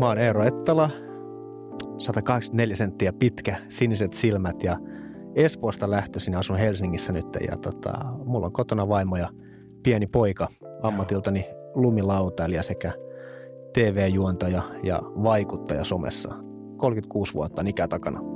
Mä 0.00 0.06
oon 0.06 0.18
Eero 0.18 0.44
Ettala, 0.44 0.90
184 1.98 2.76
senttiä 2.76 3.12
pitkä, 3.12 3.56
siniset 3.68 4.12
silmät 4.12 4.62
ja 4.62 4.76
Espoosta 5.34 5.90
lähtöisin 5.90 6.36
asun 6.36 6.56
Helsingissä 6.56 7.12
nyt 7.12 7.26
ja 7.50 7.56
tota, 7.56 7.92
mulla 8.24 8.46
on 8.46 8.52
kotona 8.52 8.88
vaimo 8.88 9.16
ja 9.16 9.28
pieni 9.82 10.06
poika 10.06 10.48
ammatiltani 10.82 11.46
lumilautailija 11.74 12.62
sekä 12.62 12.92
TV-juontaja 13.72 14.62
ja 14.82 15.00
vaikuttaja 15.04 15.84
somessa. 15.84 16.28
36 16.76 17.34
vuotta 17.34 17.62
ikä 17.66 17.88
takana. 17.88 18.29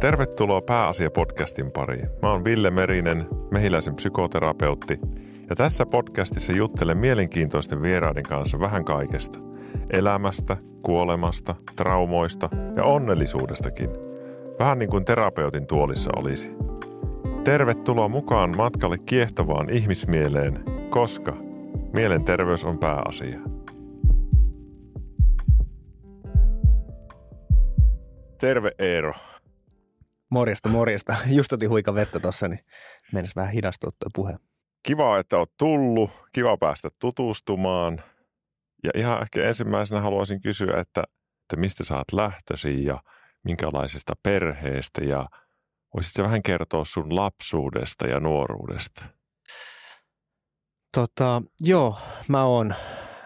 Tervetuloa 0.00 0.60
Pääasia-podcastin 0.60 1.70
pariin. 1.70 2.08
Mä 2.22 2.30
oon 2.32 2.44
Ville 2.44 2.70
Merinen, 2.70 3.26
mehiläisen 3.50 3.94
psykoterapeutti, 3.94 4.98
ja 5.50 5.56
tässä 5.56 5.86
podcastissa 5.86 6.52
juttelen 6.52 6.98
mielenkiintoisten 6.98 7.82
vieraiden 7.82 8.22
kanssa 8.22 8.60
vähän 8.60 8.84
kaikesta. 8.84 9.38
Elämästä, 9.90 10.56
kuolemasta, 10.82 11.54
traumoista 11.76 12.48
ja 12.76 12.84
onnellisuudestakin. 12.84 13.90
Vähän 14.58 14.78
niin 14.78 14.90
kuin 14.90 15.04
terapeutin 15.04 15.66
tuolissa 15.66 16.10
olisi. 16.16 16.54
Tervetuloa 17.44 18.08
mukaan 18.08 18.56
matkalle 18.56 18.98
kiehtovaan 18.98 19.70
ihmismieleen, 19.70 20.64
koska 20.90 21.36
mielenterveys 21.92 22.64
on 22.64 22.78
pääasia. 22.78 23.38
Terve 28.38 28.70
Eero. 28.78 29.12
Morjesta, 30.30 30.68
morjesta. 30.68 31.16
Just 31.36 31.52
otin 31.52 31.70
huika 31.70 31.94
vettä 31.94 32.20
tuossa, 32.20 32.48
niin 32.48 32.60
mennessä 33.12 33.40
vähän 33.40 33.52
hidastua 33.52 33.90
tuo 33.98 34.08
puhe. 34.14 34.36
Kiva, 34.82 35.18
että 35.18 35.38
oot 35.38 35.52
tullut. 35.58 36.10
Kiva 36.32 36.56
päästä 36.56 36.88
tutustumaan. 37.00 38.02
Ja 38.84 38.90
ihan 38.94 39.22
ehkä 39.22 39.42
ensimmäisenä 39.42 40.00
haluaisin 40.00 40.40
kysyä, 40.40 40.80
että, 40.80 41.02
että 41.42 41.56
mistä 41.56 41.84
sä 41.84 41.96
oot 41.96 42.12
lähtösi 42.12 42.84
ja 42.84 43.02
minkälaisesta 43.44 44.12
perheestä 44.22 45.04
ja 45.04 45.28
voisitko 45.94 46.22
vähän 46.22 46.42
kertoa 46.42 46.84
sun 46.84 47.16
lapsuudesta 47.16 48.06
ja 48.06 48.20
nuoruudesta? 48.20 49.04
Tota, 50.94 51.42
joo, 51.60 51.98
mä 52.28 52.44
oon 52.44 52.74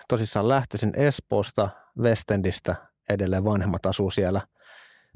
tosissaan 0.08 0.48
lähtöisin 0.48 0.92
Espoosta, 0.97 1.69
Westendistä, 1.98 2.75
edelleen 3.10 3.44
vanhemmat 3.44 3.86
asuu 3.86 4.10
siellä– 4.10 4.41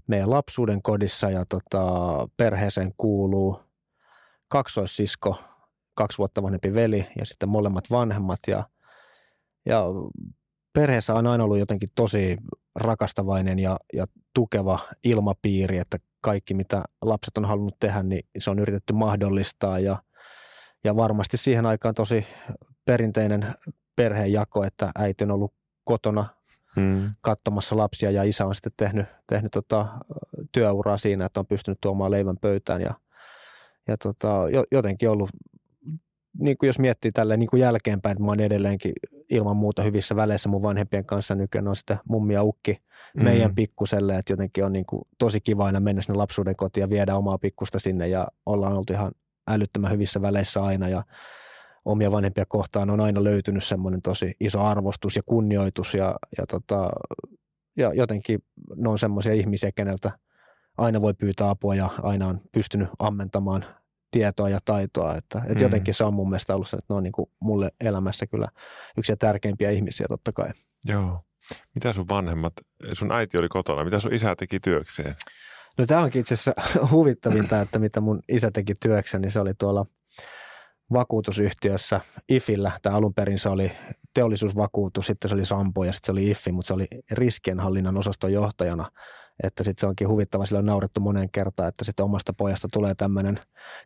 meidän 0.08 0.30
lapsuuden 0.30 0.82
kodissa 0.82 1.30
ja 1.30 1.44
tota, 1.48 1.82
perheeseen 2.36 2.92
kuuluu 2.96 3.60
kaksoissisko, 4.48 5.36
kaksi 5.94 6.18
vuotta 6.18 6.42
vanhempi 6.42 6.74
veli 6.74 7.06
ja 7.18 7.24
sitten 7.24 7.48
molemmat 7.48 7.84
vanhemmat. 7.90 8.40
Ja, 8.46 8.68
ja 9.66 9.84
perheessä 10.72 11.14
on 11.14 11.26
aina 11.26 11.44
ollut 11.44 11.58
jotenkin 11.58 11.90
tosi 11.94 12.36
rakastavainen 12.74 13.58
ja, 13.58 13.76
ja 13.92 14.06
tukeva 14.34 14.78
ilmapiiri, 15.04 15.78
että 15.78 15.98
kaikki 16.20 16.54
mitä 16.54 16.84
lapset 17.02 17.38
on 17.38 17.44
halunnut 17.44 17.76
tehdä, 17.80 18.02
niin 18.02 18.22
se 18.38 18.50
on 18.50 18.58
yritetty 18.58 18.92
mahdollistaa. 18.92 19.78
Ja, 19.78 20.02
ja 20.84 20.96
varmasti 20.96 21.36
siihen 21.36 21.66
aikaan 21.66 21.94
tosi 21.94 22.26
perinteinen 22.84 23.54
perheenjako, 23.96 24.64
että 24.64 24.90
äiti 24.98 25.24
on 25.24 25.30
ollut 25.30 25.54
kotona 25.84 26.26
mm. 26.76 27.10
katsomassa 27.20 27.76
lapsia 27.76 28.10
ja 28.10 28.22
isä 28.22 28.46
on 28.46 28.54
sitten 28.54 28.72
tehnyt, 28.76 29.06
tehnyt 29.26 29.52
tota, 29.52 29.86
työuraa 30.52 30.98
siinä, 30.98 31.24
että 31.24 31.40
on 31.40 31.46
pystynyt 31.46 31.78
tuomaan 31.80 32.10
leivän 32.10 32.36
pöytään 32.40 32.80
ja, 32.80 32.94
ja 33.88 33.96
tota, 33.96 34.28
jotenkin 34.72 35.10
ollut, 35.10 35.30
niin 36.38 36.58
kuin 36.58 36.66
jos 36.66 36.78
miettii 36.78 37.12
tälle 37.12 37.36
niin 37.36 37.48
kuin 37.50 37.60
jälkeenpäin, 37.60 38.12
että 38.12 38.24
mä 38.24 38.30
oon 38.30 38.40
edelleenkin 38.40 38.92
ilman 39.30 39.56
muuta 39.56 39.82
hyvissä 39.82 40.16
väleissä 40.16 40.48
mun 40.48 40.62
vanhempien 40.62 41.04
kanssa 41.04 41.34
nykyään 41.34 41.68
on 41.68 41.76
sitten 41.76 41.98
mummi 42.08 42.34
ja 42.34 42.42
ukki 42.42 42.76
mm. 43.16 43.24
meidän 43.24 43.54
pikkuselle, 43.54 44.16
että 44.16 44.32
jotenkin 44.32 44.64
on 44.64 44.72
niin 44.72 44.86
kuin 44.86 45.02
tosi 45.18 45.40
kiva 45.40 45.66
aina 45.66 45.80
mennä 45.80 46.02
sinne 46.02 46.16
lapsuuden 46.16 46.56
kotiin 46.56 46.82
ja 46.82 46.90
viedä 46.90 47.16
omaa 47.16 47.38
pikkusta 47.38 47.78
sinne 47.78 48.08
ja 48.08 48.28
ollaan 48.46 48.72
oltu 48.72 48.92
ihan 48.92 49.12
älyttömän 49.48 49.92
hyvissä 49.92 50.22
väleissä 50.22 50.62
aina 50.62 50.88
ja 50.88 51.02
omia 51.88 52.12
vanhempia 52.12 52.44
kohtaan 52.48 52.90
on 52.90 53.00
aina 53.00 53.24
löytynyt 53.24 53.64
semmoinen 53.64 54.02
tosi 54.02 54.34
iso 54.40 54.60
arvostus 54.60 55.16
ja 55.16 55.22
kunnioitus 55.26 55.94
ja, 55.94 56.16
ja, 56.38 56.46
tota, 56.46 56.88
ja 57.76 57.94
jotenkin 57.94 58.40
ne 58.76 58.88
on 58.88 58.98
semmoisia 58.98 59.32
ihmisiä, 59.32 59.70
keneltä 59.76 60.10
aina 60.78 61.00
voi 61.00 61.14
pyytää 61.14 61.50
apua 61.50 61.74
ja 61.74 61.90
aina 62.02 62.26
on 62.26 62.40
pystynyt 62.52 62.88
ammentamaan 62.98 63.64
tietoa 64.10 64.48
ja 64.48 64.58
taitoa, 64.64 65.16
että, 65.16 65.38
että 65.38 65.54
mm. 65.54 65.62
jotenkin 65.62 65.94
se 65.94 66.04
on 66.04 66.14
mun 66.14 66.28
mielestä 66.28 66.54
ollut 66.54 66.68
se, 66.68 66.76
että 66.76 66.94
ne 66.94 66.96
on 66.96 67.02
niin 67.02 67.12
kuin 67.12 67.30
mulle 67.40 67.70
elämässä 67.80 68.26
kyllä 68.26 68.48
yksi 68.96 69.16
tärkeimpiä 69.16 69.70
ihmisiä 69.70 70.06
totta 70.08 70.32
kai. 70.32 70.48
Joo. 70.86 71.20
Mitä 71.74 71.92
sun 71.92 72.08
vanhemmat, 72.08 72.52
sun 72.92 73.12
äiti 73.12 73.38
oli 73.38 73.48
kotona, 73.48 73.84
mitä 73.84 74.00
sun 74.00 74.14
isä 74.14 74.36
teki 74.36 74.60
työkseen? 74.60 75.14
No 75.78 75.86
tämä 75.86 76.02
onkin 76.02 76.20
itse 76.20 76.34
asiassa 76.34 76.54
huvittavinta, 76.92 77.60
että 77.60 77.78
mitä 77.78 78.00
mun 78.00 78.20
isä 78.28 78.50
teki 78.50 78.74
työkseen, 78.82 79.20
niin 79.20 79.30
se 79.30 79.40
oli 79.40 79.54
tuolla 79.54 79.86
vakuutusyhtiössä 80.92 82.00
IFillä, 82.28 82.72
tai 82.82 82.92
alun 82.92 83.14
perin 83.14 83.38
se 83.38 83.48
oli 83.48 83.72
teollisuusvakuutus, 84.14 85.06
sitten 85.06 85.28
se 85.28 85.34
oli 85.34 85.44
Sampo 85.44 85.84
ja 85.84 85.92
sitten 85.92 86.06
se 86.06 86.12
oli 86.12 86.30
IFI, 86.30 86.52
mutta 86.52 86.66
se 86.66 86.74
oli 86.74 86.86
riskienhallinnan 87.10 87.96
osaston 87.96 88.32
johtajana. 88.32 88.90
Että 89.42 89.64
sitten 89.64 89.80
se 89.80 89.86
onkin 89.86 90.08
huvittava, 90.08 90.46
sillä 90.46 90.58
on 90.58 90.66
naurettu 90.66 91.00
monen 91.00 91.30
kertaan, 91.30 91.68
että 91.68 91.84
sitten 91.84 92.04
omasta 92.04 92.32
pojasta 92.32 92.68
tulee 92.72 92.94
tämmöinen 92.94 93.38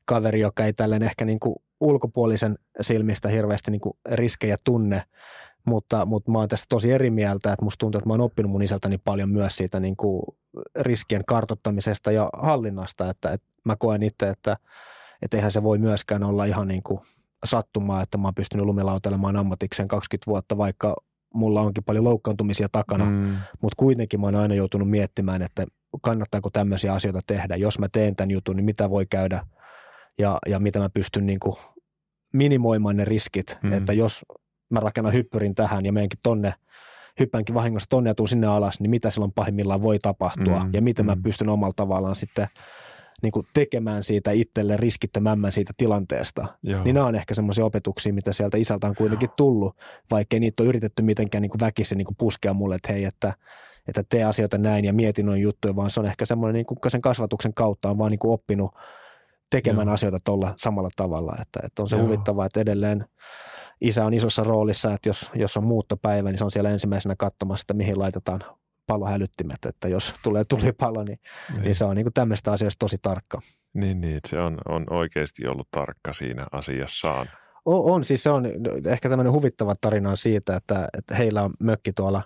kaveri, 0.04 0.40
joka 0.40 0.64
ei 0.64 0.72
tälleen 0.72 1.02
ehkä 1.02 1.24
niin 1.24 1.40
kuin 1.40 1.56
ulkopuolisen 1.80 2.58
silmistä 2.80 3.28
hirveästi 3.28 3.70
niin 3.70 3.80
kuin 3.80 3.92
riskejä 4.12 4.56
tunne, 4.64 5.02
mutta, 5.64 6.06
mutta 6.06 6.30
mä 6.30 6.38
oon 6.38 6.48
tästä 6.48 6.66
tosi 6.68 6.92
eri 6.92 7.10
mieltä, 7.10 7.52
että 7.52 7.64
musta 7.64 7.78
tuntuu, 7.78 7.98
että 7.98 8.08
mä 8.08 8.12
oon 8.12 8.20
oppinut 8.20 8.52
mun 8.52 8.62
isältäni 8.62 8.98
paljon 8.98 9.30
myös 9.30 9.56
siitä 9.56 9.80
niin 9.80 9.96
kuin 9.96 10.22
riskien 10.80 11.22
kartottamisesta 11.26 12.12
ja 12.12 12.30
hallinnasta, 12.36 13.10
että, 13.10 13.30
että 13.30 13.46
mä 13.64 13.76
koen 13.76 14.02
itse, 14.02 14.28
että 14.28 14.56
että 15.22 15.36
eihän 15.36 15.52
se 15.52 15.62
voi 15.62 15.78
myöskään 15.78 16.22
olla 16.22 16.44
ihan 16.44 16.68
niin 16.68 16.82
kuin 16.82 17.00
sattumaa, 17.44 18.02
että 18.02 18.18
mä 18.18 18.28
oon 18.28 18.34
pystynyt 18.34 18.66
lumilautelemaan 18.66 19.36
ammatikseen 19.36 19.88
20 19.88 20.26
vuotta, 20.26 20.56
vaikka 20.56 20.96
mulla 21.34 21.60
onkin 21.60 21.84
paljon 21.84 22.04
loukkaantumisia 22.04 22.68
takana, 22.72 23.04
mm. 23.04 23.36
mutta 23.60 23.76
kuitenkin 23.76 24.20
mä 24.20 24.26
oon 24.26 24.34
aina 24.34 24.54
joutunut 24.54 24.90
miettimään, 24.90 25.42
että 25.42 25.66
kannattaako 26.02 26.50
tämmöisiä 26.50 26.92
asioita 26.92 27.20
tehdä. 27.26 27.56
Jos 27.56 27.78
mä 27.78 27.88
teen 27.88 28.16
tämän 28.16 28.30
jutun, 28.30 28.56
niin 28.56 28.64
mitä 28.64 28.90
voi 28.90 29.06
käydä 29.06 29.46
ja, 30.18 30.38
ja 30.48 30.58
mitä 30.58 30.78
mä 30.78 30.88
pystyn 30.88 31.26
niin 31.26 31.40
kuin 31.40 31.56
minimoimaan 32.32 32.96
ne 32.96 33.04
riskit, 33.04 33.58
mm. 33.62 33.72
että 33.72 33.92
jos 33.92 34.24
mä 34.70 34.80
rakennan 34.80 35.12
hyppyrin 35.12 35.54
tähän 35.54 35.84
ja 35.84 35.92
menenkin 35.92 36.18
tonne, 36.22 36.54
hyppänkin 37.20 37.54
vahingossa 37.54 37.88
tonne 37.88 38.10
ja 38.10 38.14
tuun 38.14 38.28
sinne 38.28 38.46
alas, 38.46 38.80
niin 38.80 38.90
mitä 38.90 39.10
silloin 39.10 39.32
pahimmillaan 39.32 39.82
voi 39.82 39.98
tapahtua 39.98 40.64
mm. 40.64 40.70
ja 40.72 40.82
miten 40.82 41.04
mm. 41.04 41.10
mä 41.10 41.16
pystyn 41.22 41.48
omalla 41.48 41.72
tavallaan 41.76 42.16
sitten– 42.16 42.48
niin 43.22 43.32
kuin 43.32 43.46
tekemään 43.54 44.04
siitä 44.04 44.30
itselle 44.30 44.76
riskittämämmän 44.76 45.52
siitä 45.52 45.72
tilanteesta. 45.76 46.46
Joo. 46.62 46.84
Niin 46.84 46.94
nämä 46.94 47.06
on 47.06 47.14
ehkä 47.14 47.34
semmoisia 47.34 47.64
opetuksia, 47.64 48.14
mitä 48.14 48.32
sieltä 48.32 48.56
isältä 48.56 48.86
on 48.86 48.94
kuitenkin 48.94 49.30
tullut, 49.36 49.76
vaikkei 50.10 50.40
niitä 50.40 50.62
ole 50.62 50.68
yritetty 50.68 51.02
mitenkään 51.02 51.42
niin 51.42 51.50
kuin 51.50 51.60
väkisin 51.60 51.98
niin 51.98 52.06
kuin 52.06 52.16
puskea 52.16 52.54
mulle, 52.54 52.74
että 52.74 52.92
hei, 52.92 53.04
että, 53.04 53.34
että 53.88 54.02
tee 54.08 54.24
asioita 54.24 54.58
näin 54.58 54.84
ja 54.84 54.92
mieti 54.92 55.22
noin 55.22 55.42
juttuja, 55.42 55.76
vaan 55.76 55.90
se 55.90 56.00
on 56.00 56.06
ehkä 56.06 56.26
semmoinen 56.26 56.54
niin 56.54 56.66
kuin 56.66 56.78
sen 56.88 57.00
kasvatuksen 57.00 57.54
kautta 57.54 57.90
on 57.90 57.98
vaan 57.98 58.10
niin 58.10 58.18
kuin 58.18 58.32
oppinut 58.32 58.70
tekemään 59.50 59.86
Joo. 59.86 59.94
asioita 59.94 60.18
tuolla 60.24 60.54
samalla 60.56 60.88
tavalla, 60.96 61.32
että, 61.42 61.60
että 61.64 61.82
on 61.82 61.88
se 61.88 61.96
Joo. 61.96 62.04
huvittavaa, 62.04 62.46
että 62.46 62.60
edelleen 62.60 63.04
isä 63.80 64.04
on 64.04 64.14
isossa 64.14 64.44
roolissa, 64.44 64.92
että 64.92 65.08
jos, 65.08 65.30
jos 65.34 65.56
on 65.56 65.64
muuttopäivä, 65.64 66.30
niin 66.30 66.38
se 66.38 66.44
on 66.44 66.50
siellä 66.50 66.70
ensimmäisenä 66.70 67.14
katsomassa, 67.18 67.62
että 67.62 67.74
mihin 67.74 67.98
laitetaan 67.98 68.40
palohälyttimet, 68.86 69.64
että 69.66 69.88
jos 69.88 70.14
tulee 70.22 70.44
tulipalo, 70.48 71.04
niin, 71.04 71.18
niin. 71.52 71.62
niin 71.62 71.74
se 71.74 71.84
on 71.84 71.96
niin 71.96 72.04
kuin 72.04 72.14
tämmöistä 72.14 72.52
asioista 72.52 72.78
tosi 72.78 72.96
tarkka. 73.02 73.40
Niin, 73.74 74.00
niin 74.00 74.20
se 74.28 74.40
on, 74.40 74.58
on 74.68 74.86
oikeasti 74.90 75.46
ollut 75.46 75.68
tarkka 75.70 76.12
siinä 76.12 76.46
asiassaan. 76.52 77.26
O, 77.64 77.92
on, 77.94 78.04
siis 78.04 78.22
se 78.22 78.30
on 78.30 78.46
ehkä 78.86 79.08
tämmöinen 79.08 79.32
huvittava 79.32 79.72
tarina 79.80 80.10
on 80.10 80.16
siitä, 80.16 80.56
että, 80.56 80.88
että 80.98 81.14
heillä 81.14 81.42
on 81.42 81.54
mökki 81.60 81.92
tuolla, 81.92 82.22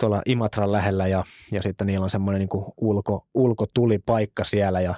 tuolla 0.00 0.22
Imatran 0.26 0.72
lähellä 0.72 1.06
ja, 1.06 1.24
ja 1.52 1.62
sitten 1.62 1.86
niillä 1.86 2.04
on 2.04 2.10
semmoinen 2.10 2.38
niin 2.40 2.64
ulko, 2.80 3.26
ulkotulipaikka 3.34 4.44
siellä 4.44 4.80
ja 4.80 4.94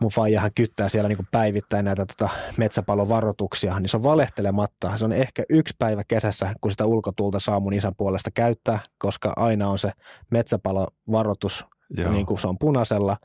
mun 0.00 0.10
faijahan 0.10 0.50
kyttää 0.54 0.88
siellä 0.88 1.08
niin 1.08 1.28
päivittäin 1.30 1.84
näitä 1.84 2.06
tota 2.06 2.28
metsäpalovaroituksia, 2.56 3.80
niin 3.80 3.88
se 3.88 3.96
on 3.96 4.02
valehtelematta. 4.02 4.96
Se 4.96 5.04
on 5.04 5.12
ehkä 5.12 5.42
yksi 5.48 5.74
päivä 5.78 6.02
kesässä, 6.08 6.54
kun 6.60 6.70
sitä 6.70 6.86
ulkotulta 6.86 7.40
saa 7.40 7.60
mun 7.60 7.72
isän 7.72 7.94
puolesta 7.96 8.30
käyttää, 8.30 8.78
koska 8.98 9.32
aina 9.36 9.68
on 9.68 9.78
se 9.78 9.92
metsäpalovaroitus 10.30 11.64
Joo. 11.90 12.12
niin 12.12 12.26
kuin 12.26 12.38
se 12.38 12.48
on 12.48 12.58
punaisella, 12.58 13.16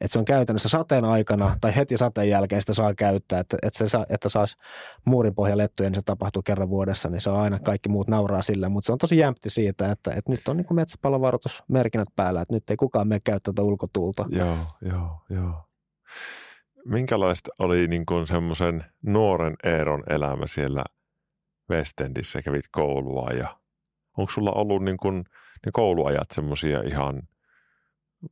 että 0.00 0.12
se 0.12 0.18
on 0.18 0.24
käytännössä 0.24 0.68
sateen 0.68 1.04
aikana 1.04 1.56
tai 1.60 1.76
heti 1.76 1.98
sateen 1.98 2.28
jälkeen 2.28 2.62
sitä 2.62 2.74
saa 2.74 2.94
käyttää, 2.94 3.40
että, 3.40 3.56
että, 3.62 3.78
se 3.78 3.88
saa, 3.88 4.06
että 4.08 4.28
saisi 4.28 4.56
muurin 5.04 5.34
pohjalettuja, 5.34 5.90
niin 5.90 5.94
se 5.94 6.02
tapahtuu 6.04 6.42
kerran 6.42 6.70
vuodessa, 6.70 7.08
niin 7.08 7.20
se 7.20 7.30
on 7.30 7.40
aina, 7.40 7.58
kaikki 7.58 7.88
muut 7.88 8.08
nauraa 8.08 8.42
sillä, 8.42 8.68
mutta 8.68 8.86
se 8.86 8.92
on 8.92 8.98
tosi 8.98 9.18
jämpti 9.18 9.50
siitä, 9.50 9.92
että, 9.92 10.10
että 10.10 10.30
nyt 10.30 10.48
on 10.48 10.56
niin 10.56 10.66
metsäpalovaroitusmerkinnät 10.76 12.08
päällä, 12.16 12.40
että 12.40 12.54
nyt 12.54 12.70
ei 12.70 12.76
kukaan 12.76 13.08
mene 13.08 13.20
käyttää 13.20 13.52
tuota 13.52 13.68
ulkotuulta. 13.68 14.26
Joo, 14.30 14.56
joo, 14.82 15.22
joo. 15.30 15.67
Minkälaista 16.84 17.50
oli 17.58 17.86
niin 17.86 18.06
kuin 18.06 18.26
semmoisen 18.26 18.84
nuoren 19.02 19.56
Eeron 19.64 20.02
elämä 20.10 20.46
siellä 20.46 20.84
Westendissä? 21.70 22.42
Kävit 22.42 22.66
koulua 22.72 23.30
ja 23.30 23.58
onko 24.16 24.32
sulla 24.32 24.52
ollut 24.52 24.84
niin 24.84 24.96
kuin 24.96 25.16
ne 25.66 25.72
kouluajat 25.72 26.30
semmoisia 26.30 26.82
ihan 26.82 27.22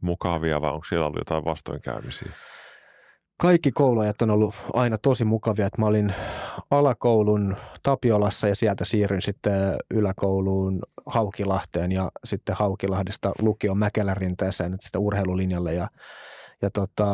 mukavia 0.00 0.60
vai 0.60 0.72
onko 0.72 0.84
siellä 0.84 1.06
ollut 1.06 1.20
jotain 1.20 1.44
vastoinkäymisiä? 1.44 2.32
Kaikki 3.40 3.72
kouluajat 3.72 4.22
on 4.22 4.30
ollut 4.30 4.54
aina 4.74 4.98
tosi 4.98 5.24
mukavia. 5.24 5.68
Mä 5.78 5.86
olin 5.86 6.14
alakoulun 6.70 7.56
Tapiolassa 7.82 8.48
ja 8.48 8.54
sieltä 8.54 8.84
siirryin 8.84 9.22
sitten 9.22 9.76
yläkouluun 9.90 10.82
Haukilahteen 11.06 11.92
ja 11.92 12.10
sitten 12.24 12.56
Haukilahdesta 12.56 13.32
lukion 13.42 13.78
Mäkelärinteeseen 13.78 14.74
sitten 14.80 15.00
urheilulinjalle. 15.00 15.74
Ja, 15.74 15.88
ja 16.62 16.70
tota, 16.70 17.06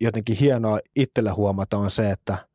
jotenkin 0.00 0.36
hienoa 0.36 0.78
itselle 0.96 1.30
huomata 1.30 1.78
on 1.78 1.90
se, 1.90 2.10
että– 2.10 2.38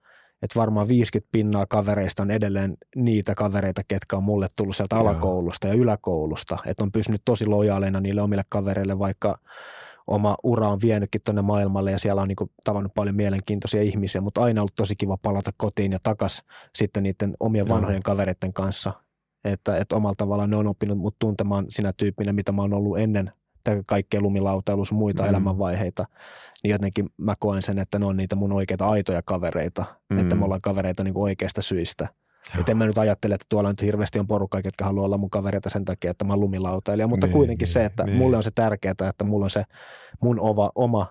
että 0.43 0.59
varmaan 0.59 0.87
50 0.87 1.29
pinnaa 1.31 1.65
kavereista 1.65 2.23
on 2.23 2.31
edelleen 2.31 2.77
niitä 2.95 3.35
kavereita, 3.35 3.81
ketkä 3.87 4.17
on 4.17 4.23
mulle 4.23 4.47
tullut 4.55 4.75
sieltä 4.75 4.97
alakoulusta 4.97 5.67
ja 5.67 5.73
yläkoulusta. 5.73 6.57
Että 6.65 6.83
on 6.83 6.91
pysynyt 6.91 7.21
tosi 7.25 7.45
lojaaleina 7.45 7.99
niille 7.99 8.21
omille 8.21 8.43
kavereille, 8.49 8.99
vaikka 8.99 9.37
oma 10.07 10.37
ura 10.43 10.69
on 10.69 10.79
vienytkin 10.81 11.21
tuonne 11.25 11.41
maailmalle 11.41 11.91
ja 11.91 11.99
siellä 11.99 12.21
on 12.21 12.27
niin 12.27 12.49
tavannut 12.63 12.93
paljon 12.93 13.15
mielenkiintoisia 13.15 13.81
ihmisiä, 13.81 14.21
mutta 14.21 14.41
aina 14.41 14.61
ollut 14.61 14.75
tosi 14.75 14.95
kiva 14.95 15.17
palata 15.17 15.51
kotiin 15.57 15.91
ja 15.91 15.99
takas 16.03 16.43
sitten 16.75 17.03
niiden 17.03 17.33
omien 17.39 17.69
vanhojen 17.69 17.95
Joo. 18.05 18.13
kavereiden 18.13 18.53
kanssa. 18.53 18.93
Että, 19.43 19.77
että 19.77 19.95
omalla 19.95 20.15
tavallaan 20.17 20.49
ne 20.49 20.55
on 20.55 20.67
oppinut 20.67 20.97
mut 20.97 21.15
tuntemaan 21.19 21.65
sinä 21.69 21.93
tyyppinä, 21.97 22.33
mitä 22.33 22.51
mä 22.51 22.61
oon 22.61 22.73
ollut 22.73 22.99
ennen 22.99 23.31
kaikkea 23.87 24.21
lumilautailuus 24.21 24.91
muita 24.91 25.23
mm. 25.23 25.29
elämänvaiheita, 25.29 26.05
niin 26.63 26.71
jotenkin 26.71 27.09
mä 27.17 27.33
koen 27.39 27.61
sen, 27.61 27.79
että 27.79 27.99
ne 27.99 28.05
on 28.05 28.17
niitä 28.17 28.35
mun 28.35 28.51
oikeita 28.51 28.89
aitoja 28.89 29.21
kavereita, 29.25 29.85
mm. 30.09 30.19
että 30.19 30.35
me 30.35 30.45
ollaan 30.45 30.61
kavereita 30.61 31.03
niin 31.03 31.13
kuin 31.13 31.23
oikeista 31.23 31.61
syistä. 31.61 32.07
Että 32.59 32.71
en 32.71 32.77
mä 32.77 32.85
nyt 32.85 32.97
ajattele, 32.97 33.33
että 33.33 33.45
tuolla 33.49 33.69
nyt 33.69 33.81
hirveästi 33.81 34.19
on 34.19 34.27
porukka, 34.27 34.61
ketkä 34.61 34.85
haluaa 34.85 35.05
olla 35.05 35.17
mun 35.17 35.29
kavereita 35.29 35.69
sen 35.69 35.85
takia, 35.85 36.11
että 36.11 36.25
mä 36.25 36.33
oon 36.33 36.39
lumilautailija, 36.39 37.07
mutta 37.07 37.27
niin, 37.27 37.33
kuitenkin 37.33 37.65
niin, 37.65 37.73
se, 37.73 37.85
että 37.85 38.03
niin. 38.03 38.17
mulle 38.17 38.37
on 38.37 38.43
se 38.43 38.51
tärkeää, 38.55 38.95
että 39.09 39.23
mulla 39.23 39.45
on 39.45 39.49
se 39.49 39.63
mun 40.21 40.39
ova, 40.39 40.71
oma 40.75 41.07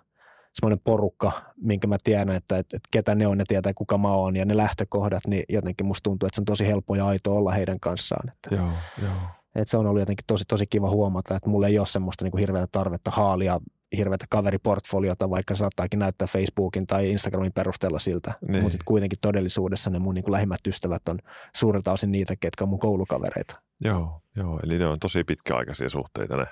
semmoinen 0.53 0.81
porukka, 0.85 1.33
minkä 1.57 1.87
mä 1.87 1.97
tiedän, 2.05 2.31
että, 2.31 2.59
että, 2.59 2.77
että 2.77 2.89
ketä 2.91 3.15
ne 3.15 3.27
on, 3.27 3.39
ne 3.39 3.45
tietää 3.49 3.75
kuka 3.75 3.99
mä 3.99 4.09
oon 4.09 4.37
ja 4.37 4.45
ne 4.45 4.57
lähtökohdat, 4.57 5.27
niin 5.27 5.43
jotenkin 5.49 5.87
musta 5.87 6.03
tuntuu, 6.03 6.27
että 6.27 6.35
se 6.35 6.41
on 6.41 6.45
tosi 6.45 6.67
helppo 6.67 6.95
ja 6.95 7.07
aito 7.07 7.35
olla 7.35 7.53
heidän 7.53 7.81
kanssaan. 7.81 8.29
Että. 8.29 8.55
Joo, 8.55 8.69
joo. 9.03 9.13
Et 9.55 9.69
se 9.69 9.77
on 9.77 9.87
ollut 9.87 10.01
jotenkin 10.01 10.25
tosi, 10.27 10.45
tosi 10.49 10.67
kiva 10.67 10.91
huomata, 10.91 11.37
että 11.37 11.51
mulla 11.51 11.67
ei 11.67 11.79
ole 11.79 11.87
semmoista 11.87 12.25
niin 12.25 12.39
hirveätä 12.39 12.69
tarvetta 12.73 13.11
haalia 13.11 13.61
hirveätä 13.97 14.25
kaveriportfoliota, 14.31 15.31
vaikka 15.31 15.55
saattaakin 15.55 15.99
näyttää 15.99 16.29
Facebookin 16.29 16.87
tai 16.87 17.11
Instagramin 17.11 17.53
perusteella 17.53 17.99
siltä. 17.99 18.33
Niin. 18.49 18.63
Mutta 18.63 18.79
kuitenkin 18.85 19.19
todellisuudessa 19.21 19.91
ne 19.91 19.99
mun 19.99 20.15
niin 20.15 20.25
kuin 20.25 20.33
lähimmät 20.33 20.67
ystävät 20.67 21.09
on 21.09 21.19
suurelta 21.57 21.93
osin 21.93 22.13
niitä, 22.13 22.35
ketkä 22.41 22.65
on 22.65 22.69
mun 22.69 22.79
koulukavereita. 22.79 23.63
Joo, 23.81 24.23
joo, 24.37 24.61
eli 24.65 24.79
ne 24.79 24.87
on 24.87 24.97
tosi 25.01 25.25
pitkäaikaisia 25.25 25.89
suhteita 25.89 26.37
ne. 26.37 26.47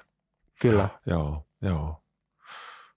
Kyllä. 0.61 0.89
Joo, 1.07 1.47
joo. 1.63 1.97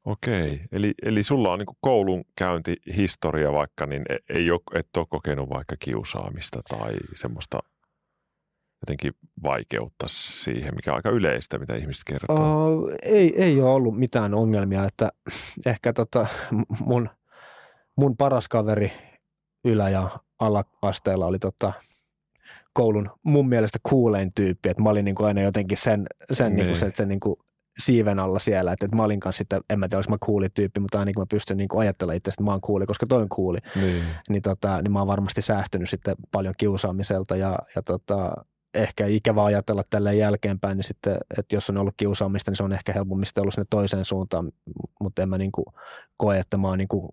Okei, 0.05 0.61
eli, 0.71 0.93
eli 1.03 1.23
sulla 1.23 1.51
on 1.51 1.59
niin 1.59 1.77
koulunkäyntihistoria 1.81 3.51
vaikka, 3.53 3.85
niin 3.85 4.01
e, 4.09 4.17
ei 4.29 4.51
ole, 4.51 4.61
et 4.73 4.97
ole 4.97 5.05
kokenut 5.09 5.49
vaikka 5.49 5.75
kiusaamista 5.79 6.61
tai 6.69 6.93
semmoista 7.15 7.59
jotenkin 8.83 9.13
vaikeutta 9.43 10.05
siihen, 10.09 10.75
mikä 10.75 10.91
on 10.91 10.95
aika 10.95 11.09
yleistä, 11.09 11.59
mitä 11.59 11.75
ihmiset 11.75 12.03
kertoo? 12.07 12.75
Uh, 12.75 12.91
ei, 13.03 13.43
ei 13.43 13.61
ole 13.61 13.71
ollut 13.71 13.99
mitään 13.99 14.33
ongelmia, 14.33 14.85
että 14.85 15.11
ehkä 15.65 15.93
tota, 15.93 16.27
mun, 16.85 17.09
mun 17.95 18.17
paras 18.17 18.47
kaveri 18.47 18.91
ylä- 19.65 19.89
ja 19.89 20.09
ala-asteella 20.39 21.25
oli 21.25 21.39
tota, 21.39 21.73
koulun 22.73 23.09
mun 23.23 23.49
mielestä 23.49 23.79
kuulein 23.83 24.31
tyyppi, 24.35 24.69
että 24.69 24.83
mä 24.83 24.89
olin 24.89 25.05
niin 25.05 25.15
kuin 25.15 25.27
aina 25.27 25.41
jotenkin 25.41 25.77
sen, 25.77 26.05
sen, 26.33 26.47
niin. 26.47 26.55
Niin 26.55 26.67
kuin, 26.67 26.79
sen, 26.79 26.91
sen 26.95 27.07
niin 27.07 27.19
kuin 27.19 27.35
siiven 27.79 28.19
alla 28.19 28.39
siellä, 28.39 28.71
että, 28.71 28.85
että 28.85 28.95
mä 28.95 29.03
olin 29.03 29.19
kanssa 29.19 29.37
sitten, 29.37 29.61
en 29.69 29.79
mä 29.79 29.87
tiedä, 29.87 30.03
mä 30.09 30.17
kuuli 30.25 30.49
tyyppi, 30.49 30.79
mutta 30.79 30.99
ainakin 30.99 31.21
mä 31.21 31.25
pystyn 31.29 31.57
niin 31.57 31.69
ajattelemaan 31.77 32.17
itse, 32.17 32.29
että 32.29 32.43
mä 32.43 32.51
oon 32.51 32.61
kuuli, 32.61 32.85
koska 32.85 33.05
toi 33.09 33.21
on 33.21 33.29
kuuli, 33.29 33.57
niin. 33.75 34.03
Niin, 34.29 34.41
tota, 34.41 34.81
niin 34.81 34.91
mä 34.91 34.99
oon 34.99 35.07
varmasti 35.07 35.41
säästynyt 35.41 35.89
sitten 35.89 36.15
paljon 36.31 36.53
kiusaamiselta 36.57 37.35
ja, 37.35 37.59
ja 37.75 37.81
tota, 37.81 38.45
ehkä 38.73 39.05
ikävä 39.05 39.43
ajatella 39.43 39.83
tällä 39.89 40.13
jälkeenpäin, 40.13 40.77
niin 40.77 40.83
sitten, 40.83 41.17
että 41.39 41.55
jos 41.55 41.69
on 41.69 41.77
ollut 41.77 41.93
kiusaamista, 41.97 42.51
niin 42.51 42.57
se 42.57 42.63
on 42.63 42.73
ehkä 42.73 42.93
helpommin 42.93 43.27
ollut 43.37 43.53
sinne 43.53 43.67
toiseen 43.69 44.05
suuntaan, 44.05 44.51
mutta 44.99 45.21
en 45.21 45.29
mä 45.29 45.37
niin 45.37 45.51
kuin 45.51 45.65
koe, 46.17 46.39
että 46.39 46.57
mä 46.57 46.67
oon 46.67 46.77
niin 46.77 46.87
kuin 46.87 47.09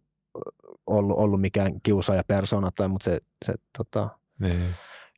ollut, 0.87 1.19
ollut 1.19 1.41
mikään 1.41 1.81
kiusaaja 1.83 2.25
persona 2.25 2.71
tai, 2.77 2.89
mutta 2.89 3.05
se, 3.05 3.21
se 3.45 3.55
tota, 3.79 4.09
niin 4.39 4.61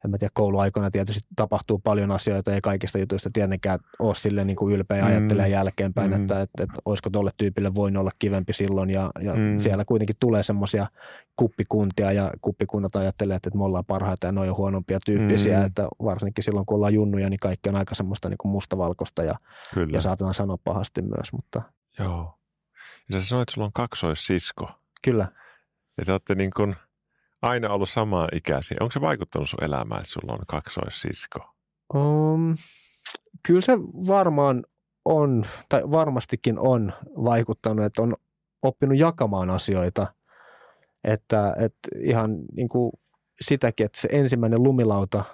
en 0.04 0.10
mä 0.10 0.18
tiedä, 0.18 0.30
kouluaikoina 0.34 0.90
tietysti 0.90 1.20
tapahtuu 1.36 1.78
paljon 1.78 2.10
asioita 2.10 2.50
ja 2.50 2.60
kaikista 2.60 2.98
jutuista 2.98 3.30
tietenkään 3.32 3.78
ole 3.98 4.14
sille 4.14 4.44
niin 4.44 4.56
kuin 4.56 4.74
ylpeä 4.74 4.96
ja 4.96 5.04
mm. 5.04 5.10
ajattelee 5.10 5.48
jälkeenpäin, 5.48 6.10
mm. 6.10 6.20
että, 6.20 6.40
että, 6.40 6.62
että, 6.62 6.78
olisiko 6.84 7.10
tuolle 7.10 7.30
tyypille 7.36 7.74
voinut 7.74 8.00
olla 8.00 8.10
kivempi 8.18 8.52
silloin 8.52 8.90
ja, 8.90 9.10
ja 9.20 9.34
mm. 9.34 9.58
siellä 9.58 9.84
kuitenkin 9.84 10.16
tulee 10.20 10.42
semmoisia 10.42 10.86
kuppikuntia 11.36 12.12
ja 12.12 12.32
kuppikunnat 12.40 12.96
ajattelee, 12.96 13.36
että, 13.36 13.48
että 13.48 13.58
me 13.58 13.64
ollaan 13.64 13.84
parhaita 13.84 14.26
ja 14.26 14.32
ne 14.32 14.40
on 14.40 14.56
huonompia 14.56 14.98
tyyppisiä, 15.04 15.58
mm. 15.58 15.66
että 15.66 15.88
varsinkin 16.04 16.44
silloin 16.44 16.66
kun 16.66 16.74
ollaan 16.74 16.94
junnuja, 16.94 17.30
niin 17.30 17.40
kaikki 17.40 17.68
on 17.68 17.76
aika 17.76 17.94
semmoista 17.94 18.28
niin 18.28 18.38
kuin 18.38 18.52
mustavalkoista 18.52 19.22
ja, 19.22 19.34
ja 19.92 20.00
saatetaan 20.00 20.34
sanoa 20.34 20.58
pahasti 20.64 21.02
myös, 21.02 21.32
mutta. 21.32 21.62
Joo. 21.98 22.38
Ja 23.10 23.20
sä 23.20 23.26
sanoit, 23.26 23.42
että 23.42 23.54
sulla 23.54 23.66
on 23.66 23.72
kaksoissisko. 23.72 24.70
Kyllä. 25.02 25.28
Ja 25.98 26.04
te 26.04 26.12
olette 26.12 26.34
niin 26.34 26.50
kuin– 26.56 26.76
aina 27.42 27.68
ollut 27.68 27.88
samaa 27.88 28.28
ikäisiä. 28.32 28.76
Onko 28.80 28.92
se 28.92 29.00
vaikuttanut 29.00 29.48
sun 29.48 29.64
elämään, 29.64 30.00
että 30.00 30.12
sulla 30.12 30.32
on 30.32 30.38
kaksoissisko? 30.46 31.38
Um, 31.94 32.54
kyllä 33.46 33.60
se 33.60 33.72
varmaan 34.06 34.64
on, 35.04 35.44
tai 35.68 35.82
varmastikin 35.90 36.58
on 36.58 36.92
vaikuttanut, 37.24 37.84
että 37.84 38.02
on 38.02 38.14
oppinut 38.62 38.98
jakamaan 38.98 39.50
asioita. 39.50 40.06
Että, 41.04 41.54
että 41.58 41.88
ihan 41.98 42.38
niin 42.56 42.68
kuin 42.68 42.92
sitäkin, 43.40 43.86
että 43.86 44.00
se 44.00 44.08
ensimmäinen 44.12 44.62
lumilauta, 44.62 45.24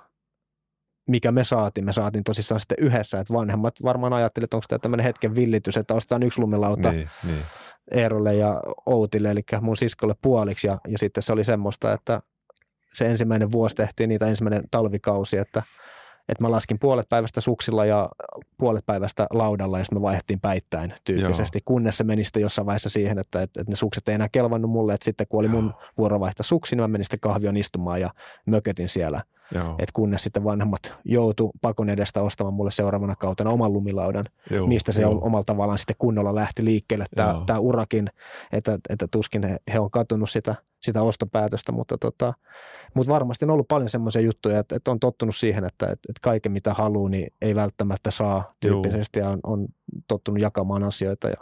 mikä 1.08 1.32
me 1.32 1.44
saatiin, 1.44 1.84
me 1.84 1.92
saatiin 1.92 2.24
tosissaan 2.24 2.60
sitten 2.60 2.78
yhdessä, 2.80 3.20
että 3.20 3.34
vanhemmat 3.34 3.74
varmaan 3.82 4.12
ajattelivat, 4.12 4.46
että 4.46 4.56
onko 4.56 4.66
tämä 4.68 4.78
tämmöinen 4.78 5.04
hetken 5.04 5.34
villitys, 5.34 5.76
että 5.76 5.94
ostetaan 5.94 6.22
yksi 6.22 6.40
lumilauta. 6.40 6.92
Niin, 6.92 7.10
niin 7.24 7.42
Eerolle 7.90 8.34
ja 8.34 8.60
Outille, 8.86 9.30
eli 9.30 9.40
mun 9.60 9.76
siskolle 9.76 10.14
puoliksi. 10.22 10.66
Ja, 10.66 10.78
ja 10.88 10.98
sitten 10.98 11.22
se 11.22 11.32
oli 11.32 11.44
semmoista, 11.44 11.92
että 11.92 12.20
se 12.94 13.06
ensimmäinen 13.06 13.52
vuosi 13.52 13.76
tehtiin 13.76 14.08
niitä 14.08 14.26
ensimmäinen 14.26 14.64
talvikausi, 14.70 15.36
että, 15.36 15.62
että 16.28 16.44
mä 16.44 16.50
laskin 16.50 16.78
puolet 16.78 17.08
päivästä 17.08 17.40
suksilla 17.40 17.84
ja 17.84 18.08
puolet 18.58 18.86
päivästä 18.86 19.26
laudalla 19.30 19.78
ja 19.78 19.84
sitten 19.84 19.98
me 19.98 20.02
vaihdettiin 20.02 20.40
päittäin 20.40 20.94
tyyppisesti, 21.04 21.58
Joo. 21.58 21.62
kunnes 21.64 21.98
se 21.98 22.04
meni 22.04 22.24
sitten 22.24 22.42
jossain 22.42 22.66
vaiheessa 22.66 22.90
siihen, 22.90 23.18
että, 23.18 23.42
että, 23.42 23.60
että 23.60 23.72
ne 23.72 23.76
sukset 23.76 24.08
ei 24.08 24.14
enää 24.14 24.28
kelvannut 24.32 24.70
mulle, 24.70 24.94
että 24.94 25.04
sitten 25.04 25.26
kun 25.28 25.40
oli 25.40 25.48
mun 25.48 25.74
vuoro 25.98 26.20
vaihtaa 26.20 26.44
suksi, 26.44 26.76
niin 26.76 26.82
mä 26.82 26.88
menin 26.88 27.04
sitten 27.04 27.20
kahvion 27.20 27.56
istumaan 27.56 28.00
ja 28.00 28.10
mökötin 28.46 28.88
siellä– 28.88 29.22
että 29.78 29.92
kunnes 29.92 30.22
sitten 30.22 30.44
vanhemmat 30.44 30.92
joutu 31.04 31.50
pakon 31.60 31.88
edestä 31.88 32.22
ostamaan 32.22 32.54
mulle 32.54 32.70
seuraavana 32.70 33.16
kautena 33.16 33.50
oman 33.50 33.72
lumilaudan, 33.72 34.24
Joo, 34.50 34.66
mistä 34.66 34.92
se 34.92 35.02
jo. 35.02 35.10
omalla 35.10 35.44
tavallaan 35.44 35.78
sitten 35.78 35.96
kunnolla 35.98 36.34
lähti 36.34 36.64
liikkeelle. 36.64 37.06
Tämä, 37.46 37.58
urakin, 37.58 38.06
että, 38.52 38.78
että 38.88 39.08
tuskin 39.10 39.42
he, 39.42 39.56
he 39.72 39.80
on 39.80 39.90
katunut 39.90 40.30
sitä, 40.30 40.54
sitä 40.80 41.02
ostopäätöstä, 41.02 41.72
mutta, 41.72 41.98
tota, 41.98 42.34
mutta 42.94 43.12
varmasti 43.12 43.44
on 43.44 43.50
ollut 43.50 43.68
paljon 43.68 43.88
semmoisia 43.88 44.22
juttuja, 44.22 44.58
että, 44.58 44.76
että 44.76 44.90
on 44.90 45.00
tottunut 45.00 45.36
siihen, 45.36 45.64
että, 45.64 45.86
että, 45.86 46.12
kaiken 46.22 46.52
mitä 46.52 46.74
haluaa, 46.74 47.10
niin 47.10 47.32
ei 47.42 47.54
välttämättä 47.54 48.10
saa 48.10 48.54
tyyppisesti 48.60 49.18
ja 49.18 49.28
on, 49.28 49.40
on 49.42 49.68
tottunut 50.08 50.40
jakamaan 50.40 50.82
asioita 50.82 51.28
ja, 51.28 51.36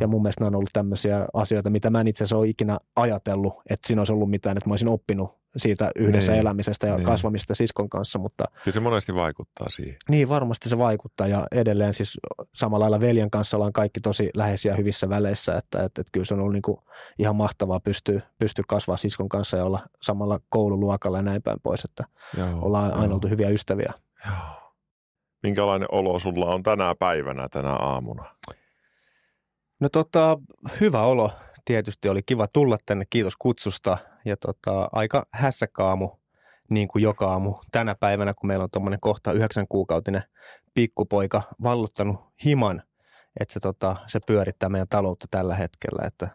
ja 0.00 0.06
mun 0.06 0.22
mielestä 0.22 0.44
ne 0.44 0.46
on 0.46 0.54
ollut 0.54 0.70
tämmöisiä 0.72 1.26
asioita, 1.34 1.70
mitä 1.70 1.90
mä 1.90 2.00
en 2.00 2.08
itse 2.08 2.24
asiassa 2.24 2.36
ole 2.36 2.48
ikinä 2.48 2.78
ajatellut, 2.96 3.54
että 3.70 3.86
siinä 3.86 4.00
olisi 4.00 4.12
ollut 4.12 4.30
mitään, 4.30 4.56
että 4.56 4.68
mä 4.68 4.72
olisin 4.72 4.88
oppinut 4.88 5.30
siitä 5.56 5.90
yhdessä 5.96 6.32
niin, 6.32 6.40
elämisestä 6.40 6.86
ja 6.86 6.96
niin. 6.96 7.06
kasvamista 7.06 7.54
siskon 7.54 7.88
kanssa. 7.88 8.18
Mutta, 8.18 8.44
Kyllä 8.64 8.74
se 8.74 8.80
monesti 8.80 9.14
vaikuttaa 9.14 9.70
siihen. 9.70 9.96
Niin, 10.08 10.28
varmasti 10.28 10.68
se 10.68 10.78
vaikuttaa 10.78 11.26
ja 11.26 11.46
edelleen 11.52 11.94
siis 11.94 12.20
samalla 12.54 12.82
lailla 12.82 13.00
veljen 13.00 13.30
kanssa 13.30 13.56
ollaan 13.56 13.72
kaikki 13.72 14.00
tosi 14.00 14.30
läheisiä 14.34 14.74
hyvissä 14.74 15.08
väleissä, 15.08 15.56
että, 15.56 15.78
että, 15.78 16.00
että 16.00 16.10
kyllä 16.12 16.24
se 16.24 16.34
on 16.34 16.40
ollut 16.40 16.52
niin 16.52 16.62
kuin 16.62 16.78
ihan 17.18 17.36
mahtavaa 17.36 17.80
pystyä, 17.80 18.20
pystyä 18.38 18.64
kasvaa 18.68 18.96
siskon 18.96 19.28
kanssa 19.28 19.56
ja 19.56 19.64
olla 19.64 19.80
samalla 20.02 20.40
koululuokalla 20.48 21.18
ja 21.18 21.22
näin 21.22 21.42
päin 21.42 21.60
pois, 21.62 21.84
että 21.84 22.04
joo, 22.36 22.48
ollaan 22.62 22.92
aina 22.92 23.14
oltu 23.14 23.28
hyviä 23.28 23.48
ystäviä. 23.48 23.92
Joo. 24.26 24.34
Minkälainen 25.42 25.88
olo 25.92 26.18
sulla 26.18 26.46
on 26.46 26.62
tänä 26.62 26.94
päivänä, 26.94 27.48
tänä 27.48 27.72
aamuna? 27.72 28.24
No 29.80 29.88
tota, 29.88 30.38
hyvä 30.80 31.02
olo 31.02 31.30
tietysti 31.64 32.08
oli. 32.08 32.22
Kiva 32.22 32.46
tulla 32.46 32.76
tänne, 32.86 33.04
kiitos 33.10 33.36
kutsusta. 33.36 33.98
Ja 34.24 34.36
tota, 34.36 34.88
aika 34.92 35.26
hässäkaamu 35.32 36.10
niin 36.70 36.88
kuin 36.88 37.02
joka 37.02 37.30
aamu 37.32 37.54
tänä 37.72 37.94
päivänä, 37.94 38.34
kun 38.34 38.46
meillä 38.46 38.62
on 38.62 38.70
tuommoinen 38.72 39.00
kohta 39.00 39.32
yhdeksän 39.32 39.68
kuukautinen 39.68 40.22
pikkupoika 40.74 41.42
valluttanut 41.62 42.20
himan, 42.44 42.82
että 43.40 43.54
se, 43.54 43.60
tota, 43.60 43.96
se 44.06 44.20
pyörittää 44.26 44.68
meidän 44.68 44.88
taloutta 44.88 45.26
tällä 45.30 45.54
hetkellä, 45.54 46.06
että 46.06 46.28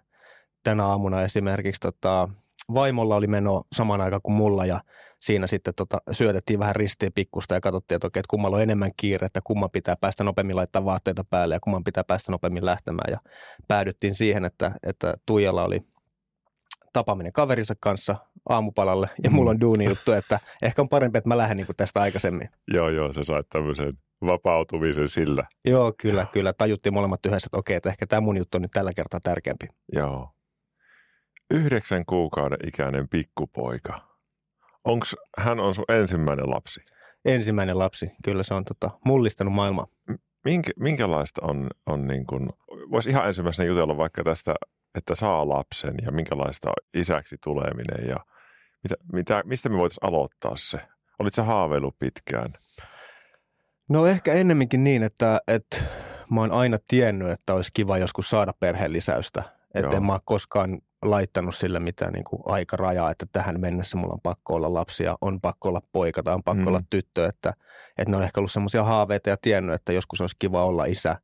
tänä 0.64 0.86
aamuna 0.86 1.22
esimerkiksi 1.22 1.82
tota, 1.82 2.30
vaimolla 2.74 3.16
oli 3.16 3.28
meno 3.28 3.64
saman 3.74 4.02
aikaan 4.02 4.22
kuin 4.22 4.36
mulla 4.36 4.66
ja 4.66 4.82
siinä 5.20 5.48
sitten 5.48 5.74
tota, 5.76 5.98
syötettiin 6.12 6.60
vähän 6.60 6.76
ristiin 6.76 7.14
pikkusta 7.14 7.54
ja 7.54 7.62
katsottiin, 7.62 7.96
että, 7.96 8.08
okei, 8.08 8.20
että 8.20 8.30
kummalla 8.30 8.58
on 8.58 8.64
enemmän 8.64 8.92
kiire, 8.98 9.26
että 9.26 9.42
kumman 9.44 9.70
pitää 9.70 9.96
päästä 9.96 10.24
nopeammin 10.24 10.56
laittaa 10.56 10.86
vaatteita 10.86 11.24
päälle 11.30 11.56
ja 11.56 11.60
kumman 11.60 11.84
pitää 11.84 12.04
päästä 12.04 12.32
nopeammin 12.32 12.66
lähtemään 12.66 13.12
ja 13.12 13.20
päädyttiin 13.68 14.16
siihen, 14.16 14.46
että, 14.46 14.72
että 14.84 15.14
Tuijalla 15.26 15.64
oli 15.64 15.80
tapaaminen 16.94 17.34
kaverinsa 17.34 17.74
kanssa 17.80 18.16
aamupalalle 18.50 19.10
ja 19.24 19.32
mulla 19.32 19.52
on 19.52 19.62
duuni 19.62 19.86
juttu, 19.86 20.12
että 20.12 20.40
ehkä 20.62 20.82
on 20.82 20.90
parempi, 20.90 21.18
että 21.18 21.28
mä 21.28 21.38
lähden 21.38 21.58
niin 21.58 21.68
tästä 21.78 22.02
aikaisemmin. 22.02 22.50
Joo, 22.74 22.90
joo, 22.90 23.14
se 23.14 23.24
sai 23.24 23.44
tämmöisen 23.50 23.92
vapautumisen 24.26 25.10
sillä. 25.10 25.44
Joo, 25.66 25.94
kyllä, 26.02 26.28
kyllä. 26.32 26.54
Tajuttiin 26.54 26.94
molemmat 26.94 27.26
yhdessä, 27.26 27.48
että 27.48 27.58
okei, 27.58 27.76
että 27.76 27.90
ehkä 27.90 28.08
tämä 28.08 28.22
mun 28.22 28.38
juttu 28.38 28.58
on 28.58 28.62
nyt 28.62 28.72
tällä 28.72 28.92
kertaa 28.96 29.20
tärkeämpi. 29.20 29.68
Joo. 29.94 30.30
Yhdeksän 31.52 32.06
kuukauden 32.06 32.68
ikäinen 32.68 33.10
pikkupoika. 33.10 33.96
Onks, 34.86 35.16
hän 35.38 35.60
on 35.60 35.76
sun 35.76 35.86
ensimmäinen 35.90 36.50
lapsi? 36.50 36.82
Ensimmäinen 37.26 37.80
lapsi, 37.80 38.12
kyllä 38.24 38.44
se 38.44 38.54
on 38.54 38.66
tota, 38.66 38.90
mullistanut 39.06 39.54
maailmaa. 39.54 39.88
Minkä, 40.46 40.72
minkälaista 40.80 41.42
on, 41.46 41.70
on 41.86 42.08
niin 42.08 42.26
kuin, 42.26 42.50
voisi 42.92 43.10
ihan 43.10 43.28
ensimmäisenä 43.28 43.68
jutella 43.68 43.98
vaikka 43.98 44.24
tästä, 44.24 44.56
että 44.96 45.16
saa 45.16 45.50
lapsen 45.50 45.96
ja 46.06 46.12
minkälaista 46.12 46.70
on 46.70 47.02
isäksi 47.02 47.38
tuleminen 47.44 48.08
ja 48.10 48.18
mitä, 48.84 48.96
mitä, 49.14 49.44
mistä 49.46 49.70
me 49.70 49.78
voitaisiin 49.78 50.10
aloittaa 50.10 50.56
se? 50.56 50.80
Olit 51.20 51.34
sä 51.34 51.44
haaveilu 51.44 51.92
pitkään? 52.00 52.50
No 53.90 54.06
ehkä 54.06 54.34
ennemminkin 54.34 54.84
niin, 54.84 55.04
että, 55.04 55.42
että 55.48 55.78
mä 56.32 56.42
oon 56.42 56.52
aina 56.52 56.78
tiennyt, 56.88 57.32
että 57.32 57.54
olisi 57.54 57.72
kiva 57.74 57.98
joskus 57.98 58.30
saada 58.30 58.54
perheen 58.60 58.94
lisäystä. 58.94 59.44
Että 59.74 59.98
en 59.98 60.04
mä 60.04 60.14
ole 60.14 60.22
koskaan 60.26 60.82
laittanut 61.02 61.56
sille 61.56 61.80
mitään 61.80 62.14
niin 62.14 62.24
kuin 62.24 62.42
aikarajaa, 62.46 63.12
että 63.12 63.26
tähän 63.32 63.60
mennessä 63.60 63.98
mulla 63.98 64.14
on 64.14 64.22
pakko 64.24 64.54
olla 64.54 64.74
lapsia, 64.74 65.18
on 65.22 65.42
pakko 65.42 65.70
olla 65.70 65.82
poika 65.92 66.24
tai 66.24 66.34
on 66.34 66.44
pakko 66.44 66.62
mm. 66.62 66.68
olla 66.68 66.80
tyttö. 66.90 67.26
Että, 67.26 67.54
että 67.98 68.12
ne 68.12 68.18
on 68.18 68.24
ehkä 68.24 68.40
ollut 68.40 68.52
semmoisia 68.52 68.84
haaveita 68.84 69.30
ja 69.30 69.38
tiennyt, 69.42 69.76
että 69.76 69.94
joskus 69.94 70.22
olisi 70.22 70.36
kiva 70.40 70.66
olla 70.66 70.86
isä. 70.86 71.16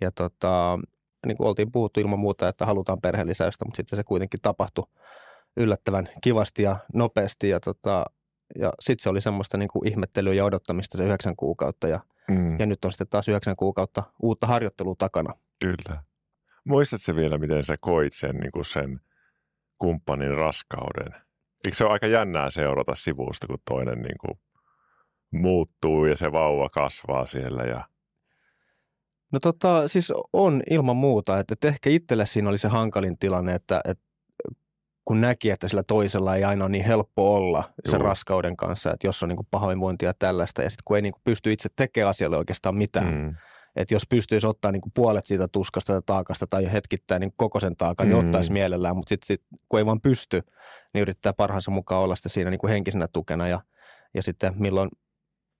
Ja 0.00 0.10
tota, 0.10 0.78
niin 1.26 1.36
kuin 1.36 1.46
oltiin 1.46 1.72
puhuttu 1.72 2.00
ilman 2.00 2.18
muuta, 2.18 2.48
että 2.48 2.66
halutaan 2.66 3.00
perheellisäystä, 3.00 3.64
mutta 3.64 3.76
sitten 3.76 3.96
se 3.96 4.04
kuitenkin 4.04 4.40
tapahtui 4.40 4.86
yllättävän 5.56 6.08
kivasti 6.20 6.62
ja 6.62 6.76
nopeasti. 6.94 7.48
Ja, 7.48 7.60
tota, 7.60 8.04
ja 8.58 8.72
sitten 8.80 9.02
se 9.02 9.08
oli 9.08 9.20
semmoista 9.20 9.58
niin 9.58 9.68
kuin 9.68 9.88
ihmettelyä 9.88 10.34
ja 10.34 10.44
odottamista 10.44 10.98
se 10.98 11.04
yhdeksän 11.04 11.36
kuukautta. 11.36 11.88
Ja, 11.88 12.00
mm. 12.28 12.60
ja 12.60 12.66
nyt 12.66 12.84
on 12.84 12.92
sitten 12.92 13.08
taas 13.08 13.28
yhdeksän 13.28 13.56
kuukautta 13.56 14.02
uutta 14.22 14.46
harjoittelua 14.46 14.94
takana. 14.98 15.34
Kyllä. 15.60 16.02
Muistatko 16.64 17.16
vielä, 17.16 17.38
miten 17.38 17.64
sä 17.64 17.76
koit 17.80 18.12
sen, 18.12 18.36
niin 18.36 18.52
kuin 18.52 18.64
sen 18.64 19.00
kumppanin 19.78 20.34
raskauden? 20.36 21.14
Eikö 21.64 21.76
se 21.76 21.84
ole 21.84 21.92
aika 21.92 22.06
jännää 22.06 22.50
seurata 22.50 22.94
sivusta, 22.94 23.46
kun 23.46 23.58
toinen 23.64 24.02
niin 24.02 24.18
kuin 24.20 24.38
muuttuu 25.30 26.04
ja 26.04 26.16
se 26.16 26.32
vauva 26.32 26.68
kasvaa 26.68 27.26
siellä 27.26 27.62
ja 27.62 27.88
No 29.32 29.40
tota, 29.40 29.88
siis 29.88 30.12
on 30.32 30.62
ilman 30.70 30.96
muuta, 30.96 31.38
että, 31.38 31.52
että 31.52 31.68
ehkä 31.68 31.90
itselle 31.90 32.26
siinä 32.26 32.48
oli 32.48 32.58
se 32.58 32.68
hankalin 32.68 33.18
tilanne, 33.18 33.54
että, 33.54 33.80
että 33.84 34.04
kun 35.04 35.20
näki, 35.20 35.50
että 35.50 35.68
sillä 35.68 35.82
toisella 35.82 36.36
ei 36.36 36.44
aina 36.44 36.64
ole 36.64 36.70
niin 36.70 36.84
helppo 36.84 37.34
olla 37.36 37.58
Juu. 37.58 37.92
sen 37.92 38.00
raskauden 38.00 38.56
kanssa, 38.56 38.92
että 38.92 39.06
jos 39.06 39.22
on 39.22 39.28
niin 39.28 39.36
kuin 39.36 39.48
pahoinvointia 39.50 40.08
ja 40.08 40.14
tällaista, 40.18 40.62
ja 40.62 40.70
sitten 40.70 40.82
kun 40.84 40.96
ei 40.96 41.02
niin 41.02 41.12
kuin 41.12 41.22
pysty 41.24 41.52
itse 41.52 41.68
tekemään 41.76 42.10
asialle 42.10 42.36
oikeastaan 42.36 42.76
mitään, 42.76 43.14
mm 43.14 43.34
että 43.76 43.94
jos 43.94 44.06
pystyisi 44.08 44.46
ottaa 44.46 44.72
niin 44.72 44.82
kuin 44.82 44.92
puolet 44.92 45.26
siitä 45.26 45.48
tuskasta 45.48 45.92
ja 45.92 46.02
taakasta 46.02 46.46
tai 46.46 46.72
hetkittäin 46.72 47.20
niin 47.20 47.32
koko 47.36 47.60
sen 47.60 47.76
taakan, 47.76 48.08
niin 48.08 48.18
mm. 48.18 48.26
ottaisi 48.26 48.52
mielellään, 48.52 48.96
mutta 48.96 49.08
sitten 49.08 49.26
sit, 49.26 49.42
kun 49.68 49.78
ei 49.78 49.86
vaan 49.86 50.00
pysty, 50.00 50.42
niin 50.94 51.02
yrittää 51.02 51.32
parhaansa 51.32 51.70
mukaan 51.70 52.02
olla 52.02 52.14
sitä 52.14 52.28
siinä 52.28 52.50
niin 52.50 52.58
kuin 52.58 52.70
henkisenä 52.70 53.08
tukena 53.08 53.48
ja, 53.48 53.60
ja 54.14 54.22
sitten 54.22 54.54
milloin, 54.58 54.90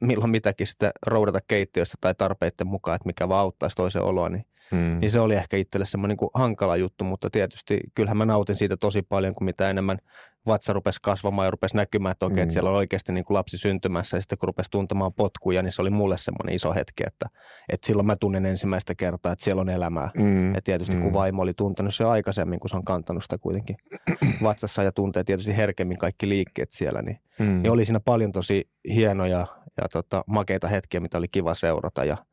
milloin 0.00 0.30
mitäkin 0.30 0.66
sitten 0.66 0.90
roudata 1.06 1.38
keittiöstä 1.46 1.94
tai 2.00 2.14
tarpeiden 2.14 2.66
mukaan, 2.66 2.96
että 2.96 3.06
mikä 3.06 3.28
vaan 3.28 3.40
auttaisi 3.40 3.76
toisen 3.76 4.02
oloa, 4.02 4.28
niin, 4.28 4.44
mm. 4.72 4.98
niin 5.00 5.10
se 5.10 5.20
oli 5.20 5.34
ehkä 5.34 5.56
itselle 5.56 5.86
semmoinen 5.86 6.16
niin 6.20 6.30
hankala 6.34 6.76
juttu, 6.76 7.04
mutta 7.04 7.30
tietysti 7.30 7.80
kyllähän 7.94 8.16
mä 8.16 8.26
nautin 8.26 8.56
siitä 8.56 8.76
tosi 8.76 9.02
paljon, 9.02 9.34
kun 9.34 9.44
mitä 9.44 9.70
enemmän 9.70 9.98
vatsa 10.46 10.72
rupesi 10.72 10.98
kasvamaan 11.02 11.46
ja 11.46 11.50
rupesi 11.50 11.76
näkymään, 11.76 12.12
että 12.12 12.26
okei, 12.26 12.36
mm. 12.36 12.42
että 12.42 12.52
siellä 12.52 12.70
on 12.70 12.76
oikeasti 12.76 13.12
niin 13.12 13.24
kuin 13.24 13.34
lapsi 13.34 13.58
syntymässä 13.58 14.16
ja 14.16 14.20
sitten 14.20 14.38
kun 14.38 14.46
rupesi 14.46 14.70
tuntemaan 14.70 15.14
potkuja, 15.14 15.62
niin 15.62 15.72
se 15.72 15.82
oli 15.82 15.90
mulle 15.90 16.18
semmoinen 16.18 16.54
iso 16.54 16.74
hetki, 16.74 17.04
että, 17.06 17.26
että 17.68 17.86
silloin 17.86 18.06
mä 18.06 18.16
tunnen 18.16 18.46
ensimmäistä 18.46 18.94
kertaa, 18.94 19.32
että 19.32 19.44
siellä 19.44 19.60
on 19.60 19.68
elämää. 19.68 20.10
Mm. 20.14 20.54
Ja 20.54 20.62
tietysti 20.62 20.96
mm. 20.96 21.02
kun 21.02 21.12
vaimo 21.12 21.42
oli 21.42 21.52
tuntenut 21.56 21.94
se 21.94 22.04
aikaisemmin, 22.04 22.60
kun 22.60 22.70
se 22.70 22.76
on 22.76 22.84
kantanut 22.84 23.22
sitä 23.22 23.38
kuitenkin 23.38 23.76
vatsassa 24.42 24.82
ja 24.82 24.92
tuntee 24.92 25.24
tietysti 25.24 25.56
herkemmin 25.56 25.98
kaikki 25.98 26.28
liikkeet 26.28 26.70
siellä, 26.70 27.02
niin, 27.02 27.18
mm. 27.38 27.62
niin 27.62 27.70
oli 27.70 27.84
siinä 27.84 28.00
paljon 28.00 28.32
tosi 28.32 28.68
hienoja 28.94 29.46
ja 29.76 29.88
tota, 29.92 30.24
makeita 30.26 30.68
hetkiä, 30.68 31.00
mitä 31.00 31.18
oli 31.18 31.28
kiva 31.28 31.54
seurata 31.54 32.04
ja– 32.04 32.16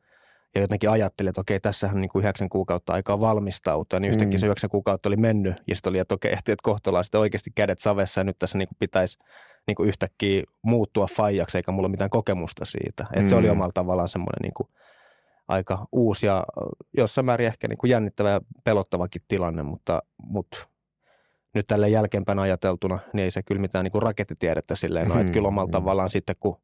ja 0.54 0.60
jotenkin 0.60 0.90
ajattelin, 0.90 1.28
että 1.28 1.40
okei, 1.40 1.60
tässähän 1.60 1.96
on 1.96 2.00
niin 2.00 2.08
kuin 2.08 2.22
yhdeksän 2.22 2.48
kuukautta 2.48 2.92
aikaa 2.92 3.20
valmistautua, 3.20 4.00
niin 4.00 4.10
yhtäkkiä 4.10 4.36
mm. 4.36 4.40
se 4.40 4.46
yhdeksän 4.46 4.70
kuukautta 4.70 5.08
oli 5.08 5.16
mennyt, 5.16 5.54
ja 5.66 5.74
sitten 5.74 5.90
oli, 5.90 5.98
että 5.98 6.14
okei, 6.14 6.32
että 6.32 6.54
kohta 6.62 6.90
ollaan 6.90 7.04
sitten 7.04 7.20
oikeasti 7.20 7.50
kädet 7.54 7.78
savessa, 7.78 8.20
ja 8.20 8.24
nyt 8.24 8.38
tässä 8.38 8.58
niin 8.58 8.68
kuin 8.68 8.76
pitäisi 8.78 9.18
niin 9.66 9.74
kuin 9.74 9.88
yhtäkkiä 9.88 10.42
muuttua 10.62 11.06
faijaksi, 11.06 11.58
eikä 11.58 11.72
mulla 11.72 11.88
mitään 11.88 12.10
kokemusta 12.10 12.64
siitä. 12.64 13.06
Että 13.10 13.20
mm. 13.20 13.26
se 13.26 13.36
oli 13.36 13.46
mm. 13.46 13.52
omalla 13.52 13.72
tavallaan 13.74 14.08
semmoinen 14.08 14.42
niin 14.42 14.54
kuin 14.54 14.68
aika 15.48 15.86
uusi 15.92 16.26
ja 16.26 16.44
jossain 16.96 17.24
määrin 17.24 17.46
ehkä 17.46 17.68
niin 17.68 17.78
kuin 17.78 17.90
jännittävä 17.90 18.30
ja 18.30 18.40
pelottavakin 18.64 19.22
tilanne, 19.28 19.62
mutta, 19.62 20.02
mutta 20.18 20.66
nyt 21.54 21.66
tälle 21.66 21.88
jälkeenpäin 21.88 22.38
ajateltuna, 22.38 22.98
niin 23.12 23.24
ei 23.24 23.30
se 23.30 23.42
kyllä 23.42 23.60
mitään 23.60 23.84
niin 23.84 23.92
kuin 23.92 24.02
rakettitiedettä 24.02 24.76
silleen 24.76 25.08
no, 25.08 25.20
että 25.20 25.32
kyllä 25.32 25.48
omalla 25.48 25.66
mm. 25.66 25.72
tavallaan 25.72 26.10
sitten, 26.10 26.36
kun 26.40 26.56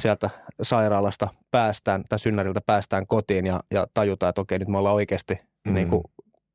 sieltä 0.00 0.30
sairaalasta 0.62 1.28
päästään 1.50 2.04
tai 2.08 2.18
synnäriltä 2.18 2.60
päästään 2.66 3.06
kotiin 3.06 3.46
ja, 3.46 3.60
ja 3.70 3.86
tajutaan, 3.94 4.30
että 4.30 4.40
okei, 4.40 4.58
nyt 4.58 4.68
me 4.68 4.78
ollaan 4.78 4.94
oikeasti 4.94 5.40
mm. 5.64 5.74
niin 5.74 5.88
kuin 5.88 6.02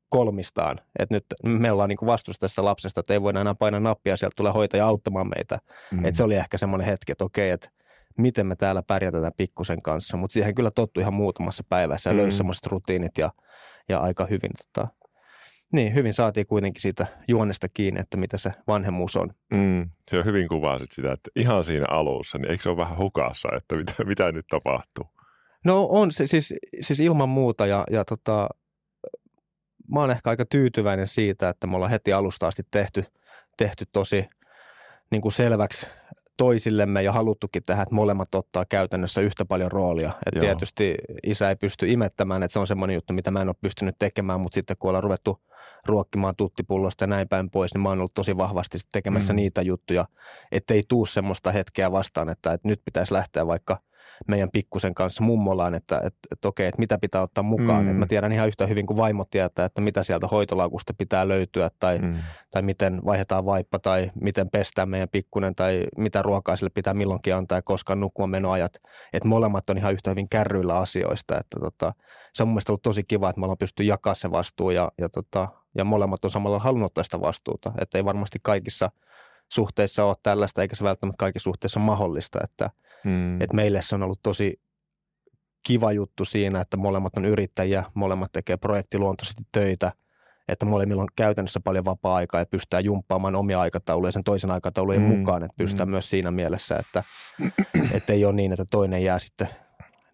kolmistaan. 0.08 0.80
Että 0.98 1.14
nyt 1.14 1.24
me 1.42 1.72
ollaan 1.72 1.88
niin 1.88 1.98
vastuussa 2.06 2.40
tästä 2.40 2.64
lapsesta, 2.64 3.00
että 3.00 3.12
ei 3.12 3.22
voida 3.22 3.40
enää 3.40 3.54
painaa 3.54 3.80
nappia, 3.80 4.16
sieltä 4.16 4.34
tulee 4.36 4.52
hoitaja 4.52 4.86
auttamaan 4.86 5.30
meitä. 5.36 5.58
Mm. 5.90 6.04
Että 6.04 6.16
se 6.16 6.24
oli 6.24 6.34
ehkä 6.34 6.58
semmoinen 6.58 6.86
hetki, 6.86 7.12
että 7.12 7.24
okei, 7.24 7.50
että 7.50 7.70
miten 8.18 8.46
me 8.46 8.56
täällä 8.56 8.82
pärjätään 8.82 9.32
pikkusen 9.36 9.82
kanssa. 9.82 10.16
Mutta 10.16 10.32
siihen 10.32 10.54
kyllä 10.54 10.70
tottu 10.70 11.00
ihan 11.00 11.14
muutamassa 11.14 11.64
päivässä 11.68 12.10
ja 12.10 12.14
mm. 12.14 12.20
löysi 12.20 12.36
semmoiset 12.36 12.66
rutiinit 12.66 13.18
ja, 13.18 13.30
ja 13.88 14.00
aika 14.00 14.26
hyvin 14.26 14.50
tota, 14.64 14.88
niin, 15.72 15.94
hyvin 15.94 16.14
saatiin 16.14 16.46
kuitenkin 16.46 16.82
siitä 16.82 17.06
juonesta 17.28 17.68
kiinni, 17.68 18.00
että 18.00 18.16
mitä 18.16 18.38
se 18.38 18.52
vanhemmuus 18.66 19.16
on. 19.16 19.30
Mm, 19.54 19.90
se 20.10 20.18
on 20.18 20.24
hyvin 20.24 20.48
kuvasit 20.48 20.90
sitä, 20.90 21.12
että 21.12 21.30
ihan 21.36 21.64
siinä 21.64 21.86
alussa, 21.90 22.38
niin 22.38 22.50
eikö 22.50 22.62
se 22.62 22.68
ole 22.68 22.76
vähän 22.76 22.98
hukassa, 22.98 23.48
että 23.56 23.76
mitä, 23.76 23.92
mitä 24.04 24.32
nyt 24.32 24.46
tapahtuu? 24.46 25.04
No 25.64 25.86
on 25.90 26.10
se 26.10 26.26
siis, 26.26 26.54
siis 26.80 27.00
ilman 27.00 27.28
muuta 27.28 27.66
ja, 27.66 27.84
ja 27.90 28.04
tota, 28.04 28.48
mä 29.94 30.00
oon 30.00 30.10
ehkä 30.10 30.30
aika 30.30 30.44
tyytyväinen 30.44 31.06
siitä, 31.06 31.48
että 31.48 31.66
me 31.66 31.76
ollaan 31.76 31.90
heti 31.90 32.12
alusta 32.12 32.46
asti 32.46 32.62
tehty, 32.70 33.04
tehty 33.56 33.84
tosi 33.92 34.28
niin 35.10 35.22
kuin 35.22 35.32
selväksi 35.32 35.86
toisillemme 36.36 37.02
ja 37.02 37.12
haluttukin 37.12 37.62
tähän, 37.66 37.82
että 37.82 37.94
molemmat 37.94 38.34
ottaa 38.34 38.64
käytännössä 38.68 39.20
yhtä 39.20 39.44
paljon 39.44 39.72
roolia. 39.72 40.12
Et 40.26 40.40
tietysti 40.40 40.94
isä 41.22 41.48
ei 41.48 41.56
pysty 41.56 41.88
imettämään, 41.88 42.42
että 42.42 42.52
se 42.52 42.58
on 42.58 42.66
semmoinen 42.66 42.94
juttu, 42.94 43.12
mitä 43.12 43.30
mä 43.30 43.42
en 43.42 43.48
ole 43.48 43.56
pystynyt 43.60 43.96
tekemään, 43.98 44.40
mutta 44.40 44.54
sitten 44.54 44.76
kun 44.78 44.88
ollaan 44.88 45.02
ruvettu 45.02 45.40
ruokkimaan 45.86 46.36
tuttipullosta 46.36 47.04
ja 47.04 47.08
näin 47.08 47.28
päin 47.28 47.50
pois, 47.50 47.74
niin 47.74 47.82
mä 47.82 47.88
oon 47.88 47.98
ollut 47.98 48.14
tosi 48.14 48.36
vahvasti 48.36 48.78
tekemässä 48.92 49.32
mm. 49.32 49.36
niitä 49.36 49.62
juttuja, 49.62 50.04
ettei 50.52 50.82
tuu 50.88 51.06
semmoista 51.06 51.52
hetkeä 51.52 51.92
vastaan, 51.92 52.28
että, 52.28 52.52
että 52.52 52.68
nyt 52.68 52.80
pitäisi 52.84 53.14
lähteä 53.14 53.46
vaikka– 53.46 53.78
meidän 54.28 54.50
pikkusen 54.52 54.94
kanssa 54.94 55.24
mummolaan, 55.24 55.74
että, 55.74 55.96
että, 55.96 56.18
että 56.30 56.48
okei, 56.48 56.66
että 56.66 56.78
mitä 56.78 56.98
pitää 56.98 57.22
ottaa 57.22 57.44
mukaan. 57.44 57.82
Mm. 57.82 57.88
Että 57.88 57.98
mä 57.98 58.06
tiedän 58.06 58.32
ihan 58.32 58.48
yhtä 58.48 58.66
hyvin 58.66 58.86
kuin 58.86 58.96
vaimot 58.96 59.30
tietää, 59.30 59.64
että 59.64 59.80
mitä 59.80 60.02
sieltä 60.02 60.26
hoitolaukusta 60.26 60.94
pitää 60.98 61.28
löytyä 61.28 61.70
tai, 61.80 61.98
mm. 61.98 62.14
tai 62.50 62.62
miten 62.62 63.00
vaihdetaan 63.04 63.44
vaippa 63.44 63.78
tai 63.78 64.10
miten 64.20 64.50
pestään 64.50 64.88
meidän 64.88 65.08
pikkunen 65.08 65.54
tai 65.54 65.84
mitä 65.98 66.22
ruokaa 66.22 66.56
sille 66.56 66.70
pitää 66.74 66.94
milloinkin 66.94 67.34
antaa 67.34 67.58
ja 67.58 67.62
koska 67.62 67.94
nukkua 67.94 68.26
menoajat. 68.26 68.72
Että 69.12 69.28
molemmat 69.28 69.70
on 69.70 69.78
ihan 69.78 69.92
yhtä 69.92 70.10
hyvin 70.10 70.28
kärryillä 70.30 70.78
asioista. 70.78 71.38
Että 71.38 71.60
tota, 71.60 71.94
se 72.32 72.42
on 72.42 72.48
mun 72.48 72.54
mielestä 72.54 72.72
ollut 72.72 72.82
tosi 72.82 73.02
kiva, 73.08 73.30
että 73.30 73.40
me 73.40 73.44
ollaan 73.44 73.58
pysty 73.58 73.84
jakamaan 73.84 74.16
se 74.16 74.30
vastuu 74.30 74.70
ja, 74.70 74.92
ja, 74.98 75.08
tota, 75.08 75.48
ja 75.76 75.84
molemmat 75.84 76.24
on 76.24 76.30
samalla 76.30 76.58
halunnut 76.58 76.92
sitä 77.02 77.20
vastuuta. 77.20 77.72
Että 77.80 77.98
ei 77.98 78.04
varmasti 78.04 78.38
kaikissa– 78.42 78.90
suhteissa 79.52 80.04
ole 80.04 80.14
tällaista, 80.22 80.62
eikä 80.62 80.76
se 80.76 80.84
välttämättä 80.84 81.18
kaikissa 81.18 81.44
suhteissa 81.44 81.80
mahdollista. 81.80 82.38
Että, 82.44 82.70
hmm. 83.04 83.34
että 83.34 83.56
meille 83.56 83.82
se 83.82 83.94
on 83.94 84.02
ollut 84.02 84.22
tosi 84.22 84.60
kiva 85.66 85.92
juttu 85.92 86.24
siinä, 86.24 86.60
että 86.60 86.76
molemmat 86.76 87.16
on 87.16 87.24
yrittäjiä, 87.24 87.84
molemmat 87.94 88.32
tekee 88.32 88.56
projektiluontoisesti 88.56 89.42
töitä, 89.52 89.92
että 90.48 90.66
molemmilla 90.66 91.02
on 91.02 91.08
käytännössä 91.16 91.60
paljon 91.60 91.84
vapaa-aikaa 91.84 92.40
ja 92.40 92.46
pystytään 92.46 92.84
jumppaamaan 92.84 93.34
omia 93.34 93.60
aikatauluja 93.60 94.12
sen 94.12 94.24
toisen 94.24 94.50
aikataulujen 94.50 95.06
hmm. 95.06 95.18
mukaan, 95.18 95.44
että 95.44 95.54
pystytään 95.58 95.86
hmm. 95.86 95.92
myös 95.92 96.10
siinä 96.10 96.30
mielessä, 96.30 96.76
että, 96.76 97.04
että 97.94 98.12
ei 98.12 98.24
ole 98.24 98.32
niin, 98.32 98.52
että 98.52 98.64
toinen 98.70 99.04
jää 99.04 99.18
sitten 99.18 99.48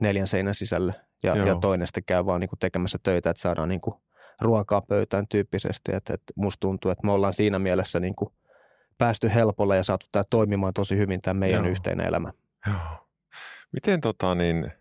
neljän 0.00 0.26
seinän 0.26 0.54
sisälle 0.54 0.95
ja, 1.23 1.37
ja 1.37 1.54
toinen 1.54 1.87
sitten 1.87 2.04
käy 2.07 2.26
vaan 2.26 2.40
niin 2.40 2.49
kuin 2.49 2.59
tekemässä 2.59 2.99
töitä, 3.02 3.30
että 3.30 3.42
saadaan 3.42 3.68
niin 3.68 3.80
kuin 3.80 3.95
ruokaa 4.40 4.83
pöytään 4.88 5.28
tyyppisesti. 5.28 5.95
Että, 5.95 6.14
että 6.14 6.33
musta 6.37 6.61
tuntuu, 6.61 6.90
että 6.90 7.07
me 7.07 7.12
ollaan 7.12 7.33
siinä 7.33 7.59
mielessä 7.59 8.00
niin 8.00 8.14
kuin 8.14 8.33
päästy 8.98 9.30
helpolla 9.34 9.76
ja 9.76 9.82
saatu 9.82 10.06
tämä 10.12 10.22
toimimaan 10.30 10.74
tosi 10.74 10.96
hyvin 10.96 11.20
tämä 11.20 11.40
meidän 11.40 11.64
Joo. 11.64 11.70
yhteinen 11.70 12.06
elämä. 12.06 12.32
Joo. 12.66 13.08
Miten 13.72 14.00
tota 14.00 14.34
niin, 14.34 14.72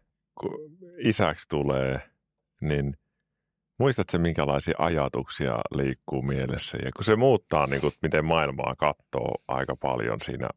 kun 0.41 0.51
isäksi 0.97 1.49
tulee, 1.49 2.01
niin 2.61 2.97
muistatko 3.79 4.17
minkälaisia 4.17 4.75
ajatuksia 4.77 5.57
liikkuu 5.75 6.21
mielessä? 6.21 6.77
Ja 6.85 6.91
kun 6.95 7.03
se 7.03 7.15
muuttaa, 7.15 7.67
niin 7.67 7.81
kuin, 7.81 7.93
miten 8.01 8.25
maailmaa 8.25 8.75
katsoo 8.77 9.35
aika 9.47 9.75
paljon 9.75 10.19
siinä, 10.21 10.49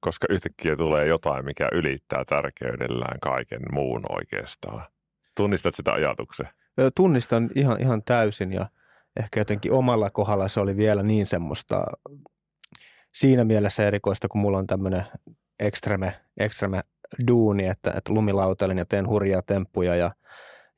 koska 0.00 0.26
yhtäkkiä 0.30 0.76
tulee 0.76 1.06
jotain, 1.06 1.44
mikä 1.44 1.68
ylittää 1.72 2.24
tärkeydellään 2.24 3.20
kaiken 3.20 3.62
muun 3.72 4.02
oikeastaan. 4.08 4.82
Tunnistat 5.36 5.74
sitä 5.74 5.92
ajatuksen? 5.92 6.48
Tunnistan 6.94 7.50
ihan, 7.54 7.80
ihan 7.80 8.02
täysin 8.02 8.52
ja 8.52 8.66
ehkä 9.20 9.40
jotenkin 9.40 9.72
omalla 9.72 10.10
kohdalla 10.10 10.48
se 10.48 10.60
oli 10.60 10.76
vielä 10.76 11.02
niin 11.02 11.26
semmoista 11.26 11.86
siinä 13.16 13.44
mielessä 13.44 13.86
erikoista, 13.86 14.28
kun 14.28 14.40
mulla 14.40 14.58
on 14.58 14.66
tämmöinen 14.66 15.04
ekstreme, 15.60 16.20
ekstreme 16.36 16.80
duuni, 17.28 17.66
että, 17.66 17.92
että 17.96 18.12
lumilautelen 18.12 18.78
ja 18.78 18.84
teen 18.84 19.08
hurjaa 19.08 19.42
temppuja 19.42 19.96
ja, 19.96 20.10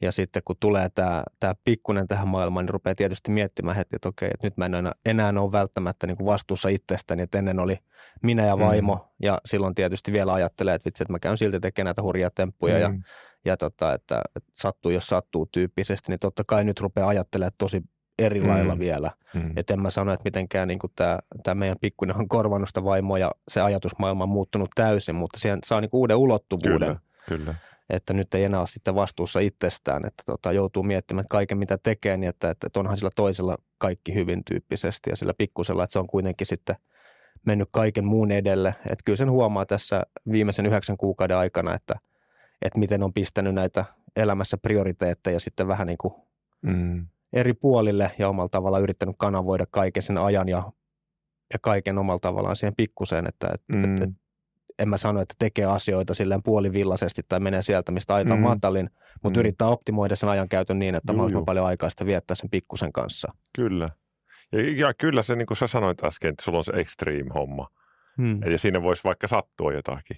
ja 0.01 0.13
sitten 0.13 0.43
kun 0.45 0.57
tulee 0.61 0.89
tämä, 0.95 1.23
tämä 1.41 1.55
pikkunen 1.65 2.07
tähän 2.07 2.29
maailmaan, 2.29 2.67
niin 2.67 2.73
rupeaa 2.73 2.95
tietysti 2.95 3.31
miettimään 3.31 3.77
heti, 3.77 3.97
että 3.97 4.09
okei, 4.09 4.31
että 4.35 4.47
nyt 4.47 4.57
mä 4.57 4.67
en 4.67 4.75
enää, 4.75 4.93
enää 5.07 5.33
ole 5.37 5.53
välttämättä 5.53 6.07
niin 6.07 6.17
kuin 6.17 6.27
vastuussa 6.27 6.69
itsestäni, 6.69 7.23
että 7.23 7.39
ennen 7.39 7.61
oli 7.61 7.79
minä 8.23 8.47
ja 8.47 8.59
vaimo 8.59 8.95
mm. 8.95 9.27
ja 9.27 9.41
silloin 9.45 9.75
tietysti 9.75 10.13
vielä 10.13 10.33
ajattelee, 10.33 10.75
että 10.75 10.87
vitsi, 10.87 11.03
että 11.03 11.13
mä 11.13 11.19
käyn 11.19 11.39
silti 11.39 11.61
tekemään 11.61 11.87
näitä 11.87 12.03
hurjia 12.03 12.31
temppuja 12.31 12.75
mm. 12.75 12.81
ja, 12.81 12.91
ja 13.45 13.57
tota, 13.57 13.95
että, 13.95 14.23
että 14.37 14.51
sattuu 14.55 14.91
jos 14.91 15.07
sattuu 15.07 15.47
tyyppisesti, 15.47 16.13
niin 16.13 16.21
totta 16.21 16.45
kai 16.47 16.65
nyt 16.65 16.81
rupeaa 16.81 17.09
ajattelemaan 17.09 17.53
tosi 17.59 17.83
eri 18.19 18.41
mm. 18.41 18.49
lailla 18.49 18.79
vielä. 18.79 19.11
Mm. 19.35 19.53
Että 19.57 19.75
en 19.75 19.83
mä 19.83 19.91
sano, 19.91 20.13
että 20.13 20.25
mitenkään 20.25 20.69
niin 20.69 20.79
tämä, 21.43 21.55
meidän 21.55 21.77
pikkuinen 21.81 22.17
on 22.17 22.29
korvannut 22.29 22.69
sitä 22.69 22.85
vaimoa 22.85 23.19
ja 23.19 23.33
se 23.49 23.61
ajatusmaailma 23.61 24.25
on 24.25 24.31
muuttunut 24.31 24.71
täysin, 24.75 25.15
mutta 25.15 25.41
siihen 25.41 25.59
saa 25.65 25.81
niin 25.81 25.91
uuden 25.93 26.17
ulottuvuuden. 26.17 26.79
Kyllä, 26.79 27.01
kyllä. 27.29 27.55
Että 27.91 28.13
nyt 28.13 28.35
ei 28.35 28.45
enää 28.45 28.61
ole 28.61 28.67
sitten 28.67 28.95
vastuussa 28.95 29.41
itsestään, 29.41 30.07
että 30.07 30.23
tota, 30.27 30.53
joutuu 30.53 30.83
miettimään 30.83 31.21
että 31.21 31.33
kaiken 31.33 31.59
mitä 31.59 31.79
tekee, 31.79 32.17
niin 32.17 32.29
että, 32.29 32.51
että 32.51 32.81
onhan 32.81 32.97
sillä 32.97 33.11
toisella 33.17 33.57
kaikki 33.79 34.15
hyvin 34.15 34.45
tyyppisesti 34.45 35.11
ja 35.11 35.17
sillä 35.17 35.35
pikkusella, 35.39 35.85
että 35.85 35.93
se 35.93 35.99
on 35.99 36.07
kuitenkin 36.07 36.47
sitten 36.47 36.77
mennyt 37.47 37.69
kaiken 37.71 38.05
muun 38.05 38.31
edelle. 38.31 38.75
Että 38.79 39.03
kyllä 39.05 39.17
sen 39.17 39.31
huomaa 39.31 39.67
tässä 39.67 40.03
viimeisen 40.33 40.67
yhdeksän 40.67 40.97
kuukauden 40.97 41.37
aikana, 41.37 41.75
että, 41.75 41.95
että 42.63 42.79
miten 42.79 43.03
on 43.03 43.13
pistänyt 43.13 43.55
näitä 43.55 43.85
elämässä 44.17 44.57
prioriteetteja 44.57 45.41
sitten 45.41 45.69
vähän 45.69 45.87
niin 45.87 45.99
kuin 45.99 46.15
mm 46.63 47.07
eri 47.33 47.55
puolille 47.55 48.11
ja 48.19 48.29
omalla 48.29 48.49
tavalla 48.49 48.79
yrittänyt 48.79 49.17
kanavoida 49.19 49.65
kaiken 49.71 50.03
sen 50.03 50.19
ajan 50.19 50.49
ja, 50.49 50.63
ja 51.53 51.59
kaiken 51.63 51.99
omalla 51.99 52.19
tavallaan 52.19 52.57
siihen 52.57 52.75
pikkuseen, 52.77 53.27
että 53.27 53.51
et, 53.55 53.63
mm. 53.75 53.85
et, 53.85 54.03
et, 54.03 54.11
en 54.79 54.89
mä 54.89 54.97
sano, 54.97 55.21
että 55.21 55.35
tekee 55.39 55.65
asioita 55.65 56.15
silleen 56.15 56.43
puolivillaisesti 56.43 57.23
tai 57.29 57.41
menee 57.41 57.63
sieltä, 57.63 57.93
mistä 57.93 58.15
aika 58.15 58.37
mm. 58.37 58.43
matalin, 58.43 58.91
mutta 59.23 59.39
mm. 59.39 59.41
yrittää 59.41 59.69
optimoida 59.69 60.17
sen 60.17 60.29
ajan 60.29 60.49
käytön 60.49 60.79
niin, 60.79 60.95
että 60.95 61.13
mahdollisimman 61.13 61.45
paljon 61.45 61.67
aikaa 61.67 61.91
sitä 61.91 62.07
viettää 62.07 62.35
sen 62.35 62.51
pikkusen 62.51 62.93
kanssa. 62.93 63.33
Kyllä. 63.57 63.89
Ja, 64.53 64.87
ja 64.87 64.95
kyllä 64.95 65.23
se, 65.23 65.37
niin 65.37 65.47
kuin 65.47 65.57
sä 65.57 65.67
sanoit 65.67 66.05
äsken, 66.05 66.31
että 66.31 66.45
sulla 66.45 66.59
on 66.59 66.65
se 66.65 66.73
extreme 66.75 67.31
homma. 67.35 67.69
Mm. 68.19 68.41
Ja 68.43 68.59
siinä 68.59 68.83
voisi 68.83 69.05
vaikka 69.05 69.29
sattua 69.29 69.73
jotakin. 69.73 70.17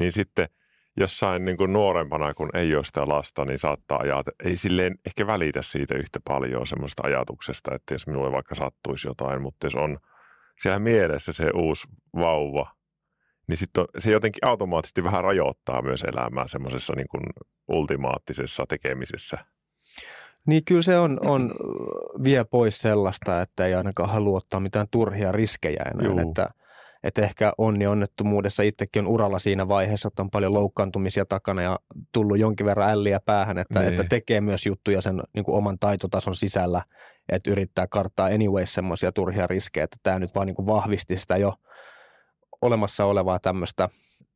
Niin 0.00 0.12
sitten– 0.12 0.48
jossain 0.96 1.44
niin 1.44 1.56
kuin 1.56 1.72
nuorempana, 1.72 2.34
kun 2.34 2.48
ei 2.54 2.76
ole 2.76 2.84
sitä 2.84 3.08
lasta, 3.08 3.44
niin 3.44 3.58
saattaa 3.58 3.98
ajatella, 3.98 4.36
ei 4.44 4.56
silleen 4.56 4.98
ehkä 5.06 5.26
välitä 5.26 5.62
siitä 5.62 5.94
yhtä 5.94 6.20
paljon 6.24 6.66
semmoista 6.66 7.02
ajatuksesta, 7.06 7.74
että 7.74 7.94
jos 7.94 8.06
minulle 8.06 8.32
vaikka 8.32 8.54
sattuisi 8.54 9.08
jotain, 9.08 9.42
mutta 9.42 9.66
jos 9.66 9.74
on 9.74 9.98
siellä 10.60 10.78
mielessä 10.78 11.32
se 11.32 11.50
uusi 11.54 11.88
vauva, 12.16 12.72
niin 13.48 13.56
sitten 13.56 13.84
se 13.98 14.12
jotenkin 14.12 14.48
automaattisesti 14.48 15.04
vähän 15.04 15.24
rajoittaa 15.24 15.82
myös 15.82 16.02
elämää 16.02 16.48
semmoisessa 16.48 16.94
niin 16.96 17.08
kuin 17.08 17.22
ultimaattisessa 17.68 18.64
tekemisessä. 18.68 19.38
Niin 20.46 20.64
kyllä 20.64 20.82
se 20.82 20.98
on, 20.98 21.18
on, 21.26 21.54
vie 22.24 22.44
pois 22.44 22.78
sellaista, 22.78 23.40
että 23.40 23.66
ei 23.66 23.74
ainakaan 23.74 24.10
halua 24.10 24.36
ottaa 24.38 24.60
mitään 24.60 24.86
turhia 24.90 25.32
riskejä 25.32 25.82
enää, 25.94 26.06
Juu. 26.06 26.18
että– 26.18 26.46
että 27.04 27.22
ehkä 27.22 27.52
onni 27.58 27.86
onnettomuudessa 27.86 28.62
itsekin 28.62 29.04
on 29.04 29.12
uralla 29.12 29.38
siinä 29.38 29.68
vaiheessa, 29.68 30.08
että 30.08 30.22
on 30.22 30.30
paljon 30.30 30.54
loukkaantumisia 30.54 31.24
takana 31.26 31.62
ja 31.62 31.78
tullut 32.12 32.38
jonkin 32.38 32.66
verran 32.66 32.90
älliä 32.90 33.20
päähän, 33.20 33.58
että, 33.58 33.80
niin. 33.80 33.90
että 33.90 34.04
tekee 34.04 34.40
myös 34.40 34.66
juttuja 34.66 35.00
sen 35.00 35.22
niin 35.34 35.44
kuin 35.44 35.56
oman 35.56 35.78
taitotason 35.78 36.36
sisällä, 36.36 36.82
että 37.28 37.50
yrittää 37.50 37.86
karttaa 37.86 38.26
anyways 38.26 38.74
semmoisia 38.74 39.12
turhia 39.12 39.46
riskejä, 39.46 39.84
että 39.84 39.96
tämä 40.02 40.18
nyt 40.18 40.34
vaan 40.34 40.46
niin 40.46 40.56
kuin 40.56 40.66
vahvisti 40.66 41.16
sitä 41.16 41.36
jo 41.36 41.54
olemassa 42.62 43.04
olevaa 43.04 43.38
tämmöistä 43.38 43.88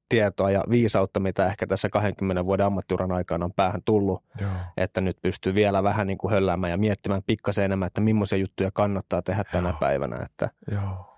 tietoa 0.08 0.50
ja 0.50 0.64
viisautta, 0.70 1.20
mitä 1.20 1.46
ehkä 1.46 1.66
tässä 1.66 1.88
20 1.88 2.44
vuoden 2.44 2.66
ammattiuran 2.66 3.12
aikana 3.12 3.44
on 3.44 3.52
päähän 3.56 3.82
tullut, 3.84 4.22
Joo. 4.40 4.50
että 4.76 5.00
nyt 5.00 5.16
pystyy 5.22 5.54
vielä 5.54 5.82
vähän 5.82 6.06
niin 6.06 6.18
kuin 6.18 6.32
hölläämään 6.32 6.70
ja 6.70 6.76
miettimään 6.76 7.22
pikkasen 7.26 7.64
enemmän, 7.64 7.86
että 7.86 8.00
millaisia 8.00 8.38
juttuja 8.38 8.70
kannattaa 8.70 9.22
tehdä 9.22 9.44
tänä 9.52 9.68
Joo. 9.68 9.78
päivänä. 9.80 10.16
Että 10.24 10.50
Joo 10.70 11.15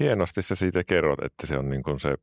hienosti 0.00 0.42
sä 0.42 0.54
siitä 0.54 0.84
kerrot, 0.84 1.22
että 1.22 1.46
se 1.46 1.58
on 1.58 1.70
niin 1.70 1.82
kuin 1.82 2.00
se, 2.00 2.14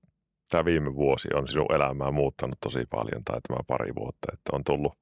tämä 0.49 0.65
viime 0.65 0.95
vuosi 0.95 1.27
on 1.33 1.47
sinun 1.47 1.75
elämää 1.75 2.11
muuttanut 2.11 2.59
tosi 2.59 2.85
paljon 2.89 3.23
tai 3.23 3.39
tämä 3.47 3.59
pari 3.67 3.95
vuotta, 3.95 4.27
että 4.33 4.49
on 4.53 4.63
tullut. 4.63 4.93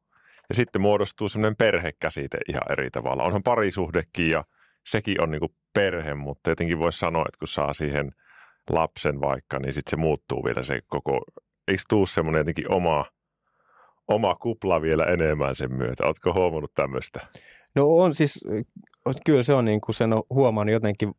Ja 0.49 0.55
sitten 0.55 0.81
muodostuu 0.81 1.29
semmoinen 1.29 1.57
perhekäsite 1.57 2.37
ihan 2.49 2.71
eri 2.71 2.89
tavalla. 2.91 3.23
Onhan 3.23 3.43
parisuhdekin 3.43 4.29
ja 4.29 4.43
sekin 4.85 5.21
on 5.21 5.31
niin 5.31 5.39
kuin 5.39 5.55
perhe, 5.73 6.13
mutta 6.13 6.49
jotenkin 6.49 6.79
voisi 6.79 6.99
sanoa, 6.99 7.25
että 7.27 7.39
kun 7.39 7.47
saa 7.47 7.73
siihen 7.73 8.11
lapsen 8.69 9.21
vaikka, 9.21 9.59
niin 9.59 9.73
sitten 9.73 9.89
se 9.89 9.97
muuttuu 9.97 10.43
vielä 10.45 10.63
se 10.63 10.81
koko, 10.87 11.21
eikö 11.67 11.83
tuu 11.89 12.05
semmoinen 12.05 12.39
jotenkin 12.39 12.71
oma, 12.71 13.05
oma 14.07 14.35
kupla 14.35 14.81
vielä 14.81 15.05
enemmän 15.05 15.55
sen 15.55 15.73
myötä? 15.73 16.05
Oletko 16.05 16.33
huomannut 16.33 16.73
tämmöistä? 16.73 17.19
No 17.75 17.85
on 17.85 18.15
siis, 18.15 18.45
kyllä 19.25 19.43
se 19.43 19.53
on 19.53 19.65
niin 19.65 19.81
kuin 19.81 19.95
sen 19.95 20.13
on 20.13 20.23
huomannut 20.29 20.73
jotenkin 20.73 21.13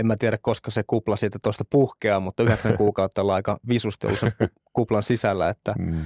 en 0.00 0.06
mä 0.06 0.16
tiedä, 0.18 0.38
koska 0.42 0.70
se 0.70 0.82
kupla 0.86 1.16
siitä 1.16 1.38
tuosta 1.42 1.64
puhkeaa, 1.70 2.20
mutta 2.20 2.42
yhdeksän 2.42 2.76
kuukautta 2.82 3.22
ollaan 3.22 3.36
aika 3.36 3.58
visusti 3.68 4.06
ollut 4.06 4.20
sen 4.20 4.32
kuplan 4.72 5.02
sisällä, 5.02 5.48
että 5.48 5.74
mm. 5.78 6.00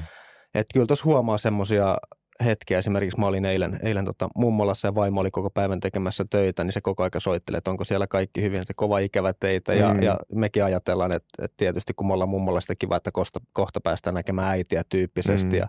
et 0.55 0.67
kyllä 0.75 0.87
tuossa 0.87 1.05
huomaa 1.05 1.39
semmoisia 1.39 1.97
hetkiä, 2.45 2.79
esimerkiksi 2.79 3.21
mä 3.21 3.27
olin 3.27 3.45
eilen, 3.45 3.79
eilen 3.83 4.05
tota, 4.05 4.29
mummolassa 4.37 4.89
ja 4.89 4.95
vaimo 4.95 5.21
oli 5.21 5.31
koko 5.31 5.51
päivän 5.51 5.81
tekemässä 5.81 6.25
töitä, 6.31 6.65
niin 6.65 6.73
se 6.73 6.81
koko 6.81 7.03
aika 7.03 7.21
soittelee, 7.21 7.59
että 7.59 7.71
onko 7.71 7.85
siellä 7.85 8.07
kaikki 8.07 8.43
hyvin, 8.43 8.61
että 8.61 8.75
kova 8.77 8.99
ikävä 8.99 9.33
teitä 9.41 9.75
ja, 9.75 9.95
mm. 9.95 10.03
ja 10.03 10.19
mekin 10.35 10.65
ajatellaan, 10.65 11.13
että, 11.13 11.45
että 11.45 11.55
tietysti 11.57 11.93
kun 11.97 12.07
me 12.07 12.13
ollaan 12.13 12.29
mummolla 12.29 12.61
sitä 12.61 12.75
kiva, 12.79 12.97
että 12.97 13.11
kohta, 13.13 13.41
kohta 13.53 13.81
päästään 13.81 14.15
näkemään 14.15 14.49
äitiä 14.49 14.83
tyyppisesti 14.89 15.57
mm. 15.57 15.59
ja 15.59 15.69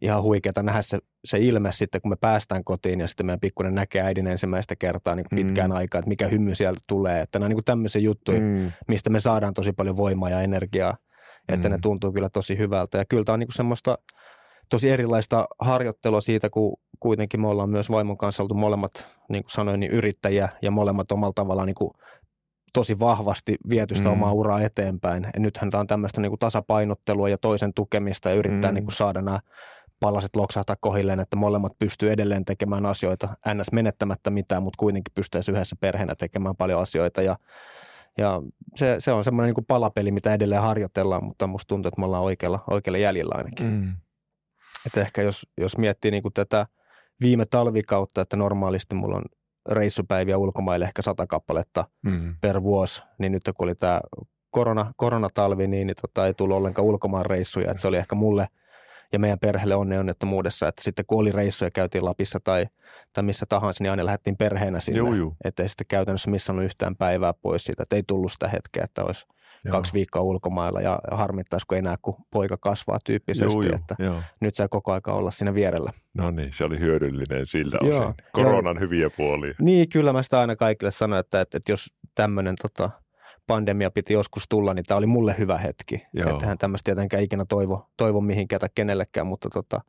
ihan 0.00 0.22
huikeaa 0.22 0.62
nähdä 0.62 0.82
se, 0.82 0.98
se 1.24 1.38
ilme 1.38 1.72
sitten, 1.72 2.00
kun 2.00 2.10
me 2.10 2.16
päästään 2.20 2.64
kotiin 2.64 3.00
ja 3.00 3.06
sitten 3.06 3.26
meidän 3.26 3.40
pikkuinen 3.40 3.74
näkee 3.74 4.02
äidin 4.02 4.26
ensimmäistä 4.26 4.76
kertaa 4.76 5.14
niin 5.14 5.26
kuin 5.28 5.44
pitkään 5.44 5.70
mm. 5.70 5.76
aikaa, 5.76 5.98
että 5.98 6.08
mikä 6.08 6.28
hymy 6.28 6.54
sieltä 6.54 6.80
tulee. 6.86 7.20
Että 7.20 7.38
nämä 7.38 7.46
on 7.46 7.50
niin 7.56 7.64
tämmöisiä 7.64 8.02
juttuja, 8.02 8.40
mm. 8.40 8.72
mistä 8.88 9.10
me 9.10 9.20
saadaan 9.20 9.54
tosi 9.54 9.72
paljon 9.72 9.96
voimaa 9.96 10.30
ja 10.30 10.40
energiaa, 10.40 10.96
että 11.48 11.68
mm. 11.68 11.72
ne 11.72 11.78
tuntuu 11.82 12.12
kyllä 12.12 12.28
tosi 12.28 12.58
hyvältä. 12.58 12.98
Ja 12.98 13.04
kyllä 13.04 13.24
tämä 13.24 13.34
on 13.34 13.40
niin 13.40 13.48
kuin 13.48 13.56
semmoista 13.56 13.98
tosi 14.70 14.90
erilaista 14.90 15.46
harjoittelua 15.58 16.20
siitä, 16.20 16.50
kun 16.50 16.76
kuitenkin 17.00 17.40
me 17.40 17.48
ollaan 17.48 17.70
myös 17.70 17.90
vaimon 17.90 18.16
kanssa 18.16 18.42
oltu 18.42 18.54
molemmat, 18.54 18.92
niin 19.28 19.42
kuin 19.44 19.50
sanoin, 19.50 19.80
niin 19.80 19.92
yrittäjiä 19.92 20.48
ja 20.62 20.70
molemmat 20.70 21.12
omalla 21.12 21.32
tavallaan 21.32 21.66
niin 21.66 21.74
kuin 21.74 21.90
tosi 22.72 22.98
vahvasti 22.98 23.56
viety 23.68 23.94
sitä 23.94 24.08
mm. 24.08 24.12
omaa 24.12 24.32
uraa 24.32 24.60
eteenpäin. 24.60 25.22
Ja 25.34 25.40
nythän 25.40 25.70
tämä 25.70 25.80
on 25.80 25.86
tämmöistä 25.86 26.20
niin 26.20 26.30
kuin 26.30 26.38
tasapainottelua 26.38 27.28
ja 27.28 27.38
toisen 27.38 27.74
tukemista 27.74 28.28
ja 28.28 28.34
yrittää 28.34 28.70
mm. 28.70 28.74
niin 28.74 28.84
kuin 28.84 28.94
saada 28.94 29.22
nämä 29.22 29.40
palaset 30.06 30.36
loksahtaa 30.36 30.76
kohilleen, 30.80 31.20
että 31.20 31.36
molemmat 31.36 31.78
pystyy 31.78 32.12
edelleen 32.12 32.44
tekemään 32.44 32.86
asioita, 32.86 33.28
ns. 33.54 33.72
menettämättä 33.72 34.30
mitään, 34.30 34.62
mutta 34.62 34.76
kuitenkin 34.78 35.12
pystyisi 35.14 35.52
yhdessä 35.52 35.76
perheenä 35.80 36.14
tekemään 36.14 36.56
paljon 36.56 36.80
asioita 36.80 37.22
ja 37.22 37.36
ja 38.18 38.42
se, 38.74 38.96
se 38.98 39.12
on 39.12 39.24
semmoinen 39.24 39.54
niin 39.54 39.64
palapeli, 39.64 40.10
mitä 40.10 40.34
edelleen 40.34 40.62
harjoitellaan, 40.62 41.24
mutta 41.24 41.46
musta 41.46 41.68
tuntuu, 41.68 41.88
että 41.88 42.00
me 42.00 42.04
ollaan 42.06 42.22
oikealla, 42.22 42.64
oikealla 42.70 42.98
jäljellä 42.98 43.34
ainakin. 43.38 43.66
Mm. 43.66 43.92
Että 44.86 45.00
ehkä 45.00 45.22
jos, 45.22 45.46
jos 45.56 45.78
miettii 45.78 46.10
niin 46.10 46.22
tätä 46.34 46.66
viime 47.20 47.44
talvikautta, 47.46 48.20
että 48.20 48.36
normaalisti 48.36 48.94
mulla 48.94 49.16
on 49.16 49.24
reissupäiviä 49.68 50.38
ulkomaille 50.38 50.84
ehkä 50.84 51.02
sata 51.02 51.26
kappaletta 51.26 51.84
mm. 52.02 52.34
per 52.42 52.62
vuosi, 52.62 53.02
niin 53.18 53.32
nyt 53.32 53.42
kun 53.44 53.66
oli 53.66 53.74
tämä 53.74 54.00
korona, 54.50 54.92
koronatalvi, 54.96 55.66
niin, 55.66 55.86
niin 55.86 55.96
tota, 56.00 56.26
ei 56.26 56.34
tullut 56.34 56.58
ollenkaan 56.58 56.86
ulkomaan 56.86 57.26
reissuja. 57.26 57.70
Että 57.70 57.80
se 57.80 57.88
oli 57.88 57.96
ehkä 57.96 58.14
mulle– 58.14 58.46
ja 59.12 59.18
meidän 59.18 59.38
perheelle 59.38 59.74
onnen 59.74 60.00
onnettomuudessa, 60.00 60.68
että 60.68 60.82
sitten 60.82 61.04
kun 61.06 61.20
oli 61.20 61.32
reissuja, 61.32 61.70
käytiin 61.70 62.04
Lapissa 62.04 62.40
tai, 62.44 62.66
tai 63.12 63.24
missä 63.24 63.46
tahansa, 63.48 63.84
niin 63.84 63.90
aina 63.90 64.04
lähdettiin 64.04 64.36
perheenä 64.36 64.80
sinne. 64.80 64.98
Juu, 64.98 65.14
juu. 65.14 65.36
Että 65.44 65.62
ei 65.62 65.68
sitten 65.68 65.86
käytännössä 65.88 66.30
missään 66.30 66.62
yhtään 66.62 66.96
päivää 66.96 67.32
pois 67.42 67.64
siitä, 67.64 67.82
että 67.82 67.96
ei 67.96 68.02
tullut 68.06 68.32
sitä 68.32 68.48
hetkeä, 68.48 68.84
että 68.84 69.04
olisi 69.04 69.26
Joo. 69.64 69.72
kaksi 69.72 69.92
viikkoa 69.92 70.22
ulkomailla 70.22 70.80
ja 70.80 70.98
harmittaisiko 71.10 71.74
enää, 71.74 71.96
kun 72.02 72.16
poika 72.30 72.56
kasvaa 72.56 72.98
tyyppisesti, 73.04 73.54
Juu, 73.54 73.62
juu, 73.62 73.74
että 73.74 73.96
joo. 73.98 74.22
nyt 74.40 74.54
saa 74.54 74.68
koko 74.68 74.92
aika 74.92 75.12
olla 75.12 75.30
siinä 75.30 75.54
vierellä. 75.54 75.90
No 76.14 76.30
niin, 76.30 76.52
se 76.52 76.64
oli 76.64 76.78
hyödyllinen 76.78 77.46
siltä 77.46 77.78
Joo. 77.82 77.98
osin. 77.98 78.12
Koronan 78.32 78.80
hyviä 78.80 79.10
puolia. 79.10 79.54
Niin, 79.60 79.88
kyllä 79.88 80.12
mä 80.12 80.22
sitä 80.22 80.40
aina 80.40 80.56
kaikille 80.56 80.90
sanoin, 80.90 81.20
että, 81.20 81.40
että, 81.40 81.56
että 81.56 81.72
jos 81.72 81.92
tämmöinen 82.14 82.54
tota, 82.62 82.90
pandemia 83.46 83.90
piti 83.90 84.12
joskus 84.12 84.48
tulla, 84.48 84.74
niin 84.74 84.84
tämä 84.84 84.98
oli 84.98 85.06
mulle 85.06 85.34
hyvä 85.38 85.58
hetki. 85.58 86.06
Joo. 86.12 86.30
Että 86.30 86.46
hän 86.46 86.58
tämmöistä 86.58 86.84
tietenkään 86.84 87.22
ikinä 87.22 87.44
toivo, 87.48 87.90
toivo 87.96 88.20
mihinkään 88.20 88.60
tai 88.60 88.68
kenellekään, 88.74 89.26
mutta 89.26 89.48
tota, 89.50 89.80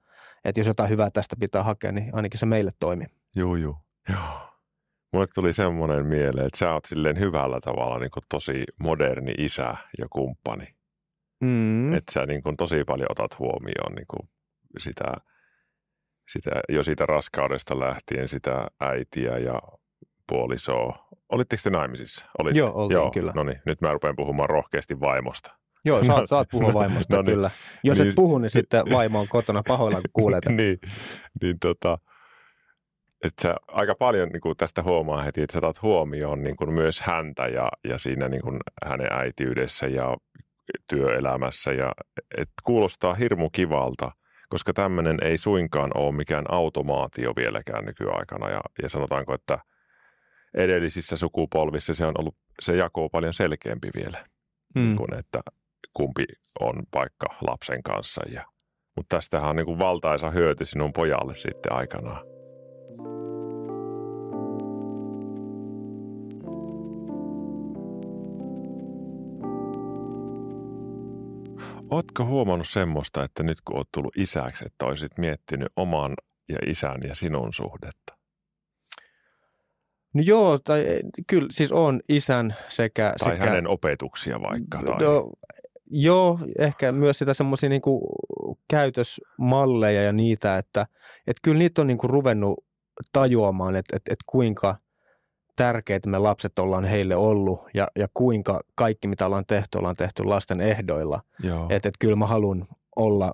että 0.46 0.60
jos 0.60 0.68
jotain 0.68 0.90
hyvää 0.90 1.12
tästä 1.12 1.36
pitää 1.40 1.64
hakea, 1.64 1.92
niin 1.92 2.10
ainakin 2.14 2.40
se 2.40 2.46
meille 2.46 2.72
toimi. 2.80 3.06
Juu, 3.38 3.56
juu. 3.56 3.76
Joo. 4.10 4.48
Mulle 5.14 5.28
tuli 5.36 5.54
semmoinen 5.54 6.06
mieleen, 6.06 6.48
että 6.48 6.58
sä 6.60 6.74
oot 6.74 6.86
silleen 6.86 7.20
hyvällä 7.20 7.60
tavalla 7.62 8.00
niin 8.00 8.10
tosi 8.30 8.64
moderni 8.80 9.34
isä 9.38 9.74
ja 10.00 10.08
kumppani. 10.10 10.68
Mm. 11.44 11.94
Että 11.94 12.12
sä 12.12 12.26
niin 12.26 12.44
kuin 12.44 12.58
tosi 12.58 12.84
paljon 12.84 13.12
otat 13.12 13.40
huomioon 13.40 13.96
niin 13.96 14.30
sitä, 14.80 15.14
sitä, 16.32 16.52
jo 16.70 16.84
siitä 16.84 17.06
raskaudesta 17.06 17.80
lähtien 17.80 18.28
sitä 18.28 18.68
äitiä 18.80 19.38
ja 19.38 19.62
puolisoa. 20.30 21.07
Olitteko 21.30 21.60
te 21.64 21.70
naimisissa? 21.70 22.26
Olitte? 22.40 22.60
Joo, 22.60 22.72
oltiin 22.74 23.12
kyllä. 23.12 23.32
No 23.36 23.44
niin, 23.44 23.60
nyt 23.66 23.82
mä 23.82 23.94
rupean 23.94 24.16
puhumaan 24.16 24.50
rohkeasti 24.50 25.00
vaimosta. 25.00 25.52
Joo, 25.86 26.04
saat, 26.04 26.30
saat 26.30 26.48
puhua 26.52 26.74
vaimosta 26.74 27.16
No 27.16 27.22
niin. 27.22 27.34
kyllä. 27.36 27.52
Jos 27.84 27.98
Niin. 28.00 28.10
et 28.10 28.16
puhu, 28.16 28.38
niin 28.38 28.50
sitten 28.50 28.84
vaimo 28.94 29.20
on 29.20 29.28
kotona 29.30 29.62
pahoilla, 29.68 29.98
kun 29.98 30.10
kuulet. 30.14 30.46
niin, 30.50 30.80
niin 31.42 31.60
tota, 31.60 31.98
että 33.24 33.42
sä 33.42 33.56
aika 33.68 33.96
paljon 33.96 34.30
niin 34.30 34.42
kuin 34.42 34.58
tästä 34.58 34.84
huomaa 34.84 35.22
heti, 35.24 35.42
että 35.42 35.54
sä 35.54 35.60
otat 35.60 35.82
huomioon 35.82 36.44
niin 36.44 36.56
kuin 36.56 36.74
myös 36.74 37.02
häntä 37.02 37.48
ja, 37.48 37.70
ja 37.84 37.98
siinä 37.98 38.28
niin 38.28 38.42
kuin 38.42 38.60
hänen 38.86 39.08
äitiydessä 39.14 39.88
ja 39.88 40.18
työelämässä. 40.90 41.72
Ja, 41.72 41.92
et 42.38 42.50
kuulostaa 42.64 43.14
hirmu 43.14 43.50
kivalta, 43.50 44.12
koska 44.50 44.74
tämmöinen 44.74 45.18
ei 45.22 45.38
suinkaan 45.38 45.92
ole 45.96 46.16
mikään 46.16 46.46
automaatio 46.50 47.34
vieläkään 47.36 47.86
nykyaikana. 47.86 48.50
Ja, 48.50 48.62
ja 48.82 48.90
sanotaanko, 48.90 49.34
että 49.34 49.60
edellisissä 50.58 51.18
sukupolvissa 51.18 51.94
se 51.94 52.06
on 52.06 52.14
ollut, 52.20 52.36
se 52.62 52.76
jako 52.76 53.04
on 53.04 53.10
paljon 53.12 53.34
selkeämpi 53.34 53.90
vielä, 53.96 54.26
Mm. 54.76 54.82
niin 54.82 54.96
kuin, 54.98 55.14
että 55.20 55.40
kumpi 55.94 56.26
on 56.60 56.84
paikka 56.92 57.28
lapsen 57.48 57.84
kanssa. 57.84 58.22
Ja, 58.34 58.46
mutta 58.96 59.16
tästähän 59.16 59.50
on 59.50 59.56
niin 59.56 59.66
kuin 59.66 59.80
valtaisa 59.80 60.30
hyöty 60.30 60.66
sinun 60.66 60.94
pojalle 60.94 61.36
sitten 61.36 61.74
aikanaan. 61.74 62.26
Ootko 71.90 72.26
huomannut 72.26 72.68
semmoista, 72.68 73.24
että 73.24 73.44
nyt 73.44 73.58
kun 73.62 73.78
oot 73.78 73.88
tullut 73.94 74.18
isäksi, 74.18 74.66
että 74.66 74.86
olisit 74.86 75.18
miettinyt 75.18 75.68
oman 75.76 76.14
ja 76.50 76.58
isän 76.66 76.98
ja 77.08 77.16
sinun 77.16 77.54
suhdetta? 77.54 78.17
No 80.18 80.24
joo, 80.26 80.60
tai 80.60 80.86
kyllä 81.28 81.48
siis 81.52 81.72
on 81.72 82.02
isän 82.10 82.56
sekä... 82.68 83.14
Tai 83.20 83.34
sekä 83.34 83.46
hänen 83.46 83.68
opetuksia 83.68 84.42
vaikka? 84.42 84.80
Tai... 84.86 85.02
No, 85.02 85.32
joo, 85.90 86.40
ehkä 86.60 86.92
myös 86.92 87.20
sitä 87.20 87.34
semmoisia 87.34 87.70
niinku 87.70 88.16
käytösmalleja 88.70 90.02
ja 90.02 90.14
niitä, 90.14 90.58
että 90.58 90.88
et 91.28 91.38
kyllä 91.42 91.58
niitä 91.58 91.82
on 91.82 91.88
niinku 91.88 92.08
ruvennut 92.08 92.66
tajuamaan, 93.12 93.76
että 93.76 93.96
et, 93.96 94.02
et 94.10 94.20
kuinka 94.26 94.76
tärkeitä 95.56 96.10
me 96.10 96.18
lapset 96.18 96.60
ollaan 96.60 96.86
heille 96.86 97.16
ollut 97.16 97.60
ja, 97.74 97.88
ja 97.96 98.08
kuinka 98.14 98.62
kaikki, 98.76 99.08
mitä 99.08 99.26
ollaan 99.26 99.46
tehty, 99.46 99.78
ollaan 99.78 99.96
tehty 99.96 100.24
lasten 100.24 100.62
ehdoilla. 100.62 101.20
Joo. 101.44 101.68
Että 101.70 101.90
et 101.90 101.96
kyllä 102.00 102.16
mä 102.16 102.28
haluan 102.28 102.66
olla 102.96 103.34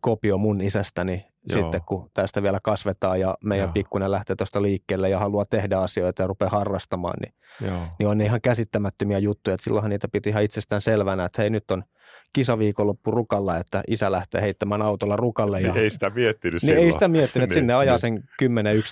kopio 0.00 0.38
mun 0.38 0.60
isästäni 0.60 1.26
Joo. 1.48 1.62
sitten, 1.62 1.80
kun 1.86 2.10
tästä 2.14 2.42
vielä 2.42 2.58
kasvetaan 2.62 3.20
ja 3.20 3.34
meidän 3.44 3.66
Joo. 3.66 3.72
pikkuinen 3.72 4.10
lähtee 4.10 4.36
tuosta 4.36 4.62
liikkeelle 4.62 5.08
ja 5.08 5.18
haluaa 5.18 5.44
tehdä 5.44 5.78
asioita 5.78 6.22
ja 6.22 6.26
rupeaa 6.26 6.50
harrastamaan, 6.50 7.16
niin 7.20 7.34
Joo. 7.70 7.80
niin 7.98 8.08
on 8.08 8.20
ihan 8.20 8.40
käsittämättömiä 8.40 9.18
juttuja. 9.18 9.54
Että 9.54 9.64
silloinhan 9.64 9.90
niitä 9.90 10.08
piti 10.08 10.28
ihan 10.30 10.42
itsestään 10.42 10.80
selvänä, 10.80 11.24
että 11.24 11.42
hei 11.42 11.50
nyt 11.50 11.70
on 11.70 11.84
kisaviikonloppu 12.32 13.10
rukalla, 13.10 13.56
että 13.56 13.82
isä 13.88 14.12
lähtee 14.12 14.40
heittämään 14.42 14.82
autolla 14.82 15.16
rukalle. 15.16 15.60
Ja, 15.60 15.72
Niin 15.72 15.82
ei 15.82 15.90
sitä 15.90 16.10
miettinyt 16.10 16.62
niin 16.62 16.68
silloin. 16.68 16.86
ei 16.86 16.92
sitä 16.92 17.08
miettinyt, 17.08 17.44
että 17.44 17.54
Niin, 17.54 17.60
sinne 17.62 17.74
ajaa 17.74 17.98
niin. 18.02 18.22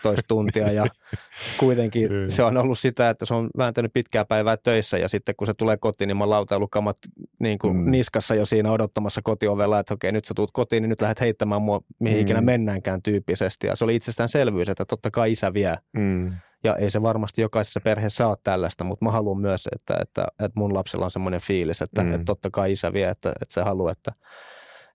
sen 0.08 0.16
10-11 0.18 0.22
tuntia 0.28 0.72
ja 0.72 0.86
kuitenkin 1.60 2.10
Niin. 2.10 2.30
se 2.30 2.42
on 2.42 2.56
ollut 2.56 2.78
sitä, 2.78 3.10
että 3.10 3.26
se 3.26 3.34
on 3.34 3.50
vääntänyt 3.58 3.92
pitkää 3.92 4.24
päivää 4.24 4.56
töissä 4.56 4.98
ja 4.98 5.08
sitten 5.08 5.34
kun 5.36 5.46
se 5.46 5.54
tulee 5.54 5.76
kotiin, 5.76 6.08
niin 6.08 6.16
mä 6.16 6.30
lautailukamat 6.30 6.96
niin 7.38 7.58
kuin 7.58 7.76
Mm. 7.76 7.90
niskassa 7.90 8.34
jo 8.34 8.46
siinä 8.46 8.72
odottamassa 8.72 9.20
kotiovella, 9.24 9.78
että 9.78 9.94
okei 9.94 10.12
nyt 10.12 10.24
sä 10.24 10.34
tuut 10.34 10.50
kotiin, 10.50 10.82
niin 10.82 10.90
nyt 10.90 11.00
lähdet 11.00 11.20
heittämään 11.20 11.62
mua 11.62 11.80
mihin 11.98 12.18
Mm. 12.18 12.22
ikinä 12.22 12.40
mennäänkään 12.40 13.02
tyyppisesti. 13.02 13.66
Ja 13.66 13.76
se 13.76 13.84
oli 13.84 13.96
itsestäänselvyys, 13.96 14.68
että 14.68 14.84
totta 14.84 15.10
kai 15.10 15.30
isä 15.32 15.54
vie 15.54 15.76
Mm. 15.92 16.32
Ja 16.64 16.76
ei 16.76 16.90
se 16.90 17.02
varmasti 17.02 17.40
jokaisessa 17.40 17.80
perheessä 17.80 18.28
ole 18.28 18.36
tällaista, 18.44 18.84
mutta 18.84 19.04
mä 19.04 19.10
haluan 19.10 19.38
myös, 19.40 19.68
että, 19.72 19.94
että, 20.00 20.24
että 20.30 20.60
mun 20.60 20.74
lapsella 20.74 21.04
on 21.04 21.10
semmoinen 21.10 21.40
fiilis, 21.40 21.82
että, 21.82 22.02
Mm. 22.02 22.12
että 22.12 22.24
totta 22.24 22.50
kai 22.50 22.72
isä 22.72 22.92
vie, 22.92 23.08
että, 23.08 23.30
että 23.30 23.54
se 23.54 23.62
haluaa, 23.62 23.92
että, 23.92 24.12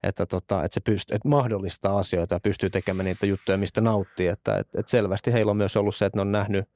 että, 0.03 0.25
tota, 0.25 0.63
että 0.63 0.73
se 0.73 0.79
pyst, 0.81 1.11
että 1.11 1.27
mahdollistaa 1.27 1.97
asioita 1.97 2.35
ja 2.35 2.39
pystyy 2.39 2.69
tekemään 2.69 3.05
niitä 3.05 3.25
juttuja, 3.25 3.57
mistä 3.57 3.81
nauttii. 3.81 4.27
Että, 4.27 4.57
että, 4.57 4.79
että 4.79 4.89
selvästi 4.89 5.33
heillä 5.33 5.49
on 5.49 5.57
myös 5.57 5.77
ollut 5.77 5.95
se, 5.95 6.05
että 6.05 6.17
ne 6.17 6.21
on 6.21 6.31
nähnyt, 6.31 6.69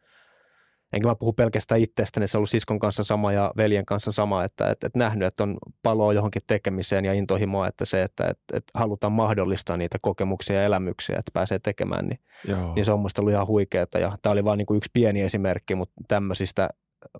enkä 0.93 1.07
mä 1.07 1.15
puhu 1.15 1.33
pelkästään 1.33 1.81
itsestäni, 1.81 2.27
se 2.27 2.37
on 2.37 2.39
ollut 2.39 2.49
siskon 2.49 2.79
kanssa 2.79 3.03
sama 3.03 3.31
ja 3.31 3.51
veljen 3.57 3.85
kanssa 3.85 4.11
sama, 4.11 4.43
että, 4.43 4.69
että, 4.71 4.87
että 4.87 4.99
nähnyt, 4.99 5.27
että 5.27 5.43
on 5.43 5.57
paloa 5.83 6.13
johonkin 6.13 6.41
tekemiseen 6.47 7.05
ja 7.05 7.13
intohimoa, 7.13 7.67
että 7.67 7.85
se, 7.85 8.03
että, 8.03 8.23
että, 8.23 8.57
että 8.57 8.71
halutaan 8.79 9.13
mahdollistaa 9.13 9.77
niitä 9.77 9.97
kokemuksia 10.01 10.55
ja 10.55 10.65
elämyksiä, 10.65 11.15
että 11.15 11.31
pääsee 11.33 11.59
tekemään, 11.59 12.07
niin 12.07 12.19
Joo. 12.47 12.75
niin 12.75 12.85
se 12.85 12.91
on 12.91 12.99
musta 12.99 13.21
ollut 13.21 13.33
ihan 13.33 13.47
huikeeta. 13.47 13.99
Ja 13.99 14.17
tämä 14.21 14.31
oli 14.31 14.43
vain 14.43 14.57
niin 14.57 14.77
yksi 14.77 14.89
pieni 14.93 15.21
esimerkki, 15.21 15.75
mutta 15.75 15.95
tämmöisistä 16.07 16.69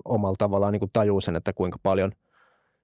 omalla 0.05 0.36
tavallaan 0.38 0.73
niin 0.73 0.79
kuin 0.79 0.91
tajuu 0.93 1.21
sen, 1.21 1.36
että 1.36 1.53
kuinka 1.53 1.79
paljon 1.84 2.12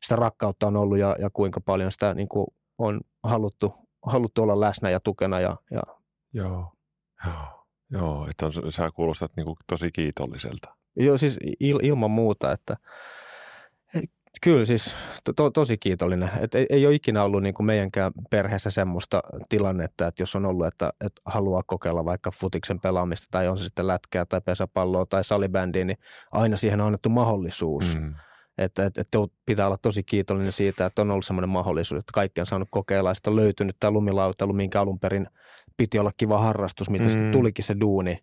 sitä 0.03 0.15
rakkautta 0.15 0.67
on 0.67 0.77
ollut 0.77 0.97
ja, 0.97 1.15
ja 1.19 1.29
kuinka 1.33 1.61
paljon 1.61 1.91
sitä 1.91 2.13
niin 2.13 2.27
kuin 2.27 2.47
on 2.77 3.01
haluttu, 3.23 3.73
haluttu 4.05 4.41
olla 4.43 4.59
läsnä 4.59 4.89
ja 4.89 4.99
tukena. 4.99 5.39
Ja, 5.39 5.57
ja 5.71 5.81
Joo. 6.33 6.73
Joo. 7.25 7.57
Joo, 7.89 8.27
että 8.29 8.45
on, 8.45 8.71
sä 8.71 8.91
kuulostat 8.91 9.31
niin 9.37 9.45
kuin 9.45 9.55
tosi 9.67 9.91
kiitolliselta. 9.91 10.76
Joo, 10.99 11.17
siis 11.17 11.37
il, 11.59 11.79
ilman 11.83 12.11
muuta, 12.11 12.51
että 12.51 12.77
kyllä 14.41 14.65
siis 14.65 14.95
to, 15.23 15.33
to, 15.33 15.49
tosi 15.49 15.77
kiitollinen. 15.77 16.29
Et 16.41 16.55
ei, 16.55 16.65
ei 16.69 16.85
ole 16.85 16.95
ikinä 16.95 17.23
ollut 17.23 17.43
niin 17.43 17.53
kuin 17.53 17.65
meidänkään 17.67 18.11
perheessä 18.31 18.69
semmoista 18.69 19.21
tilannetta, 19.49 20.07
että 20.07 20.21
jos 20.21 20.35
on 20.35 20.45
ollut, 20.45 20.67
että, 20.67 20.93
että 21.05 21.21
haluaa 21.25 21.63
kokeilla 21.67 22.05
vaikka 22.05 22.31
futiksen 22.31 22.79
pelaamista 22.79 23.27
tai 23.31 23.47
on 23.47 23.57
se 23.57 23.63
sitten 23.63 23.87
lätkää 23.87 24.25
tai 24.25 24.41
pesäpalloa 24.41 25.05
tai 25.05 25.23
salibändiä, 25.23 25.85
niin 25.85 25.97
aina 26.31 26.57
siihen 26.57 26.81
on 26.81 26.87
annettu 26.87 27.09
mahdollisuus. 27.09 27.95
Mm. 27.95 28.13
Että, 28.57 28.85
että, 28.85 29.01
että 29.01 29.19
pitää 29.45 29.67
olla 29.67 29.77
tosi 29.81 30.03
kiitollinen 30.03 30.51
siitä, 30.51 30.85
että 30.85 31.01
on 31.01 31.11
ollut 31.11 31.25
semmoinen 31.25 31.49
mahdollisuus, 31.49 31.99
että 31.99 32.11
kaikki 32.13 32.41
on 32.41 32.47
saanut 32.47 32.67
kokeilla. 32.71 33.09
Ja 33.09 33.15
on 33.27 33.35
löytynyt 33.35 33.75
tämä 33.79 33.91
lumilautailu, 33.91 34.53
minkä 34.53 34.81
alun 34.81 34.99
perin 34.99 35.27
piti 35.77 35.99
olla 35.99 36.11
kiva 36.17 36.39
harrastus, 36.39 36.89
mitä 36.89 37.03
mm. 37.03 37.09
Mm. 37.09 37.13
sitten 37.13 37.31
tulikin 37.31 37.65
se 37.65 37.75
duuni. 37.79 38.19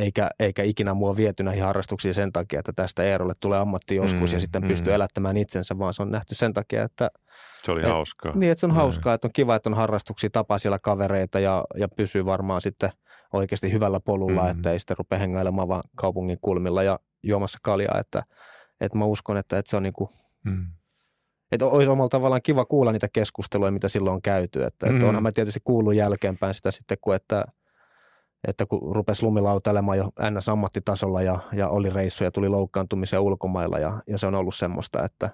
Eikä, 0.00 0.30
eikä 0.40 0.62
ikinä 0.62 0.94
mua 0.94 1.16
viety 1.16 1.42
näihin 1.42 1.64
harrastuksiin 1.64 2.14
sen 2.14 2.32
takia, 2.32 2.58
että 2.58 2.72
tästä 2.72 3.04
Eerolle 3.04 3.32
tulee 3.40 3.58
ammatti 3.58 3.94
joskus 3.96 4.30
Mm, 4.30 4.36
ja 4.36 4.40
sitten 4.40 4.62
mm. 4.62 4.68
pystyy 4.68 4.94
elättämään 4.94 5.36
itsensä, 5.36 5.78
vaan 5.78 5.94
se 5.94 6.02
on 6.02 6.10
nähty 6.10 6.34
sen 6.34 6.52
takia, 6.52 6.82
että, 6.82 7.10
Se 7.64 7.72
oli 7.72 7.80
Et- 7.82 7.88
hauskaa. 7.88 8.32
niin, 8.34 8.52
että 8.52 8.60
se 8.60 8.66
on 8.66 8.70
Näin. 8.70 8.76
hauskaa, 8.80 9.14
että 9.14 9.26
on 9.28 9.32
kiva, 9.34 9.56
että 9.56 9.68
on 9.70 9.74
harrastuksia, 9.76 10.30
tapaa 10.30 10.58
siellä 10.58 10.78
kavereita 10.78 11.40
ja, 11.40 11.64
ja 11.76 11.88
pysyy 11.96 12.24
varmaan 12.24 12.60
sitten 12.60 12.90
oikeasti 13.32 13.72
hyvällä 13.72 14.00
polulla, 14.00 14.40
Mm. 14.42 14.46
mm. 14.46 14.50
että 14.50 14.72
ei 14.72 14.78
sitten 14.78 14.96
rupea 14.98 15.18
hengailemaan 15.18 15.68
vaan 15.68 15.82
kaupungin 15.96 16.38
kulmilla 16.40 16.82
ja 16.82 16.98
juomassa 17.22 17.58
kaljaa, 17.62 17.98
että, 18.00 18.22
että 18.80 18.98
mä 18.98 19.04
uskon, 19.04 19.36
että, 19.36 19.58
että 19.58 19.70
se 19.70 19.76
on 19.76 19.82
niin 19.82 19.92
kuin 19.92 20.08
Mm. 20.44 20.66
että 21.52 21.66
olisi 21.66 21.90
omalla 21.90 22.08
tavallaan 22.08 22.42
kiva 22.42 22.64
kuulla 22.64 22.92
niitä 22.92 23.08
keskusteluja, 23.12 23.70
mitä 23.70 23.88
silloin 23.88 24.14
on 24.14 24.22
käyty. 24.22 24.64
Että, 24.64 24.86
Mm. 24.86 24.94
että 24.94 25.06
onhan 25.06 25.22
mä 25.22 25.32
tietysti 25.32 25.60
kuullut 25.64 25.94
jälkeenpäin 25.94 26.54
sitä 26.54 26.70
sitten, 26.70 26.98
kun 27.00 27.14
että, 27.14 27.44
että 28.48 28.66
kun 28.66 28.96
rupesi 28.96 29.22
lumilautailemaan 29.22 29.98
jo 29.98 30.04
NS-ammattitasolla 30.30 31.22
ja, 31.22 31.38
ja 31.52 31.68
oli 31.68 31.90
reissuja, 31.90 32.30
tuli 32.30 32.48
loukkaantumisia 32.48 33.20
ulkomailla 33.20 33.78
ja, 33.78 34.00
ja 34.06 34.18
se 34.18 34.26
on 34.26 34.34
ollut 34.34 34.54
semmoista, 34.54 35.04
että, 35.04 35.30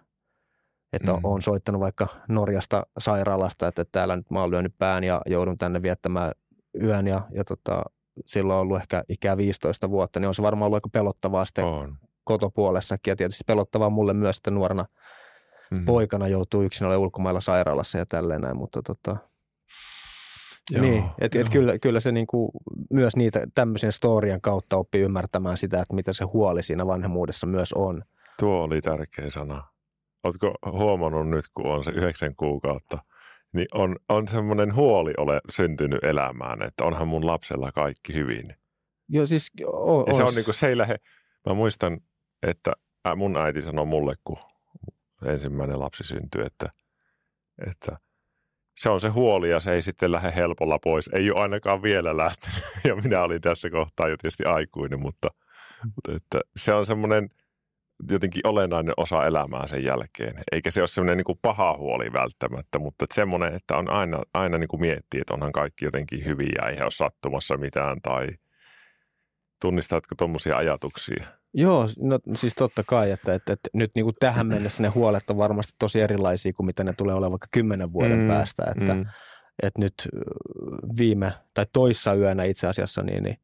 että 0.92 1.12
Mm. 1.12 1.18
mm. 1.18 1.24
on 1.24 1.42
soittanut 1.42 1.80
vaikka 1.80 2.06
Norjasta 2.28 2.86
sairaalasta, 2.98 3.68
että 3.68 3.84
täällä 3.92 4.16
nyt 4.16 4.30
mä 4.30 4.40
oon 4.40 4.50
lyönyt 4.50 4.74
pään 4.78 5.04
ja 5.04 5.22
joudun 5.26 5.58
tänne 5.58 5.82
viettämään 5.82 6.32
yön 6.82 7.06
ja, 7.06 7.20
ja 7.34 7.44
tota, 7.44 7.82
silloin 8.26 8.54
on 8.56 8.60
ollut 8.62 8.76
ehkä 8.76 9.04
ikää 9.08 9.36
15 9.36 9.90
vuotta, 9.90 10.20
niin 10.20 10.28
on 10.28 10.34
se 10.34 10.42
varmaan 10.42 10.66
ollut 10.66 10.76
aika 10.76 10.88
pelottavaa 10.92 11.44
sitten 11.44 11.64
On. 11.64 11.96
kotopuolessakin 12.24 13.12
ja 13.12 13.16
tietysti 13.16 13.44
pelottavaa 13.46 13.90
mulle 13.90 14.12
myös, 14.14 14.36
että 14.36 14.50
nuorena 14.50 14.86
Mm. 15.70 15.84
poikana 15.84 16.28
joutuu 16.28 16.62
yksin 16.62 16.86
olemaan 16.86 17.02
ulkomailla 17.02 17.40
sairaalassa 17.40 17.98
ja 17.98 18.06
tälleen 18.06 18.40
näin, 18.40 18.56
mutta 18.56 18.82
tota, 18.82 19.16
Joo, 20.72 20.82
niin, 20.82 21.04
että 21.20 21.40
et 21.40 21.48
kyllä, 21.48 21.78
kyllä 21.78 22.00
se 22.00 22.12
niinku 22.12 22.50
myös 22.92 23.16
niitä 23.16 23.46
tämmöisen 23.54 23.92
storien 23.92 24.40
kautta 24.40 24.76
oppii 24.76 25.00
ymmärtämään 25.00 25.58
sitä, 25.58 25.80
että 25.80 25.94
mitä 25.94 26.12
se 26.12 26.24
huoli 26.24 26.62
siinä 26.62 26.86
vanhemmuudessa 26.86 27.46
myös 27.46 27.72
on. 27.72 27.98
Tuo 28.38 28.62
oli 28.62 28.80
tärkeä 28.80 29.30
sana. 29.30 29.64
Oletko 30.24 30.54
huomannut 30.72 31.28
nyt, 31.28 31.44
kun 31.54 31.66
on 31.66 31.84
se 31.84 31.90
yhdeksän 31.90 32.36
kuukautta, 32.36 32.98
niin 33.52 33.66
on, 33.74 33.96
on 34.08 34.28
semmoinen 34.28 34.74
huoli 34.74 35.12
ole 35.18 35.40
syntynyt 35.50 36.04
elämään, 36.04 36.62
että 36.62 36.84
onhan 36.84 37.08
mun 37.08 37.26
lapsella 37.26 37.72
kaikki 37.72 38.14
hyvin. 38.14 38.56
Joo, 39.08 39.26
siis 39.26 39.52
o, 39.66 40.04
Ja 40.06 40.14
se 40.14 40.22
on 40.22 40.34
niin 40.34 40.44
kuin, 40.44 40.54
se 40.54 40.68
ei 40.68 40.78
lähde, 40.78 40.96
mä 41.46 41.54
muistan, 41.54 42.00
että 42.42 42.72
mun 43.16 43.36
äiti 43.36 43.62
sanoi 43.62 43.86
mulle, 43.86 44.14
kun 44.24 44.38
ensimmäinen 45.26 45.80
lapsi 45.80 46.04
syntyi, 46.04 46.46
että, 46.46 46.68
että 47.70 47.96
se 48.78 48.88
on 48.88 49.00
se 49.00 49.08
huoli 49.08 49.50
ja 49.50 49.60
se 49.60 49.72
ei 49.72 49.82
sitten 49.82 50.12
lähde 50.12 50.32
helpolla 50.36 50.78
pois. 50.78 51.10
Ei 51.12 51.30
ole 51.30 51.40
ainakaan 51.40 51.82
vielä 51.82 52.16
lähtenyt 52.16 52.62
ja 52.88 52.96
minä 52.96 53.22
olin 53.22 53.40
tässä 53.40 53.70
kohtaa 53.70 54.08
jo 54.08 54.16
tietysti 54.16 54.44
aikuinen, 54.44 55.00
mutta, 55.00 55.28
mutta 55.84 56.12
että 56.12 56.40
se 56.56 56.74
on 56.74 56.86
semmoinen 56.86 57.28
jotenkin 58.10 58.46
olennainen 58.46 58.94
osa 58.96 59.26
elämää 59.26 59.66
sen 59.66 59.84
jälkeen. 59.84 60.34
Eikä 60.52 60.70
se 60.70 60.80
ole 60.80 60.88
semmoinen 60.88 61.16
niin 61.16 61.24
kuin 61.24 61.38
paha 61.42 61.76
huoli 61.76 62.12
välttämättä, 62.12 62.78
mutta 62.78 63.04
että 63.04 63.14
semmoinen, 63.14 63.54
että 63.54 63.76
on 63.76 63.90
aina, 63.90 64.22
aina 64.34 64.58
niin 64.58 64.68
kuin 64.68 64.80
miettii, 64.80 65.20
että 65.20 65.34
onhan 65.34 65.52
kaikki 65.52 65.84
jotenkin 65.84 66.24
hyviä, 66.24 66.62
eihän 66.68 66.84
ole 66.84 66.90
sattumassa 66.90 67.56
mitään 67.56 68.00
tai 68.02 68.28
tunnistatko 69.60 70.14
tuommoisia 70.18 70.56
ajatuksia? 70.56 71.41
Joo, 71.54 71.88
no 71.98 72.18
siis 72.34 72.54
totta 72.54 72.82
kai, 72.86 73.10
että, 73.10 73.34
että, 73.34 73.52
että 73.52 73.70
nyt 73.72 73.90
niin 73.94 74.04
kuin 74.04 74.16
tähän 74.20 74.46
mennessä 74.46 74.82
ne 74.82 74.88
huolet 74.88 75.30
on 75.30 75.36
varmasti 75.36 75.72
tosi 75.78 76.00
erilaisia 76.00 76.52
kuin 76.52 76.66
mitä 76.66 76.84
ne 76.84 76.92
tulee 76.92 77.14
olemaan 77.14 77.32
vaikka 77.32 77.48
kymmenen 77.52 77.92
vuoden 77.92 78.20
mm, 78.20 78.26
päästä. 78.26 78.62
Että, 78.76 78.94
mm. 78.94 79.04
että 79.62 79.80
nyt 79.80 80.08
viime 80.98 81.32
tai 81.54 81.66
toissa 81.72 82.14
yönä 82.14 82.44
itse 82.44 82.66
asiassa 82.66 83.02
niin, 83.02 83.22
niin, 83.22 83.36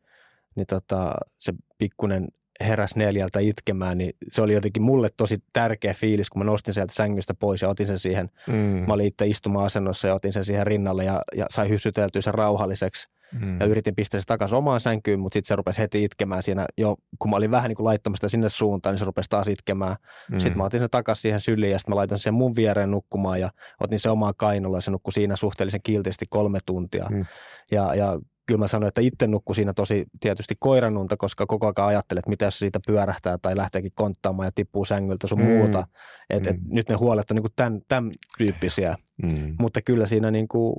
niin 0.55 0.67
tota, 0.67 1.15
se 1.39 1.53
pikkunen 1.79 2.29
heräs 2.61 2.97
neljältä 2.97 3.41
itkemään, 3.41 3.99
niin 3.99 4.13
se 4.31 4.43
oli 4.43 4.55
jotenkin 4.55 4.83
mulle 4.83 5.09
tosi 5.17 5.43
tärkeä 5.53 5.95
fiilis, 5.95 6.31
kun 6.31 6.41
mä 6.41 6.45
nostin 6.45 6.75
sieltä 6.75 6.95
sängystä 6.95 7.35
pois 7.35 7.63
ja 7.63 7.69
otin 7.69 7.87
sen 7.87 7.99
siihen. 7.99 8.31
Mm. 8.47 8.55
Mä 8.87 8.95
olin 8.95 9.07
itse 9.07 9.27
istuma-asennossa 9.27 10.09
ja 10.09 10.15
otin 10.15 10.33
sen 10.33 10.45
siihen 10.45 10.67
rinnalle 10.67 11.05
ja, 11.05 11.21
ja 11.37 11.47
sai 11.51 11.69
hyssyteltyä 11.69 12.23
sen 12.23 12.35
rauhalliseksi. 12.35 13.09
Mm. 13.41 13.61
Ja 13.61 13.67
yritin 13.67 13.95
pistää 13.95 14.21
se 14.21 14.27
takaisin 14.27 14.59
omaan 14.59 14.81
sänkyyn, 14.81 15.21
mutta 15.21 15.35
sitten 15.35 15.49
se 15.49 15.57
rupesi 15.57 15.81
heti 15.81 16.05
itkemään 16.05 16.43
siinä 16.43 16.67
jo, 16.77 16.97
kun 17.19 17.31
mä 17.31 17.37
olin 17.37 17.51
vähän 17.51 17.69
niin 17.69 17.77
kuin 17.77 17.85
laittamassa 17.85 18.29
sinne 18.29 18.49
suuntaan, 18.49 18.93
niin 18.93 18.99
se 18.99 19.05
rupesi 19.05 19.31
taas 19.31 19.49
itkemään. 19.49 19.97
Mm. 20.31 20.39
Sitten 20.39 20.59
mä 20.59 20.65
otin 20.65 20.81
sen 20.81 20.91
takaisin 20.91 21.23
siihen 21.23 21.41
syliin 21.41 21.73
ja 21.73 21.79
sitten 21.79 21.93
mä 21.93 21.97
laitan 21.97 22.19
sen 22.19 22.35
mun 22.35 22.57
viereen 22.57 22.91
nukkumaan 22.91 23.41
ja 23.41 23.51
otin 23.81 23.99
se 23.99 24.11
omaan 24.11 24.35
kainolla 24.37 24.77
ja 24.77 24.81
se 24.81 24.91
nukkui 24.91 25.13
siinä 25.13 25.37
suhteellisen 25.37 25.81
kiltisti 25.83 26.27
kolme 26.29 26.59
tuntia. 26.67 27.07
Mm. 27.11 27.25
Ja, 27.71 27.95
ja 27.95 28.19
kyllä 28.49 28.59
mä 28.59 28.69
sanoin, 28.69 28.89
että 28.89 29.01
itse 29.01 29.27
nukkui 29.27 29.55
siinä 29.55 29.73
tosi 29.73 30.07
tietysti 30.21 30.55
koiranunta, 30.59 31.17
koska 31.17 31.47
koko 31.47 31.67
ajan 31.67 31.89
ajattelet, 31.89 32.29
mitä 32.29 32.45
jos 32.45 32.59
siitä 32.59 32.81
pyörähtää 32.87 33.39
tai 33.43 33.57
lähteekin 33.57 33.93
konttaamaan 33.95 34.47
ja 34.47 34.53
tippuu 34.55 34.85
sängyltä 34.85 35.27
sun 35.27 35.39
mm. 35.39 35.45
muuta. 35.45 35.87
Että 36.31 36.51
mm. 36.51 36.57
et 36.57 36.63
nyt 36.65 36.89
ne 36.89 36.95
huolet 36.95 37.31
on 37.31 37.35
niin 37.35 37.43
kuin 37.43 37.53
tämän, 37.57 37.81
tämän 37.89 38.13
tyyppisiä. 38.39 38.97
Mm. 39.23 39.57
Mutta 39.59 39.83
kyllä 39.83 40.07
siinä 40.07 40.31
niin 40.31 40.49
kuin 40.49 40.75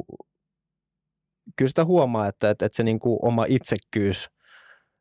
kyllä 1.55 1.69
sitä 1.69 1.85
huomaa, 1.85 2.27
että, 2.27 2.49
että, 2.49 2.65
että 2.65 2.75
se 2.75 2.83
niin 2.83 2.99
kuin 2.99 3.19
oma 3.21 3.45
itsekkyys 3.47 4.29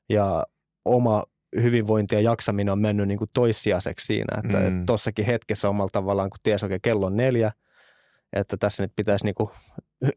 ja 0.09 0.47
oma 0.85 1.25
hyvinvointi 1.63 2.15
ja 2.15 2.21
jaksaminen 2.21 2.73
on 2.73 2.79
mennyt 2.79 3.09
niin 3.09 3.19
kuin 3.19 3.31
toissijaiseksi 3.33 4.07
siinä. 4.07 4.43
Että 4.45 4.71
mm. 4.71 4.87
tuossakin 4.87 5.27
hetkessä 5.27 5.69
omalla 5.69 5.89
tavallaan, 5.93 6.31
kun 6.31 6.39
ties 6.43 6.63
oikein 6.63 6.81
kello 6.83 7.07
on 7.07 7.17
neljä, 7.17 7.53
että 8.33 8.57
tässä 8.57 8.83
nyt 8.83 8.93
pitäisi 8.97 9.25
niin 9.25 9.35
kuin 9.35 9.49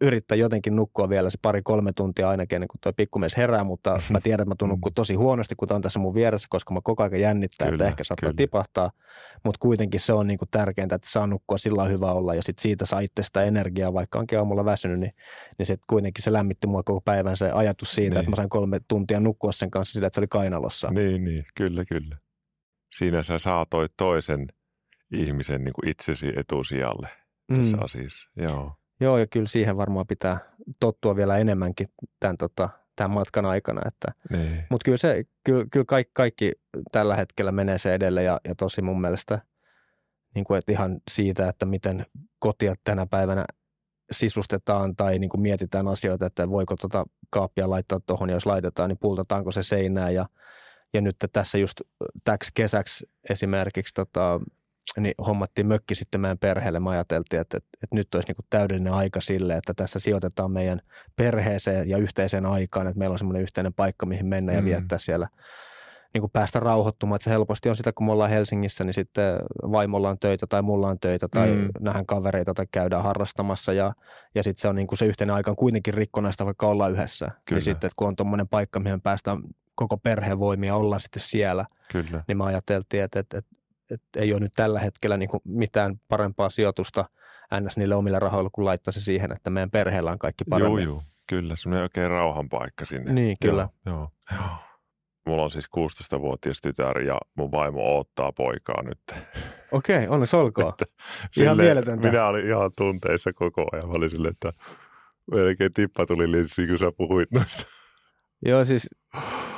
yrittää 0.01 0.35
jotenkin 0.35 0.75
nukkua 0.75 1.09
vielä 1.09 1.29
se 1.29 1.37
pari-kolme 1.41 1.93
tuntia 1.93 2.29
ainakin 2.29 2.55
ennen 2.55 2.67
kuin 2.67 2.79
tuo 2.81 2.93
pikkumies 2.93 3.37
herää, 3.37 3.63
mutta 3.63 3.95
mä 4.09 4.21
tiedän, 4.21 4.43
että 4.43 4.49
mä 4.49 4.55
tuun 4.59 4.71
Mm. 4.71 4.93
tosi 4.95 5.13
huonosti, 5.13 5.55
kun 5.55 5.73
on 5.73 5.81
tässä 5.81 5.99
mun 5.99 6.13
vieressä, 6.13 6.47
koska 6.49 6.73
mä 6.73 6.79
koko 6.83 7.03
ajan 7.03 7.19
jännittää, 7.21 7.65
Kyllä, 7.67 7.75
että 7.75 7.87
ehkä 7.87 8.03
saattaa 8.03 8.29
kyllä. 8.29 8.37
tipahtaa, 8.37 8.91
mutta 9.45 9.57
kuitenkin 9.59 9.99
se 9.99 10.13
on 10.13 10.27
niin 10.27 10.37
kuin 10.37 10.49
tärkeintä, 10.51 10.95
että 10.95 11.09
saa 11.09 11.27
nukkua 11.27 11.57
sillä 11.57 11.77
lailla 11.77 11.91
hyvä 11.93 12.11
olla 12.11 12.35
ja 12.35 12.43
sitten 12.43 12.61
siitä 12.61 12.85
saa 12.85 12.99
itse 12.99 13.23
sitä 13.23 13.43
energiaa, 13.43 13.93
vaikka 13.93 14.19
onkin 14.19 14.37
aamulla 14.39 14.65
väsynyt, 14.65 14.99
niin, 14.99 15.11
niin 15.57 15.65
se 15.65 15.77
kuitenkin 15.89 16.23
se 16.23 16.33
lämmitti 16.33 16.67
mua 16.67 16.83
koko 16.83 17.01
päivän 17.01 17.37
se 17.37 17.51
ajatus 17.51 17.91
siitä, 17.91 18.09
Niin. 18.13 18.19
että 18.19 18.29
mä 18.29 18.35
sain 18.35 18.49
kolme 18.49 18.79
tuntia 18.87 19.19
nukkua 19.19 19.51
sen 19.51 19.71
kanssa 19.71 19.93
sillä, 19.93 20.07
että 20.07 20.15
se 20.15 20.19
oli 20.19 20.27
kainalossa. 20.27 20.89
Niin, 20.91 21.23
niin, 21.23 21.45
kyllä, 21.55 21.85
kyllä. 21.85 22.17
Siinä 22.97 23.23
sä 23.23 23.39
saatoit 23.39 23.91
toisen 23.97 24.47
ihmisen 25.11 25.63
niin 25.63 25.73
kuin 25.73 25.87
itsesi 25.89 26.27
etusijalle 26.35 27.07
tässä 27.55 27.77
Mm. 27.77 27.83
asiassa. 27.83 28.29
Joo. 28.37 28.71
Joo, 29.01 29.17
ja 29.17 29.27
kyllä 29.27 29.47
siihen 29.47 29.77
varmaan 29.77 30.07
pitää 30.07 30.37
tottua 30.79 31.15
vielä 31.15 31.37
enemmänkin 31.37 31.87
tämän, 32.19 32.37
tota, 32.37 32.69
tämän 32.95 33.11
matkan 33.11 33.45
aikana, 33.45 33.81
että 33.87 34.07
Niin. 34.37 34.63
Mutta 34.69 34.85
kyllä, 34.85 34.97
se, 34.97 35.23
kyllä, 35.43 35.65
kyllä 35.71 35.85
kaikki, 35.85 36.11
kaikki 36.13 36.51
tällä 36.91 37.15
hetkellä 37.15 37.51
menee 37.51 37.77
se 37.77 37.93
edelle 37.93 38.23
ja, 38.23 38.39
ja 38.47 38.55
tosi 38.55 38.81
mun 38.81 39.01
mielestä 39.01 39.39
niin 40.35 40.45
kuin, 40.45 40.57
että 40.57 40.71
ihan 40.71 40.99
siitä, 41.11 41.49
että 41.49 41.65
miten 41.65 42.05
kotia 42.39 42.75
tänä 42.83 43.05
päivänä 43.05 43.45
sisustetaan 44.11 44.95
tai 44.95 45.19
niin 45.19 45.29
kuin 45.29 45.41
mietitään 45.41 45.87
asioita, 45.87 46.25
että 46.25 46.49
voiko 46.49 46.75
tota 46.75 47.05
kaappia 47.29 47.69
laittaa 47.69 47.99
tuohon 48.07 48.29
ja 48.29 48.35
jos 48.35 48.45
laitetaan, 48.45 48.89
niin 48.89 48.97
pultataanko 49.01 49.51
se 49.51 49.63
seinään 49.63 50.13
ja, 50.13 50.25
ja 50.93 51.01
nyt 51.01 51.15
tässä 51.33 51.57
just 51.57 51.81
täksi 52.23 52.51
kesäksi 52.53 53.09
esimerkiksi 53.29 53.93
tota, 53.93 54.39
niin 54.99 55.13
hommattiin 55.27 55.67
mökki 55.67 55.95
sitten 55.95 56.21
meidän 56.21 56.37
perheelle. 56.37 56.79
Me 56.79 56.89
ajateltiin, 56.89 57.39
että, 57.41 57.57
että, 57.57 57.69
että 57.83 57.95
nyt 57.95 58.15
olisi 58.15 58.27
niin 58.33 58.45
täydellinen 58.49 58.93
aika 58.93 59.21
sille, 59.21 59.57
että 59.57 59.73
tässä 59.73 59.99
sijoitetaan 59.99 60.51
meidän 60.51 60.79
perheeseen 61.15 61.89
ja 61.89 61.97
yhteiseen 61.97 62.45
aikaan, 62.45 62.87
että 62.87 62.99
meillä 62.99 63.13
on 63.13 63.17
semmoinen 63.19 63.41
yhteinen 63.43 63.73
paikka, 63.73 64.05
mihin 64.05 64.25
mennä 64.25 64.53
ja 64.53 64.61
Mm. 64.61 64.65
viettää 64.65 64.97
siellä 64.97 65.27
niin 66.13 66.21
kuin 66.21 66.31
päästä 66.31 66.59
rauhoittumaan. 66.59 67.15
Että 67.15 67.23
se 67.23 67.29
helposti 67.29 67.69
on 67.69 67.75
sitä, 67.75 67.91
kun 67.93 68.05
me 68.05 68.11
ollaan 68.11 68.29
Helsingissä, 68.29 68.83
niin 68.83 68.93
sitten 68.93 69.35
vaimolla 69.71 70.09
on 70.09 70.19
töitä 70.19 70.47
tai 70.47 70.61
mulla 70.61 70.87
on 70.87 70.99
töitä 70.99 71.27
tai 71.31 71.55
Mm. 71.55 71.69
nähdään 71.79 72.05
kavereita 72.05 72.53
tai 72.53 72.65
käydään 72.71 73.03
harrastamassa 73.03 73.73
ja, 73.73 73.93
ja 74.35 74.43
sitten 74.43 74.61
se 74.61 74.67
on 74.67 74.75
niin 74.75 74.87
kuin 74.87 74.99
se 74.99 75.05
yhteinen 75.05 75.35
aika 75.35 75.51
on 75.51 75.57
kuitenkin 75.57 75.93
rikkonaista, 75.93 76.45
vaikka 76.45 76.67
ollaan 76.67 76.91
yhdessä. 76.91 77.25
Kyllä. 77.25 77.57
Niin 77.57 77.61
sitten, 77.61 77.87
että 77.87 77.95
kun 77.95 78.07
on 78.07 78.15
tuommoinen 78.15 78.47
paikka, 78.47 78.79
mihin 78.79 79.01
päästään 79.01 79.41
koko 79.75 79.97
perheen 79.97 80.39
voimia, 80.39 80.75
ollaan 80.75 81.01
sitten 81.01 81.21
siellä, 81.21 81.65
Kyllä. 81.91 82.23
niin 82.27 82.37
me 82.37 82.43
ajateltiin, 82.43 83.03
että, 83.03 83.19
että, 83.19 83.37
että, 83.37 83.51
että 83.91 84.19
ei 84.19 84.33
ole 84.33 84.39
nyt 84.39 84.51
tällä 84.55 84.79
hetkellä 84.79 85.17
niin 85.17 85.29
kuin 85.29 85.41
mitään 85.45 85.95
parempaa 86.07 86.49
sijoitusta 86.49 87.05
ns. 87.61 87.77
niille 87.77 87.95
omille 87.95 88.19
rahoille, 88.19 88.49
kuin 88.53 88.65
laittaa 88.65 88.91
se 88.91 88.99
siihen, 88.99 89.31
että 89.31 89.49
meidän 89.49 89.71
perheellä 89.71 90.11
on 90.11 90.19
kaikki 90.19 90.43
Joo, 90.47 90.59
paremmin. 90.59 90.83
joo. 90.83 91.01
Kyllä, 91.27 91.55
semmoinen 91.55 91.83
oikein 91.83 92.09
rauhan 92.09 92.49
paikka 92.49 92.85
sinne. 92.85 93.13
Niin, 93.13 93.37
kyllä. 93.41 93.67
Joo, 93.85 93.95
joo. 93.95 94.09
joo. 94.31 94.47
Mulla 95.27 95.43
on 95.43 95.51
siis 95.51 95.65
16-vuotias 95.77 96.61
tytär 96.61 97.01
ja 97.01 97.17
mun 97.35 97.51
vaimo 97.51 97.95
odottaa 97.95 98.31
poikaa 98.31 98.83
nyt. 98.83 98.99
Okei, 99.71 100.07
onneksi 100.07 100.35
olkoon. 100.35 100.69
Että 100.69 100.85
Ihan 100.87 101.29
silleen 101.31 101.57
mieletöntä. 101.57 102.07
Minä 102.07 102.25
olin 102.25 102.45
ihan 102.47 102.71
tunteissa 102.77 103.33
koko 103.33 103.65
ajan. 103.71 103.87
Mä 103.87 103.93
olin 103.97 104.09
silleen, 104.09 104.31
että 104.31 104.51
melkein 105.35 105.73
tippa 105.73 106.05
tuli 106.05 106.31
linssiin, 106.31 106.69
kun 106.69 106.77
sä 106.77 106.91
puhuit 106.97 107.31
noista. 107.31 107.65
Joo, 108.45 108.63
siis 108.65 108.89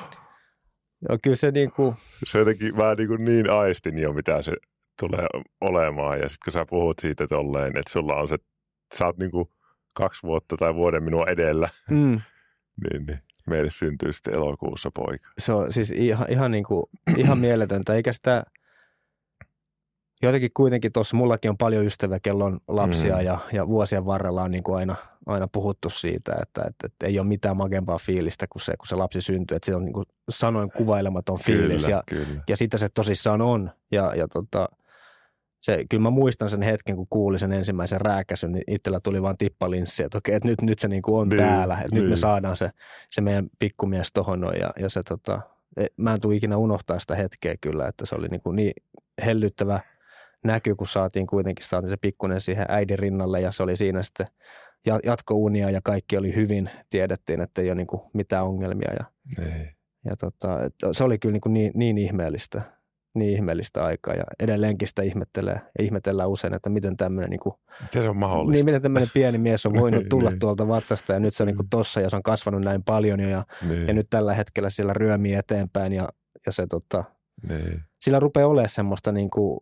joo, 1.09 1.17
kyllä 1.23 1.35
se 1.35 1.51
niin 1.51 1.71
kuin, 1.71 1.95
Se 2.25 2.39
jotenkin, 2.39 2.75
mä 2.75 2.95
niin, 2.95 3.07
kuin 3.07 3.25
niin 3.25 3.49
aistin 3.49 4.01
jo, 4.01 4.13
mitä 4.13 4.41
se 4.41 4.53
tulee 4.99 5.27
olemaan. 5.61 6.19
Ja 6.19 6.29
sitten 6.29 6.45
kun 6.45 6.53
sä 6.53 6.65
puhut 6.69 6.99
siitä 6.99 7.27
tolleen, 7.27 7.77
että 7.77 7.91
sulla 7.91 8.15
on 8.15 8.27
se, 8.27 8.37
sä 8.97 9.05
oot 9.05 9.17
niin 9.17 9.31
kuin 9.31 9.49
kaksi 9.95 10.23
vuotta 10.23 10.57
tai 10.57 10.75
vuoden 10.75 11.03
minua 11.03 11.25
edellä, 11.27 11.69
mm, 11.89 12.21
niin, 12.83 13.05
niin 13.07 13.19
meille 13.47 13.69
syntyy 13.69 14.13
sitten 14.13 14.33
elokuussa 14.33 14.91
poika. 14.91 15.29
se 15.37 15.53
on 15.53 15.71
siis 15.71 15.91
ihan, 15.91 16.31
ihan, 16.31 16.51
niin 16.51 16.63
kuin, 16.63 16.85
ihan 17.17 17.37
mieletöntä, 17.37 17.93
eikä 17.93 18.13
sitä 18.13 18.43
jotenkin 20.27 20.51
kuitenkin 20.53 20.91
tuossa, 20.91 21.17
mullakin 21.17 21.49
on 21.51 21.57
paljon 21.57 21.85
ystäviä, 21.85 22.19
kello 22.19 22.45
on 22.45 22.59
lapsia 22.67 23.15
Mm. 23.17 23.25
ja, 23.25 23.37
ja 23.53 23.67
vuosien 23.67 24.05
varrella 24.05 24.43
on 24.43 24.51
niin 24.51 24.63
kuin 24.63 24.77
aina, 24.77 24.95
aina 25.25 25.47
puhuttu 25.47 25.89
siitä, 25.89 26.31
että, 26.41 26.61
että, 26.61 26.87
että 26.87 27.05
ei 27.07 27.19
ole 27.19 27.27
mitään 27.27 27.57
magempaa 27.57 27.97
fiilistä 27.97 28.45
kuin 28.49 28.61
se, 28.61 28.73
kun 28.77 28.87
se 28.87 28.95
lapsi 28.95 29.21
syntyy, 29.21 29.55
että 29.55 29.65
se 29.65 29.75
on 29.75 29.85
niin 29.85 29.93
kuin 29.93 30.05
sanoin 30.29 30.71
kuvailematon 30.77 31.39
fiilis 31.39 31.83
Kyllä, 31.83 31.95
ja, 31.97 32.03
kyllä. 32.05 32.43
ja 32.49 32.57
sitä 32.57 32.77
se 32.77 32.87
tosissaan 32.93 33.41
on 33.41 33.71
ja, 33.91 34.15
ja 34.15 34.27
tota, 34.27 34.69
se, 35.59 35.85
kyllä 35.89 36.03
mä 36.03 36.09
muistan 36.09 36.49
sen 36.49 36.61
hetken, 36.61 36.95
kun 36.95 37.07
kuulin 37.09 37.39
sen 37.39 37.53
ensimmäisen 37.53 38.01
rääkäsyn, 38.01 38.51
niin 38.51 38.63
itsellä 38.67 38.99
tuli 38.99 39.21
vaan 39.21 39.37
tippalinssi, 39.37 40.03
että 40.03 40.17
okei, 40.17 40.35
että 40.35 40.47
nyt, 40.47 40.61
nyt 40.61 40.79
se 40.79 40.87
niin 40.87 41.01
kuin 41.01 41.21
on 41.21 41.29
Niin, 41.29 41.37
niin, 41.39 41.49
täällä, 41.49 41.73
että 41.73 41.87
niin. 41.91 41.95
nyt 41.95 42.03
niin. 42.03 42.09
me 42.11 42.15
saadaan 42.15 42.57
se, 42.57 42.69
se 43.09 43.21
meidän 43.21 43.47
pikkumies 43.59 44.09
tohon 44.13 44.41
noin 44.41 44.59
ja, 44.61 44.71
ja 44.79 44.89
se 44.89 45.01
tota, 45.03 45.41
e- 45.77 45.85
mä 45.97 46.13
en 46.13 46.21
tule 46.21 46.35
ikinä 46.35 46.57
unohtaa 46.57 46.99
sitä 46.99 47.15
hetkeä 47.15 47.55
kyllä, 47.61 47.87
että 47.87 48.05
se 48.05 48.15
oli 48.15 48.27
niin, 48.27 48.41
kuin 48.41 48.55
niin 48.55 48.73
hellyttävä 49.25 49.79
näky, 50.43 50.75
kun 50.75 50.87
saatiin 50.87 51.27
kuitenkin 51.27 51.65
saatiin 51.65 51.89
se 51.89 51.97
pikkunen 51.97 52.41
siihen 52.41 52.65
äidin 52.69 52.99
rinnalle 52.99 53.41
ja 53.41 53.51
se 53.51 53.63
oli 53.63 53.75
siinä 53.75 54.03
sitten 54.03 54.27
ja- 54.87 54.99
jatkounia 55.03 55.69
ja 55.69 55.79
kaikki 55.83 56.17
oli 56.17 56.35
hyvin, 56.35 56.69
tiedettiin, 56.89 57.41
että 57.41 57.61
ei 57.61 57.69
ole 57.69 57.75
niin 57.75 57.87
kuin 57.87 58.01
mitään 58.13 58.45
ongelmia 58.45 58.93
ja, 58.99 59.05
Niin. 59.37 59.69
ja 60.05 60.15
tota, 60.19 60.57
se 60.91 61.03
oli 61.03 61.19
kyllä 61.19 61.33
niin, 61.33 61.41
kuin 61.41 61.53
niin, 61.53 61.71
niin 61.75 61.97
ihmeellistä. 61.97 62.61
niin 63.15 63.31
ihmeellistä 63.33 63.85
aikaa 63.85 64.13
ja 64.15 64.23
edelleenkin 64.39 64.87
sitä 64.87 65.01
ihmettelee 65.01 65.53
ja 65.77 65.83
ihmetellään 65.83 66.29
usein, 66.29 66.53
että 66.53 66.69
miten 66.69 66.97
tämmöinen 66.97 67.29
niin 67.29 67.39
kuin, 67.39 67.53
Miten 67.81 68.01
se 68.03 68.09
on 68.09 68.17
mahdollista? 68.17 68.51
niin, 68.57 68.65
miten 68.65 68.81
tämmöinen 68.81 69.09
pieni 69.13 69.37
mies 69.37 69.65
on 69.65 69.73
voinut 69.73 70.03
tulla 70.09 70.29
niin. 70.29 70.39
tuolta 70.39 70.67
vatsasta 70.67 71.13
ja 71.13 71.19
nyt 71.19 71.33
se 71.33 71.43
on 71.43 71.47
niin 71.47 71.57
kuin 71.57 71.69
tossa 71.69 72.01
ja 72.01 72.09
se 72.09 72.15
on 72.15 72.23
kasvanut 72.23 72.61
näin 72.61 72.83
paljon 72.83 73.19
jo 73.19 73.29
ja, 73.29 73.45
niin, 73.69 73.87
ja 73.87 73.93
nyt 73.93 74.07
tällä 74.09 74.33
hetkellä 74.33 74.69
siellä 74.69 74.93
ryömii 74.93 75.33
eteenpäin 75.33 75.93
ja, 75.93 76.09
ja 76.45 76.51
se 76.51 76.67
tota, 76.67 77.03
niin. 77.49 77.81
sillä 78.01 78.19
rupeaa 78.19 78.47
olemaan 78.47 78.69
semmoista 78.69 79.11
niin 79.11 79.29
kuin, 79.29 79.57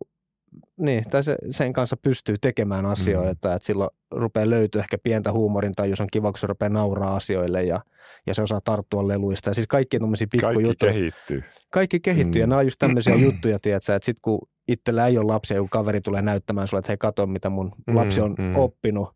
niin, 0.82 1.04
tai 1.10 1.22
se, 1.22 1.36
sen 1.50 1.72
kanssa 1.72 1.96
pystyy 1.96 2.36
tekemään 2.40 2.86
asioita, 2.86 3.48
mm. 3.48 3.54
että 3.54 3.66
silloin 3.66 3.90
rupeaa 4.10 4.50
löytyä 4.50 4.80
ehkä 4.82 4.98
pientä 4.98 5.32
huumorin 5.32 5.72
tai 5.72 5.90
jos 5.90 6.00
on 6.00 6.06
kiva, 6.12 6.32
kun 6.32 6.38
se 6.38 6.46
rupeaa 6.46 6.68
nauraa 6.68 7.16
asioille 7.16 7.62
ja, 7.62 7.80
ja 8.26 8.34
se 8.34 8.42
osaa 8.42 8.60
tarttua 8.60 9.08
leluista. 9.08 9.50
Ja 9.50 9.54
siis 9.54 9.66
kaikki 9.66 9.98
tuommoisia 9.98 10.26
Kaikki 10.26 10.46
pikkujuttuja. 10.56 10.92
kehittyy. 10.92 11.44
Kaikki 11.70 12.00
kehittyy 12.00 12.40
ja 12.40 12.46
Mm. 12.46 12.50
nämä 12.50 12.58
on 12.58 12.66
just 12.66 12.78
tämmöisiä 12.78 13.14
juttuja, 13.26 13.58
tiedätkö, 13.62 13.94
että 13.96 14.06
sitten 14.06 14.22
kun 14.22 14.48
itsellä 14.68 15.06
ei 15.06 15.18
ole 15.18 15.32
lapsia, 15.32 15.60
kun 15.60 15.68
kaveri 15.68 16.00
tulee 16.00 16.22
näyttämään 16.22 16.68
sulle, 16.68 16.78
että 16.78 16.90
hei 16.90 16.96
kato 16.96 17.26
mitä 17.26 17.50
mun 17.50 17.72
Mm, 17.86 17.96
lapsi 17.96 18.20
on 18.20 18.34
mm. 18.38 18.56
oppinut, 18.56 19.08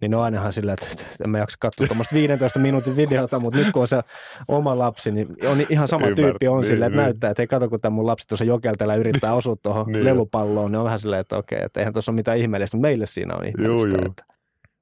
niin 0.00 0.10
ne 0.10 0.16
on 0.16 0.22
ainahan 0.22 0.52
sillä, 0.52 0.72
että, 0.72 0.86
että 0.92 1.06
en 1.24 1.30
mä 1.30 1.38
jaksa 1.38 1.56
katsoa 1.60 1.86
tuommoista 1.86 2.14
15 2.14 2.58
minuutin 2.58 2.96
videota, 2.96 3.40
mutta 3.40 3.58
nyt 3.58 3.72
kun 3.72 3.82
on 3.82 3.88
se 3.88 4.00
oma 4.48 4.78
lapsi, 4.78 5.10
niin 5.12 5.28
on 5.50 5.58
ihan 5.68 5.88
sama 5.88 6.06
Ymmärrät, 6.06 6.16
tyyppi 6.16 6.48
on 6.48 6.60
niin, 6.60 6.68
sille, 6.68 6.86
että 6.86 6.96
niin. 6.96 7.04
näyttää, 7.04 7.30
että 7.30 7.40
hei 7.40 7.46
kato 7.46 7.68
kun 7.68 7.80
tämä 7.80 7.94
mun 7.94 8.06
lapsi 8.06 8.28
tuossa 8.28 8.44
jokeltella 8.44 8.94
yrittää 8.94 9.34
osua 9.34 9.56
tuohon 9.62 9.86
Niin. 9.92 10.04
lelupalloon, 10.04 10.72
niin 10.72 10.78
on 10.78 10.84
vähän 10.84 10.98
silleen, 10.98 11.20
että 11.20 11.36
okei, 11.36 11.58
että 11.62 11.80
eihän 11.80 11.92
tuossa 11.92 12.12
ole 12.12 12.16
mitään 12.16 12.38
ihmeellistä, 12.38 12.76
mutta 12.76 12.88
meille 12.88 13.06
siinä 13.06 13.34
on 13.34 13.44
ihmeellistä. 13.44 13.98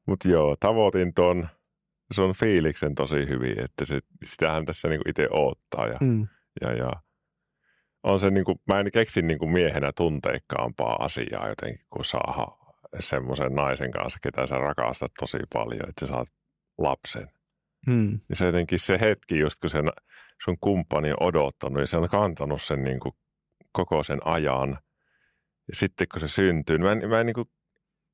Mutta 0.06 0.28
joo, 0.28 0.56
tavoitin 0.60 1.14
ton 1.14 1.48
sun 2.12 2.32
fiiliksen 2.34 2.94
tosi 2.94 3.28
hyvin, 3.28 3.64
että 3.64 3.84
se, 3.84 4.00
sitähän 4.24 4.64
tässä 4.64 4.88
niinku 4.88 5.04
itse 5.08 5.28
oottaa. 5.30 5.86
Ja, 5.86 5.98
mm, 6.00 6.28
ja, 6.60 6.72
ja 6.72 6.90
on 8.02 8.20
se 8.20 8.30
niinku, 8.30 8.60
mä 8.68 8.80
en 8.80 8.90
keksi 8.92 9.22
niinku 9.22 9.46
miehenä 9.46 9.90
tunteikkaampaa 9.96 10.96
asiaa 11.04 11.48
jotenkin, 11.48 11.86
kun 11.90 12.04
saa 12.04 12.67
semmoisen 13.00 13.54
naisen 13.54 13.90
kanssa, 13.90 14.18
ketä 14.22 14.46
sä 14.46 14.58
rakastat 14.58 15.12
tosi 15.20 15.38
paljon, 15.52 15.88
että 15.88 16.06
sä 16.06 16.12
saat 16.12 16.28
lapsen. 16.78 17.28
mm, 17.86 18.20
Ja 18.28 18.36
se 18.36 18.46
jotenkin 18.46 18.78
se 18.78 18.98
hetki, 19.00 19.38
just 19.38 19.58
kun 19.60 19.70
sen 19.70 19.88
sun 20.44 20.56
kumppani 20.60 21.10
on 21.10 21.16
odottanut 21.20 21.80
ja 21.80 21.86
se 21.86 21.96
on 21.96 22.08
kantanut 22.08 22.62
sen 22.62 22.84
niinku 22.84 23.16
koko 23.72 24.02
sen 24.02 24.26
ajan. 24.26 24.78
Ja 25.68 25.76
sitten 25.76 26.06
kun 26.12 26.20
se 26.20 26.28
syntyy, 26.28 26.78
niin 26.78 26.86
mä 26.86 26.92
en, 26.92 27.08
mä 27.08 27.20
en 27.20 27.26
niinku, 27.26 27.44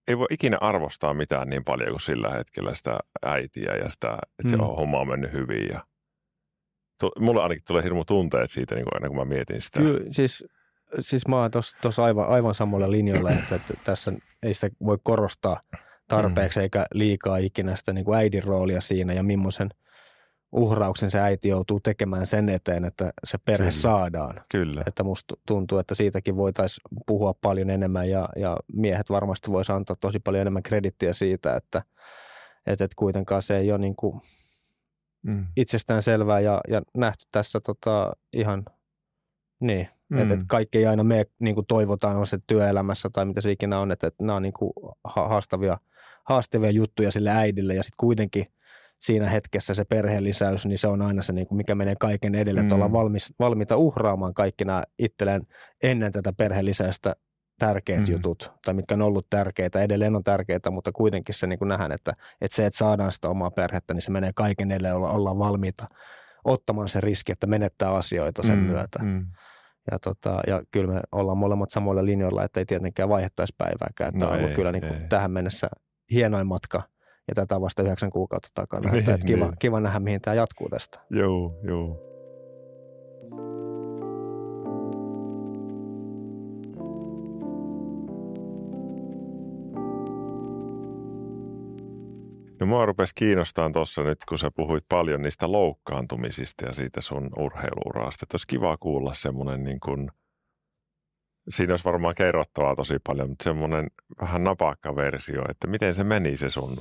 ei 0.09 0.19
voi 0.19 0.27
ikinä 0.31 0.59
arvostaa 0.61 1.15
mitään 1.15 1.49
niin 1.49 1.65
paljon 1.65 1.91
kuin 1.91 2.01
sillä 2.01 2.31
hetkellä 2.31 2.75
sitä 2.75 2.99
äitiä 3.23 3.73
ja 3.75 3.89
sitä, 3.91 4.19
että 4.39 4.51
se 4.51 4.57
Mm. 4.57 4.63
on 4.63 4.77
homma 4.77 4.99
on 5.01 5.09
mennyt 5.09 5.33
hyvin. 5.33 5.69
Ja 5.69 5.87
tu, 7.01 7.11
mulle 7.19 7.43
ainakin 7.43 7.65
tulee 7.67 7.83
hirmu 7.83 8.05
tunteet 8.05 8.51
siitä, 8.51 8.75
niin 8.75 8.85
kuin 8.85 8.95
aina 8.95 9.09
kun 9.09 9.17
mä 9.17 9.25
mietin 9.25 9.63
sitä. 9.63 9.79
Kyllä, 9.81 10.01
siis, 10.11 10.45
siis 11.01 11.29
mä 11.29 11.41
oon 11.41 11.51
tuossa 11.83 12.05
aivan, 12.05 12.29
aivan 12.29 12.55
samalla 12.55 12.91
linjalla, 12.91 13.31
että, 13.31 13.55
että 13.55 13.75
tässä 13.85 14.13
ei 14.43 14.55
sitä 14.55 14.69
voi 14.85 14.99
korostaa 15.03 15.61
tarpeeksi 16.09 16.61
eikä 16.61 16.87
liikaa 16.95 17.37
ikinä 17.37 17.77
sitä 17.77 17.93
niin 17.93 18.05
kuin 18.05 18.19
äidin 18.19 18.45
roolia 18.45 18.81
siinä 18.81 19.13
ja 19.13 19.23
millaisen 19.23 19.69
uhrauksen 20.53 21.11
se 21.11 21.21
äiti 21.21 21.49
joutuu 21.49 21.81
tekemään 21.81 22.27
sen 22.27 22.49
eteen, 22.49 22.85
että 22.85 23.13
se 23.25 23.39
perhe 23.39 23.71
Kyllä. 23.71 23.81
saadaan. 23.83 24.41
Kyllä. 24.49 24.83
Että 24.87 25.05
musta 25.05 25.35
tuntuu, 25.47 25.79
että 25.79 25.95
siitäkin 25.95 26.37
voitaisiin 26.37 26.83
puhua 27.07 27.35
paljon 27.41 27.71
enemmän 27.71 28.11
ja, 28.11 28.29
ja 28.37 28.57
miehet 28.73 29.11
varmasti 29.11 29.53
voisi 29.53 29.73
antaa 29.73 29.97
tosi 30.01 30.19
paljon 30.21 30.41
enemmän 30.41 30.63
kredittiä 30.63 31.13
siitä, 31.13 31.57
että, 31.57 31.83
että, 32.67 32.85
että 32.85 32.97
kuitenkaan 32.97 33.43
se 33.43 33.57
ei 33.57 33.73
ole 33.73 33.79
niin 33.79 33.97
kuin 33.97 34.21
Mm. 35.27 35.47
itsestään 35.57 36.03
selvää 36.03 36.41
ja, 36.41 36.61
ja 36.69 36.83
nähty 36.97 37.25
tässä 37.33 37.61
tota, 37.61 38.13
ihan 38.33 38.65
niin, 39.67 39.89
mm. 40.09 40.19
että, 40.19 40.35
että 40.35 40.47
kaikki 40.49 40.79
ei 40.79 40.87
aina 40.87 41.05
mene 41.05 41.25
niin 41.39 41.55
kuin 41.55 41.67
toivotaan, 41.67 42.17
on 42.17 42.27
se 42.27 42.39
työelämässä 42.47 43.11
tai 43.13 43.25
mitä 43.25 43.41
se 43.41 43.51
ikinä 43.51 43.81
on, 43.81 43.93
että, 43.93 44.07
että 44.07 44.27
nämä 44.27 44.37
on 44.37 44.43
niin 44.43 44.53
kuin 44.53 44.73
ha- 45.05 45.29
haastavia, 45.29 45.79
haastavia 46.25 46.71
juttuja 46.71 47.13
sille 47.13 47.31
äidille 47.31 47.75
ja 47.75 47.83
sitten 47.83 47.97
kuitenkin 48.01 48.47
siinä 48.99 49.29
hetkessä 49.29 49.75
se 49.75 49.85
perheen 49.85 50.25
lisäys, 50.25 50.67
niin 50.67 50.79
se 50.79 50.89
on 50.89 51.03
aina 51.03 51.23
se, 51.23 51.33
niin 51.33 51.47
kuin 51.47 51.57
mikä 51.57 51.75
menee 51.75 51.95
kaiken 52.01 52.35
edelle, 52.35 52.61
mm. 52.61 52.65
että 52.65 52.75
ollaan 52.75 52.93
valmis, 52.93 53.33
valmiita 53.39 53.77
uhraamaan 53.77 54.35
kaikki 54.35 54.65
nämä 54.65 54.83
itselleen 54.99 55.47
ennen 55.83 56.13
tätä 56.13 56.33
perheen 56.33 56.65
lisäystä 56.65 57.17
tärkeät 57.59 58.01
Mm. 58.01 58.07
mm. 58.07 58.13
jutut, 58.13 58.53
tai 58.65 58.75
mitkä 58.75 58.95
on 58.95 59.03
ollut 59.03 59.27
tärkeitä, 59.31 59.81
edelleen 59.83 60.17
on 60.17 60.25
tärkeitä, 60.25 60.71
mutta 60.71 60.93
kuitenkin 60.93 61.35
se 61.35 61.47
niin 61.47 61.59
kuin 61.59 61.69
nähdään, 61.69 61.93
että, 61.93 62.13
että 62.41 62.57
se, 62.57 62.67
että 62.67 62.79
saadaan 62.79 63.13
sitä 63.13 63.29
omaa 63.29 63.51
perhettä, 63.51 63.95
niin 63.95 64.03
se 64.03 64.11
menee 64.11 64.31
kaiken 64.35 64.71
edelle, 64.71 64.93
olla, 64.93 65.11
ollaan 65.11 65.39
valmiita 65.39 65.87
ottamaan 66.45 66.89
se 66.89 67.01
riski, 67.01 67.33
että 67.33 67.47
menettää 67.47 67.95
asioita 67.95 68.43
sen 68.43 68.59
Mm, 68.59 68.65
myötä. 68.65 68.99
Mm. 69.03 69.27
Ja, 69.91 69.99
tota, 69.99 70.41
ja 70.47 70.63
kyllä 70.71 70.95
me 70.95 71.01
ollaan 71.13 71.39
molemmat 71.39 71.71
samoilla 71.71 72.05
linjoilla, 72.05 72.45
että 72.45 72.61
ei 72.61 72.67
tietenkään 72.67 73.09
vaihdettaisi 73.09 73.55
päivääkään. 73.59 74.09
Että 74.09 74.25
No 74.25 74.31
on 74.31 74.37
ollut 74.37 74.51
ei, 74.51 74.57
kyllä 74.57 74.73
niin 74.73 74.87
kuin 74.87 75.09
tähän 75.09 75.31
mennessä 75.31 75.69
hienoin 76.11 76.47
matka 76.47 76.83
ja 77.29 77.35
tätä 77.35 77.61
vasta 77.61 77.83
yhdeksän 77.83 78.11
kuukautta 78.11 78.49
takana. 78.55 78.91
Niin, 78.91 78.99
että, 78.99 79.15
että 79.15 79.27
kiva, 79.27 79.45
niin. 79.45 79.55
kiva 79.59 79.81
nähdä, 79.81 80.01
mihin 80.01 80.21
tämä 80.21 80.35
jatkuu 80.35 80.69
tästä. 80.69 81.01
Joo, 81.11 81.61
joo. 81.63 82.14
No 92.61 92.67
mua 92.67 92.87
rupesi 92.87 93.13
kiinnostamaan 93.15 93.73
tuossa 93.73 94.03
nyt, 94.03 94.19
kun 94.29 94.39
sä 94.39 94.51
puhuit 94.51 94.85
paljon 94.89 95.23
niistä 95.23 95.53
loukkaantumisista 95.53 96.67
ja 96.67 96.73
siitä 96.73 97.01
sun 97.01 97.31
urheiluurasta. 97.39 98.25
Että 98.25 98.35
olisi 98.35 98.47
kiva 98.47 98.77
kuulla 98.77 99.15
semmoinen 99.15 99.65
niin 99.65 99.81
kuin, 99.81 100.11
siinä 101.49 101.73
olisi 101.73 101.85
varmaan 101.85 102.15
kerrottavaa 102.15 102.77
tosi 102.77 102.97
paljon, 103.07 103.29
mutta 103.29 103.45
semmoinen 103.45 103.87
vähän 104.21 104.45
napakka 104.45 104.97
versio, 104.97 105.43
että 105.49 105.67
miten 105.67 105.95
se 105.95 106.05
meni 106.05 106.37
se 106.37 106.51
sun 106.51 106.77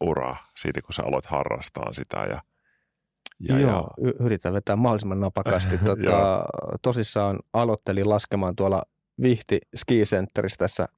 ura 0.00 0.36
siitä, 0.56 0.82
kun 0.82 0.94
sä 0.94 1.02
aloit 1.02 1.26
harrastaa 1.26 1.92
sitä 1.92 2.16
ja, 2.16 2.40
ja, 3.48 3.58
Joo, 3.58 3.70
ja 3.70 3.84
yritän 4.20 4.52
vetää 4.52 4.76
mahdollisimman 4.76 5.20
napakasti. 5.20 5.78
Tota, 5.86 6.44
tosissaan 6.82 7.38
aloittelin 7.52 8.08
laskemaan 8.08 8.56
tuolla 8.56 8.82
Vihti 9.22 9.58
Ski 9.76 10.02
Centerissä 10.02 10.58
tässä 10.58 10.88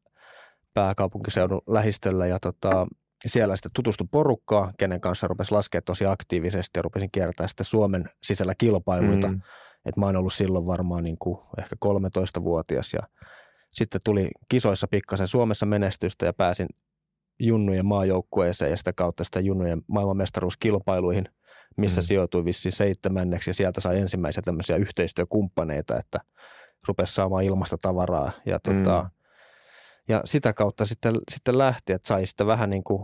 pääkaupunkiseudun 0.75 1.63
lähistöllä 1.67 2.27
ja 2.27 2.39
tota, 2.41 2.87
siellä 3.27 3.57
sitten 3.57 3.71
tutustui 3.75 4.07
porukkaa, 4.11 4.73
kenen 4.79 5.01
kanssa 5.01 5.29
rupesi 5.29 5.53
laskea 5.53 5.83
tosi 5.83 6.07
aktiivisesti 6.07 6.79
ja 6.79 6.83
rupesin 6.83 7.11
kiertää 7.13 7.49
sitten 7.49 7.67
Suomen 7.67 8.05
sisällä 8.23 8.55
kilpailuita. 8.59 9.29
Mm. 9.29 9.35
Mm. 9.35 9.41
Et 9.85 9.97
mä 9.97 10.07
oon 10.07 10.17
ollut 10.17 10.33
silloin 10.33 10.67
varmaan 10.67 11.05
niin 11.05 11.17
kuin 11.19 11.39
ehkä 11.59 11.77
13-vuotias 11.85 12.95
ja 12.95 13.01
sitten 13.73 14.01
tuli 14.05 14.29
kisoissa 14.49 14.87
pikkasen 14.91 15.29
Suomessa 15.29 15.67
menestystä 15.67 16.27
ja 16.27 16.33
pääsin 16.33 16.67
junnujen 17.41 17.87
maajoukkueeseen 17.87 18.71
ja 18.71 18.77
sitä 18.77 18.93
kautta 18.93 19.25
sitä 19.25 19.41
junnujen 19.41 19.83
maailmanmestaruuskilpailuihin, 19.89 21.25
missä 21.77 22.01
mm. 22.01 22.05
sijoitui 22.05 22.45
vissiin 22.45 22.73
seitsemänneksi 22.73 23.51
ja 23.51 23.55
sieltä 23.55 23.81
sai 23.81 23.99
ensimmäisiä 23.99 24.43
tämmöisiä 24.43 24.77
yhteistyökumppaneita, 24.77 25.99
että 25.99 26.19
rupesi 26.89 27.15
saamaan 27.15 27.45
ilmasta 27.45 27.77
tavaraa 27.83 28.31
ja, 28.47 28.61
tota, 28.61 29.03
Mm. 29.03 29.22
Ja 30.13 30.21
sitä 30.25 30.53
kautta 30.53 30.87
sitten, 30.87 31.15
sitten 31.31 31.59
lähti, 31.59 31.93
että 31.93 32.09
sai 32.09 32.27
sitten 32.27 32.47
vähän 32.47 32.71
niin 32.71 32.85
kuin 32.85 33.03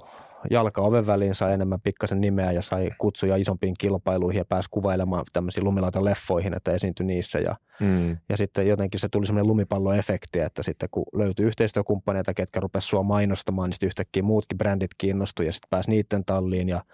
jalka 0.50 0.82
oven 0.82 1.06
väliin, 1.06 1.34
sai 1.34 1.52
enemmän 1.52 1.80
pikkasen 1.80 2.20
nimeä 2.20 2.52
ja 2.52 2.62
sai 2.62 2.88
kutsuja 2.98 3.36
isompiin 3.36 3.74
kilpailuihin 3.78 4.38
ja 4.38 4.44
pääsi 4.44 4.68
kuvailemaan 4.70 5.24
tämmöisiin 5.32 5.64
lumilauta 5.64 6.04
leffoihin, 6.04 6.54
että 6.56 6.72
esiintyi 6.72 7.06
niissä 7.06 7.38
ja 7.38 7.56
Mm. 7.80 8.16
ja 8.28 8.36
sitten 8.36 8.66
jotenkin 8.66 9.00
se 9.00 9.08
tuli 9.08 9.26
semmoinen 9.26 9.48
lumipalloefekti, 9.48 10.40
että 10.40 10.62
sitten 10.62 10.88
kun 10.90 11.04
löytyi 11.12 11.46
yhteistyökumppaneita, 11.46 12.34
ketkä 12.34 12.60
rupesivat 12.60 12.90
sua 12.90 13.02
mainostamaan, 13.02 13.68
niin 13.68 13.74
sitten 13.74 13.86
yhtäkkiä 13.86 14.22
muutkin 14.22 14.58
brändit 14.58 14.90
kiinnostui 14.98 15.46
ja 15.46 15.52
sitten 15.52 15.70
pääsi 15.70 15.90
niiden 15.90 16.24
talliin 16.24 16.68
ja, 16.68 16.84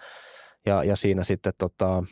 ja, 0.66 0.84
ja 0.84 0.96
siinä 0.96 1.22
sitten 1.22 1.52
tota, 1.58 2.02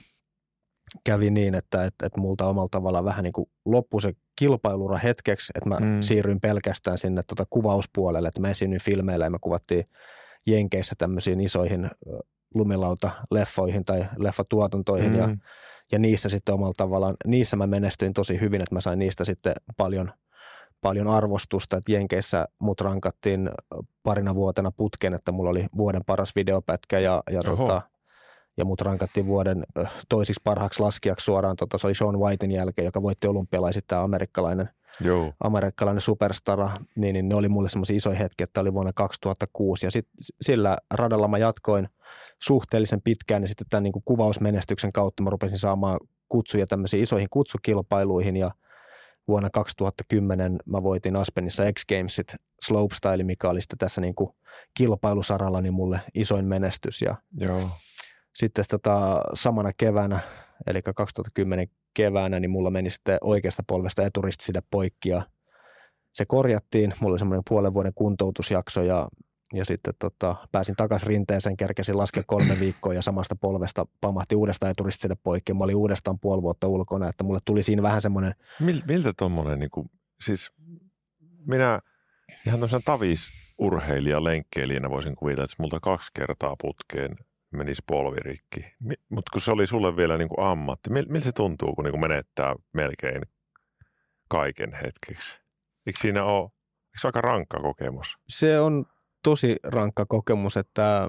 kävi 1.04 1.30
niin, 1.30 1.54
että 1.54 1.84
et, 1.84 1.94
et 2.02 2.16
multa 2.16 2.46
omalla 2.46 2.68
tavallaan 2.70 3.04
vähän 3.04 3.22
niin 3.24 3.32
kuin 3.32 3.48
loppui 3.64 4.02
se 4.02 4.12
kilpailura 4.38 4.98
hetkeksi, 4.98 5.52
että 5.54 5.68
mä 5.68 5.76
Mm. 5.80 6.00
siirryin 6.00 6.40
pelkästään 6.40 6.98
sinne 6.98 7.22
tota 7.26 7.44
kuvauspuolelle, 7.50 8.28
että 8.28 8.40
mä 8.40 8.48
esiinnyin 8.48 8.80
filmeillä 8.82 9.24
ja 9.26 9.30
me 9.30 9.38
kuvattiin 9.40 9.84
Jenkeissä 10.46 10.94
tämmöisiin 10.98 11.40
isoihin 11.40 11.90
lumilauta-leffoihin 12.54 13.84
tai 13.84 14.04
leffatuotantoihin 14.16 15.14
ja 15.16 15.26
Mm. 15.26 15.38
ja 15.92 15.98
niissä 15.98 16.28
sitten 16.28 16.54
omalla 16.54 16.72
tavallaan, 16.76 17.14
niissä 17.26 17.56
mä 17.56 17.66
menestyin 17.66 18.12
tosi 18.12 18.40
hyvin, 18.40 18.62
että 18.62 18.74
mä 18.74 18.80
sain 18.80 18.98
niistä 18.98 19.24
sitten 19.24 19.54
paljon, 19.76 20.12
paljon 20.80 21.08
arvostusta, 21.08 21.76
että 21.76 21.92
Jenkeissä 21.92 22.48
mut 22.58 22.80
rankattiin 22.80 23.50
parina 24.02 24.34
vuotena 24.34 24.70
putken, 24.76 25.14
että 25.14 25.32
mulla 25.32 25.50
oli 25.50 25.66
vuoden 25.76 26.02
paras 26.06 26.36
videopätkä 26.36 26.98
ja, 26.98 27.22
ja, 27.30 27.40
Oho. 27.46 27.56
tota, 27.56 27.82
ja 28.56 28.64
mut 28.64 28.80
rankattiin 28.80 29.26
vuoden 29.26 29.64
toisiksi 30.08 30.40
parhaaksi 30.44 30.82
laskijaksi 30.82 31.24
suoraan, 31.24 31.56
tota, 31.56 31.78
se 31.78 31.86
oli 31.86 31.94
Sean 31.94 32.20
Whitein 32.20 32.52
jälkeen, 32.52 32.84
joka 32.84 33.02
voitti 33.02 33.26
olympialaiset, 33.26 33.84
tämä 33.86 34.02
amerikkalainen, 34.02 34.68
Joo. 35.00 35.32
amerikkalainen 35.44 36.00
superstara, 36.00 36.70
niin, 36.96 37.12
niin 37.12 37.28
ne 37.28 37.34
oli 37.34 37.48
mulle 37.48 37.68
semmoisia 37.68 37.96
isoja 37.96 38.16
hetkiä, 38.16 38.44
että 38.44 38.60
oli 38.60 38.72
vuonna 38.72 38.92
2006 38.92 39.86
ja 39.86 39.90
sit 39.90 40.08
sillä 40.40 40.78
radalla 40.90 41.28
mä 41.28 41.38
jatkoin 41.38 41.88
suhteellisen 42.42 43.02
pitkään 43.02 43.42
ja 43.42 43.48
sitten 43.48 43.66
tämän 43.70 43.82
niin 43.82 43.92
kuin 43.92 44.02
kuvausmenestyksen 44.04 44.92
kautta 44.92 45.22
mä 45.22 45.30
rupesin 45.30 45.58
saamaan 45.58 46.00
kutsuja 46.28 46.66
tämmöisiin 46.66 47.02
isoihin 47.02 47.28
kutsukilpailuihin 47.30 48.36
ja 48.36 48.50
vuonna 49.28 49.50
2010 49.50 50.58
mä 50.66 50.82
voitin 50.82 51.16
Aspenissa 51.16 51.62
X 51.72 51.84
Gamesit 51.88 52.34
slopestyle, 52.62 53.22
mikä 53.22 53.48
oli 53.48 53.60
sitten 53.60 53.78
tässä 53.78 54.00
niin 54.00 54.14
kuin 54.14 54.30
kilpailusaralla 54.74 55.60
niin 55.60 55.74
mulle 55.74 56.00
isoin 56.14 56.44
menestys. 56.44 57.02
Ja 57.02 57.16
Joo. 57.40 57.60
Sitten 58.34 58.64
tota, 58.70 59.22
samana 59.34 59.70
keväänä, 59.76 60.20
eli 60.66 60.82
2010 60.82 61.66
keväänä, 61.94 62.40
niin 62.40 62.50
mulla 62.50 62.70
meni 62.70 62.90
sitten 62.90 63.18
oikeasta 63.20 63.62
polvesta 63.66 64.06
eturistiside 64.06 64.62
poikki 64.70 65.08
ja 65.08 65.22
se 66.12 66.24
korjattiin. 66.24 66.92
Mulla 67.00 67.12
oli 67.12 67.18
semmoinen 67.18 67.42
puolen 67.48 67.74
vuoden 67.74 67.92
kuntoutusjakso 67.94 68.82
ja, 68.82 69.08
ja 69.54 69.64
sitten 69.64 69.94
tota, 69.98 70.36
pääsin 70.52 70.76
takaisin 70.76 71.08
rinteeseen, 71.08 71.56
kerkesin 71.56 71.98
laskea 71.98 72.22
kolme 72.26 72.60
viikkoa 72.60 72.94
ja 72.94 73.02
samasta 73.02 73.36
polvesta 73.36 73.86
pamahti 74.00 74.34
uudestaan 74.34 74.70
eturistiside 74.70 75.14
poikki. 75.22 75.54
Mä 75.54 75.64
olin 75.64 75.76
uudestaan 75.76 76.18
puoli 76.18 76.42
vuotta 76.42 76.68
ulkona, 76.68 77.08
että 77.08 77.24
mulle 77.24 77.38
tuli 77.44 77.62
siinä 77.62 77.82
vähän 77.82 78.00
semmoinen 78.00 78.34
Mil, 78.60 78.80
miltä 78.88 79.12
tuommoinen, 79.18 79.58
niin 79.58 79.70
kuin, 79.70 79.90
siis 80.24 80.52
minä 81.46 81.80
ihan 82.46 82.60
tosiaan 82.60 82.82
tavisurheilija, 82.84 84.24
lenkkeilijänä 84.24 84.90
voisin 84.90 85.16
kuvitella, 85.16 85.44
että 85.44 85.56
multa 85.58 85.80
kaksi 85.80 86.10
kertaa 86.14 86.56
putkeen 86.62 87.16
menisi 87.52 87.82
polvirikki. 87.86 88.74
Mutta 89.08 89.30
kun 89.32 89.40
se 89.40 89.50
oli 89.50 89.66
sulle 89.66 89.96
vielä 89.96 90.18
niin 90.18 90.28
kuin 90.28 90.46
ammatti, 90.46 90.90
mil, 90.90 91.04
miltä 91.08 91.24
se 91.24 91.32
tuntuu, 91.32 91.74
kun 91.74 91.84
niin 91.84 91.92
kuin 91.92 92.00
menettää 92.00 92.54
melkein 92.72 93.22
kaiken 94.28 94.72
hetkeksi? 94.72 95.40
Eikö 95.86 95.98
siinä 96.00 96.24
ole, 96.24 96.42
eikö 96.42 96.98
se 97.00 97.08
aika 97.08 97.20
rankka 97.20 97.60
kokemus? 97.60 98.18
se 98.28 98.60
on 98.60 98.86
tosi 99.22 99.56
rankka 99.62 100.06
kokemus, 100.06 100.56
että, 100.56 101.08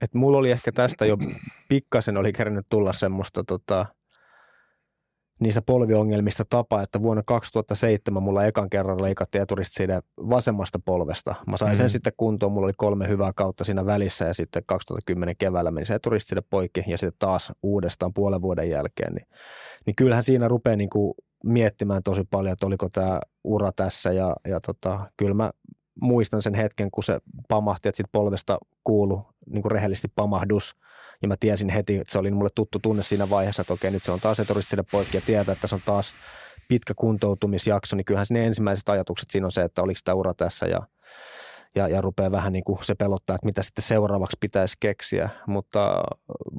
että 0.00 0.18
mulla 0.18 0.38
oli 0.38 0.50
ehkä 0.50 0.72
tästä 0.72 1.06
jo 1.06 1.16
pikkasen 1.68 2.16
oli 2.16 2.32
kerännyt 2.32 2.66
tulla 2.68 2.92
semmoista 2.92 3.44
tota, 3.44 3.86
niistä 5.42 5.62
polviongelmista 5.62 6.44
tapa, 6.50 6.82
että 6.82 7.02
vuonna 7.02 7.22
2007 7.26 8.22
mulla 8.22 8.44
ekan 8.44 8.70
kerran 8.70 9.02
leikattiin 9.02 9.42
eturista 9.42 9.74
siitä 9.76 10.02
vasemmasta 10.16 10.78
polvesta. 10.84 11.34
Mä 11.46 11.56
sain 11.56 11.76
sen 11.76 11.86
Mhm. 11.86 11.90
sitten 11.90 12.12
kuntoon, 12.16 12.52
mulla 12.52 12.64
oli 12.64 12.72
kolme 12.76 13.08
hyvää 13.08 13.32
kautta 13.36 13.64
siinä 13.64 13.86
välissä 13.86 14.24
ja 14.24 14.34
sitten 14.34 14.62
2010 14.66 15.34
keväällä 15.38 15.70
meni 15.70 15.86
se 15.86 15.94
eturista 15.94 16.42
poikki 16.50 16.84
ja 16.86 16.98
sitten 16.98 17.18
taas 17.18 17.52
uudestaan 17.62 18.12
puolen 18.12 18.42
vuoden 18.42 18.70
jälkeen. 18.70 19.14
Niin, 19.14 19.26
niin 19.86 19.94
kyllähän 19.96 20.22
siinä 20.22 20.48
rupeaa 20.48 20.76
niin 20.76 20.90
kuin 20.90 21.14
miettimään 21.44 22.02
tosi 22.02 22.22
paljon, 22.30 22.52
että 22.52 22.66
oliko 22.66 22.88
tämä 22.88 23.20
ura 23.44 23.72
tässä 23.76 24.12
ja, 24.12 24.36
ja 24.48 24.60
tota, 24.60 25.10
kyllä 25.16 25.34
mä 25.34 25.50
muistan 26.00 26.42
sen 26.42 26.54
hetken, 26.54 26.90
kun 26.90 27.04
se 27.04 27.20
pamahti, 27.48 27.88
että 27.88 27.96
siitä 27.96 28.08
polvesta 28.12 28.58
kuulu 28.84 29.22
niin 29.50 29.62
kuin 29.62 29.72
rehellisesti 29.72 30.08
pamahdus. 30.14 30.76
Ja 31.22 31.28
mä 31.28 31.34
tiesin 31.40 31.68
heti, 31.68 31.96
että 31.96 32.12
se 32.12 32.18
oli 32.18 32.30
mulle 32.30 32.50
tuttu 32.54 32.78
tunne 32.78 33.02
siinä 33.02 33.30
vaiheessa, 33.30 33.62
että 33.62 33.72
okei, 33.72 33.90
nyt 33.90 34.02
se 34.02 34.12
on 34.12 34.20
taas 34.20 34.40
eturistille 34.40 34.84
poikki 34.92 35.16
ja 35.16 35.20
tietää, 35.26 35.52
että 35.52 35.66
se 35.66 35.74
on 35.74 35.80
taas 35.86 36.12
pitkä 36.68 36.94
kuntoutumisjakso, 36.96 37.96
niin 37.96 38.04
kyllähän 38.04 38.26
ne 38.30 38.46
ensimmäiset 38.46 38.88
ajatukset 38.88 39.30
siinä 39.30 39.46
on 39.46 39.52
se, 39.52 39.62
että 39.62 39.82
oliko 39.82 40.00
tämä 40.04 40.14
ura 40.14 40.34
tässä 40.34 40.66
ja, 40.66 40.82
ja, 41.74 41.88
ja 41.88 42.00
rupeaa 42.00 42.30
vähän 42.30 42.52
niin 42.52 42.64
kuin 42.64 42.84
se 42.84 42.94
pelottaa, 42.94 43.34
että 43.34 43.46
mitä 43.46 43.62
sitten 43.62 43.82
seuraavaksi 43.82 44.36
pitäisi 44.40 44.76
keksiä. 44.80 45.28
Mutta 45.46 46.02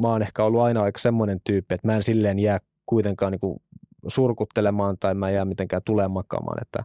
mä 0.01 0.07
oon 0.07 0.21
ehkä 0.21 0.43
ollut 0.43 0.61
aina 0.61 0.81
aika 0.81 0.99
semmoinen 0.99 1.41
tyyppi, 1.43 1.75
että 1.75 1.87
mä 1.87 1.95
en 1.95 2.03
silleen 2.03 2.39
jää 2.39 2.57
kuitenkaan 2.85 3.31
niin 3.31 3.39
kuin 3.39 3.61
surkuttelemaan 4.07 4.97
tai 4.99 5.13
mä 5.13 5.29
en 5.29 5.35
jää 5.35 5.45
mitenkään 5.45 5.81
tulee 5.85 6.07
makaamaan, 6.07 6.61
että, 6.61 6.83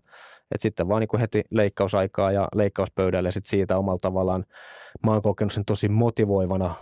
että 0.55 0.63
sitten 0.63 0.89
vaan 0.89 1.01
niin 1.01 1.09
kuin 1.09 1.21
heti 1.21 1.43
leikkausaikaa 1.51 2.33
ja 2.33 2.49
leikkauspöydälle 2.55 3.31
sitten 3.31 3.51
siitä 3.51 3.79
omalla 3.79 3.99
tavallaan 3.99 4.45
mä 5.07 5.13
oon 5.13 5.23
kokenut 5.23 5.53
sen 5.53 5.65
tosi 5.65 5.89
motivoivana 5.89 6.75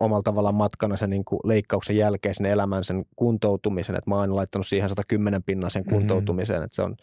omalla 0.00 0.22
tavallaan 0.22 0.54
matkana 0.54 0.96
sen 0.96 1.10
niin 1.10 1.24
kuin 1.24 1.40
leikkauksen 1.44 1.96
jälkeisen 1.96 2.46
elämän 2.46 2.84
sen 2.84 3.04
kuntoutumisen, 3.16 3.96
että 3.96 4.10
mä 4.10 4.14
oon 4.14 4.22
aina 4.22 4.36
laittanut 4.36 4.66
siihen 4.66 4.88
110 4.88 5.42
pinnan 5.42 5.70
sen 5.70 5.82
Mhm. 5.82 5.90
kuntoutumiseen, 5.94 6.62
että 6.62 6.74
se 6.76 6.82
on 6.82 6.96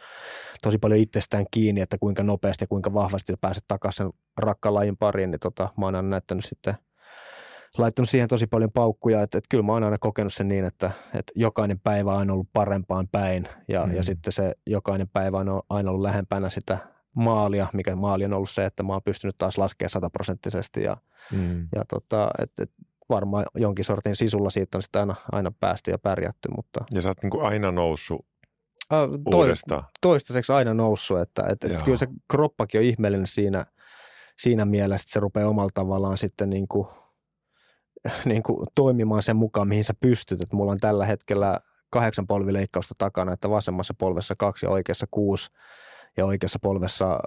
tosi 0.62 0.78
paljon 0.78 1.00
itsestään 1.00 1.46
kiinni, 1.52 1.82
että 1.82 1.98
kuinka 1.98 2.24
nopeasti 2.24 2.64
ja 2.64 2.68
kuinka 2.68 2.94
vahvasti 2.94 3.34
pääset 3.42 3.64
takaisin 3.68 3.98
sen 3.98 4.10
rakkaan 4.38 4.76
lajin 4.76 4.98
pariin, 4.98 5.32
niin 5.32 5.40
tota, 5.40 5.70
mä 5.78 5.86
oon 5.86 5.96
aina 5.96 6.10
näyttänyt 6.10 6.46
sitten 6.46 6.74
laittanut 7.78 8.10
siihen 8.10 8.28
tosi 8.30 8.48
paljon 8.48 8.72
paukkuja, 8.74 9.22
että, 9.22 9.38
että 9.38 9.48
kyllä 9.50 9.64
mä 9.64 9.74
oon 9.74 9.84
aina 9.84 9.98
kokenut 10.00 10.34
sen 10.34 10.48
niin, 10.48 10.66
että, 10.66 10.92
että 11.14 11.34
jokainen 11.36 11.80
päivä 11.80 12.12
on 12.14 12.20
aina 12.20 12.34
ollut 12.34 12.50
parempaan 12.54 13.08
päin 13.12 13.46
ja, 13.68 13.86
Mm. 13.86 13.94
ja 13.94 14.04
sitten 14.04 14.34
se 14.34 14.56
jokainen 14.68 15.08
päivä 15.14 15.38
on 15.38 15.62
aina 15.70 15.90
ollut 15.92 16.04
lähempänä 16.04 16.50
sitä 16.50 16.78
maalia, 17.16 17.68
mikä 17.74 17.96
maali 17.96 18.26
on 18.26 18.34
ollut 18.34 18.50
se, 18.50 18.66
että 18.66 18.84
mä 18.84 18.94
oon 18.94 19.02
pystynyt 19.06 19.36
taas 19.38 19.58
laskemaan 19.58 19.90
sataprosenttisesti 19.90 20.84
ja, 20.84 20.98
Mm. 21.32 21.68
ja 21.76 21.84
tota, 21.90 22.30
et, 22.40 22.52
et 22.62 22.72
varmaan 23.10 23.46
jonkin 23.56 23.86
sortin 23.86 24.16
sisulla 24.16 24.50
siitä 24.50 24.78
on 24.78 24.82
sitten 24.82 25.00
aina, 25.00 25.16
aina 25.32 25.52
päästy 25.60 25.92
ja 25.92 25.98
pärjätty, 25.98 26.50
mutta 26.56 26.80
Ja 26.92 27.02
sä 27.02 27.10
oot 27.10 27.18
niin 27.24 27.42
aina 27.42 27.72
noussut 27.72 28.26
äh, 28.94 29.00
uudestaan. 29.36 29.84
toistaiseksi 30.02 30.52
aina 30.52 30.74
noussut, 30.74 31.20
että 31.20 31.44
et, 31.50 31.64
et 31.64 31.72
Joo. 31.72 31.82
kyllä 31.82 31.98
se 31.98 32.08
kroppakin 32.32 32.80
on 32.80 32.86
ihmeellinen 32.86 33.28
siinä, 33.28 33.66
siinä 34.38 34.66
mielessä, 34.66 35.04
että 35.06 35.14
se 35.14 35.20
rupeaa 35.20 35.50
omalla 35.50 35.72
tavallaan 35.74 36.18
sitten 36.18 36.50
niin 36.50 36.68
kuin, 36.68 36.88
niin 38.26 38.44
kuin 38.44 38.68
toimimaan 38.76 39.24
sen 39.24 39.36
mukaan, 39.36 39.68
mihin 39.68 39.84
sä 39.84 39.94
pystyt. 40.00 40.42
Et 40.42 40.54
mulla 40.54 40.72
on 40.72 40.78
tällä 40.78 41.06
hetkellä 41.06 41.60
kahdeksan 41.90 42.28
polvileikkausta 42.28 42.96
takana, 42.98 43.34
että 43.34 43.50
vasemmassa 43.50 43.94
polvessa 43.98 44.36
kaksi 44.38 44.66
ja 44.66 44.70
oikeassa 44.70 45.08
kuusi 45.12 45.50
ja 46.18 46.26
oikeassa 46.26 46.60
polvessa 46.62 47.20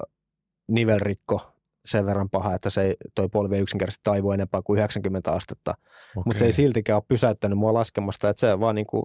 nivelrikko 0.68 1.52
sen 1.84 2.06
verran 2.06 2.30
paha, 2.30 2.54
että 2.54 2.70
se 2.70 2.82
ei, 2.82 2.96
toi 3.14 3.28
polvi 3.28 3.56
ei 3.56 3.62
yksinkertaisesti 3.62 4.04
taivu 4.04 4.30
enempää 4.32 4.62
kuin 4.62 4.78
90 4.78 5.32
astetta. 5.32 5.74
Mutta 6.14 6.38
se 6.38 6.44
ei 6.44 6.52
siltikään 6.52 6.96
ole 6.96 7.04
pysäyttänyt 7.08 7.58
mua 7.58 7.74
laskemasta, 7.74 8.28
että 8.28 8.40
se 8.40 8.60
vaan 8.60 8.74
niin 8.74 8.86
kuin, 8.86 9.02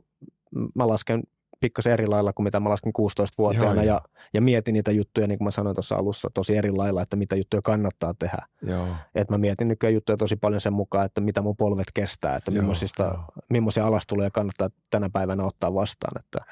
mä 0.76 0.88
lasken 0.88 1.24
pikkasen 1.64 1.94
eri 1.94 2.08
lailla 2.08 2.34
kuin 2.34 2.44
mitä 2.44 2.60
mä 2.60 2.70
laskin 2.70 2.94
16-vuotiaana 3.00 3.84
Joo, 3.84 3.96
ja, 3.96 4.02
ja 4.34 4.42
mietin 4.42 4.74
niitä 4.74 4.92
juttuja, 4.92 5.28
niin 5.28 5.38
kuin 5.38 5.46
mä 5.46 5.52
sanoin 5.52 5.76
tuossa 5.76 5.96
alussa, 5.96 6.30
tosi 6.34 6.56
eri 6.58 6.72
lailla, 6.72 7.02
että 7.02 7.16
mitä 7.16 7.36
juttuja 7.36 7.62
kannattaa 7.62 8.14
tehdä. 8.20 8.48
Joo. 8.62 8.88
Et 9.16 9.30
mä 9.30 9.38
mietin 9.38 9.68
nykyään 9.68 9.94
juttuja 9.94 10.18
tosi 10.18 10.36
paljon 10.36 10.62
sen 10.62 10.74
mukaan, 10.74 11.06
että 11.06 11.22
mitä 11.22 11.42
mun 11.42 11.56
polvet 11.56 11.88
kestää, 11.94 12.36
että 12.36 12.52
Joo, 12.52 12.64
joo. 13.00 13.26
millaisia 13.50 13.86
alastuloja 13.86 14.32
kannattaa 14.32 14.68
tänä 14.90 15.10
päivänä 15.10 15.44
ottaa 15.44 15.74
vastaan. 15.74 16.20
Että, 16.20 16.40
et, 16.46 16.48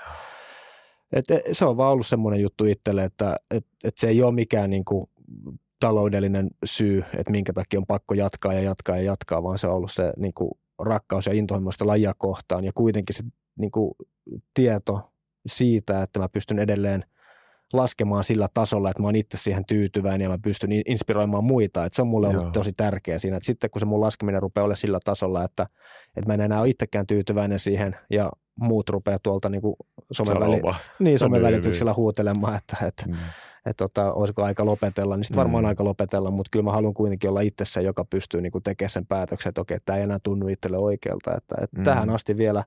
et, 1.11 1.25
se 1.51 1.65
on 1.65 1.77
vaan 1.77 1.91
ollut 1.91 2.07
semmoinen 2.07 2.41
juttu 2.41 2.65
itselle, 2.65 3.03
että 3.03 3.35
et, 3.51 3.65
et 3.83 3.97
se 3.97 4.07
ei 4.07 4.23
ole 4.23 4.33
mikään 4.33 4.69
niin 4.69 4.85
kuin 4.85 5.05
taloudellinen 5.79 6.49
syy, 6.65 7.03
että 7.17 7.31
minkä 7.31 7.53
takia 7.53 7.79
on 7.79 7.85
pakko 7.85 8.13
jatkaa 8.13 8.53
ja 8.53 8.61
jatkaa 8.61 8.97
ja 8.97 9.03
jatkaa, 9.03 9.43
vaan 9.43 9.57
se 9.57 9.67
on 9.67 9.75
ollut 9.75 9.91
se 9.91 10.13
niin 10.17 10.33
kuin 10.33 10.51
rakkaus 10.79 11.25
ja 11.25 11.33
intohimoista 11.33 11.87
lajia 11.87 12.13
kohtaan. 12.17 12.63
Ja 12.63 12.71
kuitenkin 12.75 13.15
se 13.15 13.23
niin 13.59 13.71
kuin 13.71 13.91
tieto 14.53 15.11
siitä, 15.45 16.03
että 16.03 16.19
mä 16.19 16.29
pystyn 16.29 16.59
edelleen 16.59 17.05
laskemaan 17.73 18.23
sillä 18.23 18.47
tasolla, 18.53 18.89
että 18.89 19.01
mä 19.01 19.07
oon 19.07 19.15
itse 19.15 19.37
siihen 19.37 19.65
tyytyväinen 19.65 20.21
ja 20.25 20.29
mä 20.29 20.37
pystyn 20.43 20.71
in- 20.71 20.83
inspiroimaan 20.85 21.43
muita. 21.43 21.85
Että 21.85 21.95
se 21.95 22.01
on 22.01 22.07
mulle 22.07 22.27
ollut 22.27 22.43
Joo. 22.43 22.51
tosi 22.51 22.73
tärkeä 22.73 23.19
siinä. 23.19 23.37
Että 23.37 23.47
sitten 23.47 23.69
kun 23.69 23.79
se 23.79 23.85
mun 23.85 24.01
laskeminen 24.01 24.41
rupeaa 24.41 24.63
olemaan 24.65 24.77
sillä 24.77 24.99
tasolla, 25.03 25.43
että, 25.43 25.67
että 26.17 26.27
mä 26.27 26.33
en 26.33 26.41
enää 26.41 26.59
ole 26.61 26.69
itsekään 26.69 27.07
tyytyväinen 27.07 27.59
siihen 27.59 27.95
ja 28.09 28.31
muut 28.59 28.89
rupeaa 28.89 29.19
tuolta 29.23 29.49
niin 29.49 29.61
kuin 29.61 29.75
somen, 30.11 30.39
väli, 30.39 30.61
niin, 30.99 31.19
somen 31.19 31.41
Niin, 31.41 31.47
välityksellä 31.51 31.93
huutelemaan, 31.93 32.55
että, 32.55 32.77
että, 32.87 33.03
Mm. 33.07 33.13
että 33.65 33.83
tota, 33.83 34.13
olisiko 34.13 34.43
aika 34.43 34.65
lopetella, 34.65 35.17
niin 35.17 35.23
sitten 35.23 35.37
varmaan 35.39 35.63
Mm. 35.63 35.67
aika 35.67 35.83
lopetella, 35.83 36.31
mutta 36.31 36.49
kyllä 36.51 36.63
mä 36.63 36.71
haluan 36.71 36.93
kuitenkin 36.93 37.29
olla 37.29 37.41
itse 37.41 37.65
se, 37.65 37.81
joka 37.81 38.05
pystyy 38.05 38.41
niin 38.41 38.51
kuin 38.51 38.63
tekemään 38.63 38.89
sen 38.89 39.05
päätöksen, 39.05 39.49
että 39.49 39.61
okei, 39.61 39.77
tämä 39.85 39.97
ei 39.97 40.03
enää 40.03 40.19
tunnu 40.23 40.47
itselle 40.47 40.77
oikealta. 40.77 41.31
Että, 41.37 41.55
että 41.61 41.77
Mm. 41.77 41.83
Tähän 41.83 42.09
asti 42.09 42.37
vielä 42.37 42.63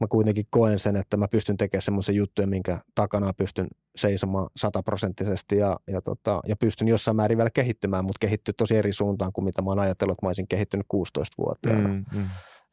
mä 0.00 0.06
kuitenkin 0.08 0.44
koen 0.50 0.78
sen, 0.78 0.96
että 0.96 1.16
mä 1.16 1.28
pystyn 1.28 1.56
tekemään 1.56 1.82
semmoisen 1.82 2.14
juttuja, 2.14 2.48
minkä 2.48 2.80
takana 2.94 3.32
pystyn 3.32 3.66
seisomaan 3.96 4.50
sataprosenttisesti 4.56 5.56
ja, 5.56 5.76
ja, 5.86 6.00
tota, 6.00 6.40
ja 6.48 6.56
pystyn 6.56 6.88
jossain 6.88 7.16
määrin 7.16 7.38
vielä 7.38 7.50
kehittymään, 7.50 8.04
mutta 8.04 8.26
kehittyy 8.26 8.54
tosi 8.54 8.76
eri 8.76 8.92
suuntaan 8.92 9.32
kuin 9.32 9.44
mitä 9.44 9.62
mä 9.62 9.70
oon 9.70 9.78
ajatellut, 9.78 10.14
että 10.14 10.26
mä 10.26 10.28
olisin 10.28 10.48
kehittynyt 10.48 10.86
16-vuotiaana. 10.94 11.88
Mm. 11.88 11.94
Mm, 11.94 12.18
mm. 12.18 12.26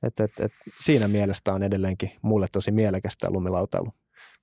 Et, 0.04 0.20
et, 0.20 0.32
et, 0.40 0.52
siinä 0.80 1.08
mielessä 1.08 1.54
on 1.54 1.64
edelleenkin 1.64 2.12
mulle 2.22 2.48
tosi 2.52 2.72
mielekästä 2.72 3.32
lumilautailu. 3.32 3.94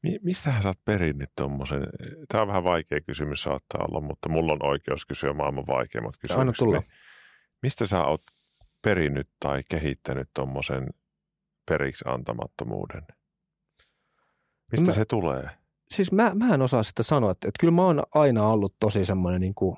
Mi- 0.03 0.18
mistähän 0.22 0.62
sä 0.62 0.68
oot 0.68 0.85
perinnyt 0.85 1.31
tuommoisen? 1.37 1.83
Tämä 2.28 2.43
on 2.43 2.49
vähän 2.49 2.64
vaikea 2.64 3.01
kysymys 3.01 3.43
saattaa 3.43 3.87
olla, 3.89 4.01
mutta 4.01 4.28
mulla 4.28 4.53
on 4.53 4.66
oikeus 4.66 5.07
kysyä 5.07 5.33
maailman 5.33 5.66
vaikeimmat 5.66 6.14
kysymykset. 6.20 6.41
Anna 6.41 6.53
tulla. 6.59 6.78
Niin 6.78 6.91
Mistä 7.62 7.87
sä 7.87 8.05
oot 8.05 8.20
perinnyt 8.83 9.28
tai 9.41 9.61
kehittänyt 9.70 10.28
tuommoisen 10.35 10.89
periksi 11.70 12.04
antamattomuuden? 12.08 13.02
Mistä 14.72 14.86
Mä- 14.86 14.92
se 14.92 15.04
tulee? 15.04 15.50
Siis 15.94 16.12
mä, 16.12 16.32
mä 16.34 16.54
en 16.54 16.62
osaa 16.62 16.82
sitä 16.82 17.02
sanoa, 17.02 17.30
että, 17.30 17.48
että 17.48 17.60
kyllä 17.60 17.70
mä 17.72 17.84
oon 17.86 18.02
aina 18.14 18.46
ollut 18.48 18.74
tosi 18.80 19.04
semmoinen 19.04 19.40
niin 19.40 19.54
kuin 19.54 19.76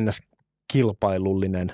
ns-kilpailullinen 0.00 1.72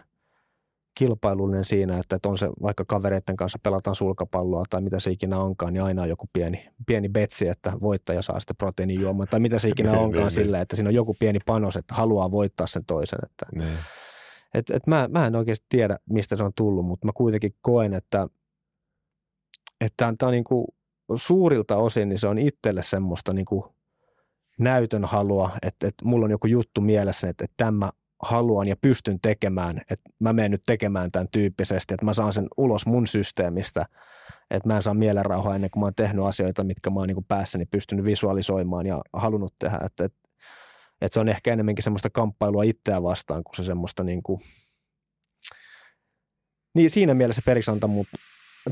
kilpailullinen 0.98 1.64
siinä, 1.64 1.98
että, 1.98 2.16
että 2.16 2.28
on 2.28 2.38
se 2.38 2.48
vaikka 2.62 2.84
kavereiden 2.88 3.36
kanssa 3.36 3.58
pelataan 3.62 3.94
sulkapalloa 3.94 4.62
tai 4.70 4.80
mitä 4.80 4.98
se 4.98 5.10
ikinä 5.10 5.38
onkaan, 5.38 5.72
niin 5.72 5.82
aina 5.82 6.02
on 6.02 6.08
joku 6.08 6.26
pieni, 6.32 6.68
pieni 6.86 7.08
betsi, 7.08 7.48
että 7.48 7.72
voittaja 7.80 8.22
saa 8.22 8.40
sitten 8.40 8.56
proteiinijuoman 8.56 9.26
tai 9.30 9.40
mitä 9.40 9.58
se 9.58 9.68
ikinä 9.68 9.90
Niin, 9.92 10.00
onkaan 10.00 10.22
niin, 10.22 10.30
sillä, 10.30 10.60
että 10.60 10.76
siinä 10.76 10.88
on 10.88 10.94
joku 10.94 11.16
pieni 11.18 11.38
panos, 11.46 11.76
että 11.76 11.94
haluaa 11.94 12.30
voittaa 12.30 12.66
sen 12.66 12.84
toisen. 12.86 13.18
Että, 13.22 13.46
Niin. 13.54 13.78
et, 14.54 14.70
et 14.70 14.86
mä, 14.86 15.08
mä 15.12 15.26
en 15.26 15.36
oikeasti 15.36 15.66
tiedä, 15.68 15.98
mistä 16.10 16.36
se 16.36 16.44
on 16.44 16.52
tullut, 16.56 16.86
mutta 16.86 17.06
mä 17.06 17.12
kuitenkin 17.14 17.54
koen, 17.60 17.94
että 17.94 18.26
että 19.80 19.94
tämä 19.96 20.08
on, 20.08 20.18
tää 20.18 20.26
on 20.26 20.32
niin 20.32 20.44
kuin 20.44 20.66
suurilta 21.14 21.76
osin 21.76 22.08
niin 22.08 22.18
se 22.18 22.28
on 22.28 22.38
itselle 22.38 22.82
semmoista 22.82 23.32
niin 23.32 23.44
kuin 23.44 23.64
näytön 24.58 25.04
halua, 25.04 25.50
että, 25.62 25.86
että 25.86 26.04
mulla 26.04 26.24
on 26.24 26.30
joku 26.30 26.46
juttu 26.46 26.80
mielessä, 26.80 27.28
että, 27.28 27.44
että 27.44 27.54
tämä 27.56 27.90
haluan 28.22 28.68
ja 28.68 28.76
pystyn 28.80 29.20
tekemään, 29.22 29.80
että 29.90 30.10
mä 30.18 30.32
menen 30.32 30.50
nyt 30.50 30.62
tekemään 30.66 31.10
tämän 31.12 31.28
tyyppisesti, 31.32 31.94
että 31.94 32.04
mä 32.04 32.14
saan 32.14 32.32
sen 32.32 32.46
ulos 32.56 32.86
mun 32.86 33.06
systeemistä, 33.06 33.86
että 34.50 34.68
mä 34.68 34.76
en 34.76 34.82
saa 34.82 34.94
mielenrauhaa 34.94 35.54
ennen 35.54 35.70
kuin 35.70 35.80
mä 35.80 35.86
oon 35.86 35.94
tehnyt 35.94 36.24
asioita, 36.24 36.64
mitkä 36.64 36.90
mä 36.90 37.00
oon 37.00 37.08
niin 37.08 37.24
päässäni 37.28 37.66
pystynyt 37.66 38.04
visualisoimaan 38.04 38.86
ja 38.86 39.02
halunnut 39.12 39.54
tehdä, 39.58 39.78
että, 39.86 40.04
että, 40.04 40.28
että 41.00 41.14
se 41.14 41.20
on 41.20 41.28
ehkä 41.28 41.52
enemmänkin 41.52 41.82
semmoista 41.82 42.10
kamppailua 42.10 42.62
itseä 42.62 43.02
vastaan 43.02 43.44
kuin 43.44 43.56
se 43.56 43.64
semmoista 43.64 44.04
niin 44.04 44.22
kuin, 44.22 44.40
niin 46.74 46.90
siinä 46.90 47.14
mielessä 47.14 47.42
periksi 47.44 47.70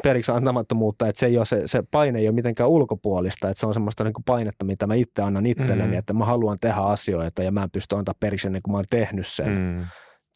periksi 0.02 0.32
antamattomuutta, 0.32 1.08
että 1.08 1.20
se, 1.20 1.26
ei 1.26 1.36
ole 1.36 1.46
se, 1.46 1.62
se 1.66 1.82
paine 1.90 2.18
ei 2.18 2.28
ole 2.28 2.34
mitenkään 2.34 2.70
ulkopuolista, 2.70 3.50
että 3.50 3.60
se 3.60 3.66
on 3.66 3.74
semmoista 3.74 4.04
niin 4.04 4.14
kuin 4.14 4.24
painetta, 4.24 4.64
mitä 4.64 4.86
mä 4.86 4.94
itse 4.94 5.22
annan 5.22 5.46
itselleni, 5.46 5.92
mm. 5.92 5.98
että 5.98 6.12
mä 6.12 6.24
haluan 6.24 6.58
tehdä 6.60 6.80
asioita 6.80 7.42
ja 7.42 7.52
mä 7.52 7.62
en 7.62 7.70
pysty 7.70 7.96
antaa 7.96 8.14
periksi 8.20 8.48
ennen 8.48 8.62
kuin 8.62 8.72
mä 8.72 8.78
oon 8.78 8.84
tehnyt 8.90 9.26
sen 9.26 9.48
mm. 9.48 9.84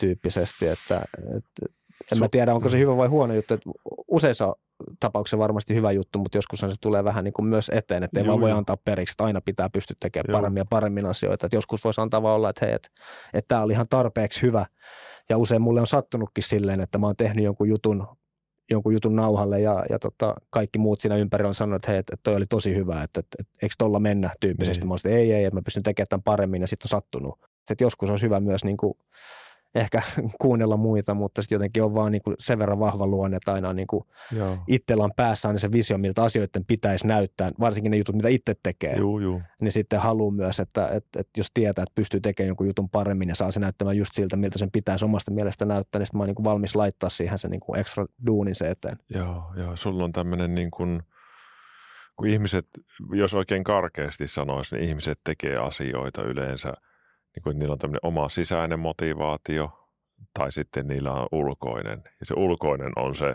tyyppisesti, 0.00 0.66
että, 0.66 1.02
että 1.36 1.66
en 2.12 2.18
mä 2.18 2.28
tiedä, 2.28 2.54
onko 2.54 2.68
se 2.68 2.78
hyvä 2.78 2.96
vai 2.96 3.08
huono 3.08 3.34
juttu, 3.34 3.54
että 3.54 3.70
useissa 4.08 4.56
tapauksissa 5.00 5.38
varmasti 5.38 5.74
hyvä 5.74 5.92
juttu, 5.92 6.18
mutta 6.18 6.38
joskus 6.38 6.60
se 6.60 6.66
tulee 6.80 7.04
vähän 7.04 7.24
niin 7.24 7.32
kuin 7.32 7.46
myös 7.46 7.70
eteen, 7.74 8.02
että 8.02 8.20
ei 8.20 8.24
Juu, 8.24 8.30
vaan 8.30 8.40
voi 8.40 8.52
antaa 8.52 8.76
periksi, 8.84 9.12
että 9.12 9.24
aina 9.24 9.40
pitää 9.40 9.70
pystyä 9.70 9.96
tekemään 10.00 10.24
Joo. 10.28 10.38
paremmin 10.38 10.60
ja 10.60 10.64
paremmin 10.70 11.06
asioita, 11.06 11.46
että 11.46 11.56
joskus 11.56 11.84
voisi 11.84 12.00
antaa 12.00 12.22
vaan 12.22 12.36
olla, 12.36 12.50
että 12.50 12.66
hei, 12.66 12.74
että, 12.74 12.88
että 13.34 13.48
tämä 13.48 13.62
oli 13.62 13.72
ihan 13.72 13.88
tarpeeksi 13.90 14.42
hyvä 14.42 14.66
ja 15.28 15.38
usein 15.38 15.62
mulle 15.62 15.80
on 15.80 15.86
sattunutkin 15.86 16.44
silleen, 16.44 16.80
että 16.80 16.98
mä 16.98 17.06
oon 17.06 17.16
tehnyt 17.16 17.44
jonkun 17.44 17.68
jutun 17.68 18.06
jonkun 18.70 18.92
jutun 18.92 19.16
nauhalle 19.16 19.60
ja, 19.60 19.84
ja 19.90 19.98
tota, 19.98 20.34
kaikki 20.50 20.78
muut 20.78 21.00
siinä 21.00 21.16
ympärillä 21.16 21.48
on 21.48 21.54
sanonut, 21.54 21.76
että 21.76 21.90
hei, 21.90 21.98
että 21.98 22.16
toi 22.22 22.36
oli 22.36 22.44
tosi 22.48 22.74
hyvä, 22.74 23.02
että, 23.02 23.20
että, 23.20 23.36
että 23.38 23.52
eikö 23.62 23.74
tolla 23.78 24.00
mennä 24.00 24.30
tyyppisesti. 24.40 24.80
Niin. 24.80 24.88
Mä 24.88 24.92
olisin, 24.92 25.12
ei, 25.12 25.32
ei, 25.32 25.44
että 25.44 25.56
mä 25.56 25.62
pystyn 25.62 25.82
tekemään 25.82 26.08
tämän 26.08 26.22
paremmin 26.22 26.60
ja 26.60 26.66
sitten 26.66 26.86
on 26.86 26.88
sattunut. 26.88 27.38
Että 27.70 27.84
joskus 27.84 28.10
olisi 28.10 28.26
hyvä 28.26 28.40
myös 28.40 28.64
niin 28.64 28.76
kuin, 28.76 28.94
ehkä 29.74 30.02
kuunnella 30.42 30.76
muita, 30.76 31.14
mutta 31.14 31.42
sitten 31.42 31.56
jotenkin 31.56 31.82
on 31.82 31.94
vaan 31.94 32.12
niin 32.12 32.22
kuin 32.22 32.36
sen 32.38 32.58
verran 32.58 32.78
vahva 32.78 33.06
luonne, 33.06 33.36
että 33.36 33.52
aina 33.52 33.72
niin 33.72 33.86
kuin 33.86 34.04
itsellä 34.66 35.04
on 35.04 35.10
päässä 35.16 35.48
aina 35.48 35.58
se 35.58 35.72
visio, 35.72 35.98
miltä 35.98 36.22
asioiden 36.22 36.64
pitäisi 36.64 37.06
näyttää, 37.06 37.50
varsinkin 37.60 37.90
ne 37.90 37.96
jutut, 37.96 38.14
mitä 38.14 38.28
itse 38.28 38.54
tekee. 38.62 38.96
Juu, 38.96 39.18
juu. 39.18 39.42
Niin 39.60 39.72
sitten 39.72 40.00
haluaa 40.00 40.30
myös, 40.30 40.60
että, 40.60 40.86
että, 40.86 41.20
että, 41.20 41.40
jos 41.40 41.50
tietää, 41.54 41.82
että 41.82 41.94
pystyy 41.94 42.20
tekemään 42.20 42.48
jonkun 42.48 42.66
jutun 42.66 42.88
paremmin 42.88 43.28
ja 43.28 43.34
saa 43.34 43.52
se 43.52 43.60
näyttämään 43.60 43.96
just 43.96 44.12
siltä, 44.14 44.36
miltä 44.36 44.58
sen 44.58 44.70
pitäisi 44.70 45.04
omasta 45.04 45.30
mielestä 45.30 45.64
näyttää, 45.64 45.98
niin 45.98 46.06
sitten 46.06 46.18
mä 46.18 46.22
oon 46.22 46.28
niin 46.28 46.34
kuin 46.34 46.44
valmis 46.44 46.76
laittaa 46.76 47.08
siihen 47.08 47.38
se 47.38 47.48
niin 47.48 47.60
kuin 47.60 47.80
extra 47.80 48.06
duunin 48.26 48.54
se 48.54 48.68
eteen. 48.68 48.96
Joo, 49.10 49.44
joo. 49.56 49.76
Sulla 49.76 50.04
on 50.04 50.12
tämmöinen 50.12 50.54
niin 50.54 50.70
kuin, 50.70 51.02
kun 52.16 52.28
ihmiset, 52.28 52.66
jos 53.12 53.34
oikein 53.34 53.64
karkeasti 53.64 54.28
sanoisi, 54.28 54.76
niin 54.76 54.88
ihmiset 54.88 55.20
tekee 55.24 55.56
asioita 55.56 56.22
yleensä– 56.22 56.72
niin 57.38 57.42
kuin, 57.42 57.58
niillä 57.58 57.72
on 57.72 57.78
tämmöinen 57.78 58.00
oma 58.02 58.28
sisäinen 58.28 58.80
motivaatio 58.80 59.90
tai 60.38 60.52
sitten 60.52 60.86
niillä 60.86 61.12
on 61.12 61.28
ulkoinen. 61.32 62.02
Ja 62.20 62.26
se 62.26 62.34
ulkoinen 62.36 62.92
on 62.96 63.14
se, 63.14 63.34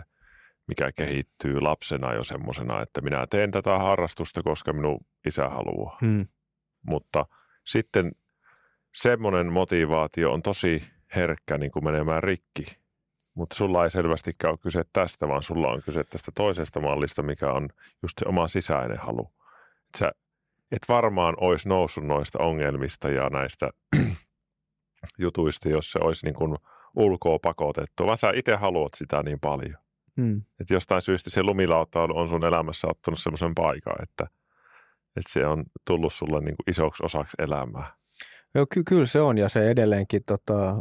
mikä 0.68 0.92
kehittyy 0.92 1.60
lapsena 1.60 2.14
jo 2.14 2.24
semmoisena, 2.24 2.82
että 2.82 3.00
minä 3.00 3.26
teen 3.30 3.50
tätä 3.50 3.78
harrastusta, 3.78 4.42
koska 4.42 4.72
minun 4.72 5.00
isä 5.26 5.48
haluaa. 5.48 5.98
Hmm. 6.00 6.26
Mutta 6.86 7.26
sitten 7.66 8.12
semmoinen 8.94 9.52
motivaatio 9.52 10.32
on 10.32 10.42
tosi 10.42 10.82
herkkä 11.16 11.58
niin 11.58 11.72
kuin 11.72 11.84
menemään 11.84 12.22
rikki. 12.22 12.64
Mutta 13.34 13.56
sulla 13.56 13.84
ei 13.84 13.90
selvästikään 13.90 14.52
ole 14.52 14.58
kyse 14.58 14.82
tästä, 14.92 15.28
vaan 15.28 15.42
sulla 15.42 15.68
on 15.68 15.82
kyse 15.82 16.04
tästä 16.04 16.32
toisesta 16.34 16.80
mallista, 16.80 17.22
mikä 17.22 17.52
on 17.52 17.68
just 18.02 18.18
se 18.18 18.28
oma 18.28 18.48
sisäinen 18.48 18.98
halu. 18.98 19.32
Et 19.88 19.94
sä 19.98 20.12
et 20.72 20.82
varmaan 20.88 21.34
olisi 21.40 21.68
noussut 21.68 22.04
noista 22.04 22.38
ongelmista 22.38 23.08
ja 23.08 23.28
näistä 23.28 23.70
jutuista, 25.18 25.68
jos 25.68 25.92
se 25.92 25.98
olisi 26.02 26.26
niin 26.26 26.34
kuin 26.34 26.56
ulkoa 26.96 27.38
pakotettu, 27.38 28.06
vaan 28.06 28.16
sä 28.16 28.32
itse 28.34 28.54
haluat 28.54 28.92
sitä 28.94 29.22
niin 29.22 29.40
paljon. 29.40 29.76
Hmm. 30.16 30.42
Että 30.60 30.74
jostain 30.74 31.02
syystä 31.02 31.30
se 31.30 31.42
lumilautailu 31.42 32.18
on 32.18 32.28
sun 32.28 32.44
elämässä 32.44 32.86
ottanut 32.90 33.18
semmoisen 33.18 33.54
paikan, 33.54 34.02
että, 34.02 34.26
että 35.16 35.32
se 35.32 35.46
on 35.46 35.64
tullut 35.86 36.12
sulle 36.12 36.40
niin 36.40 36.56
kuin 36.56 36.70
isoksi 36.70 37.04
osaksi 37.04 37.36
elämää. 37.38 37.94
Joo, 38.54 38.66
ky- 38.70 38.84
kyllä 38.84 39.06
se 39.06 39.20
on 39.20 39.38
ja 39.38 39.48
se 39.48 39.70
edelleenkin 39.70 40.24
tota, 40.24 40.76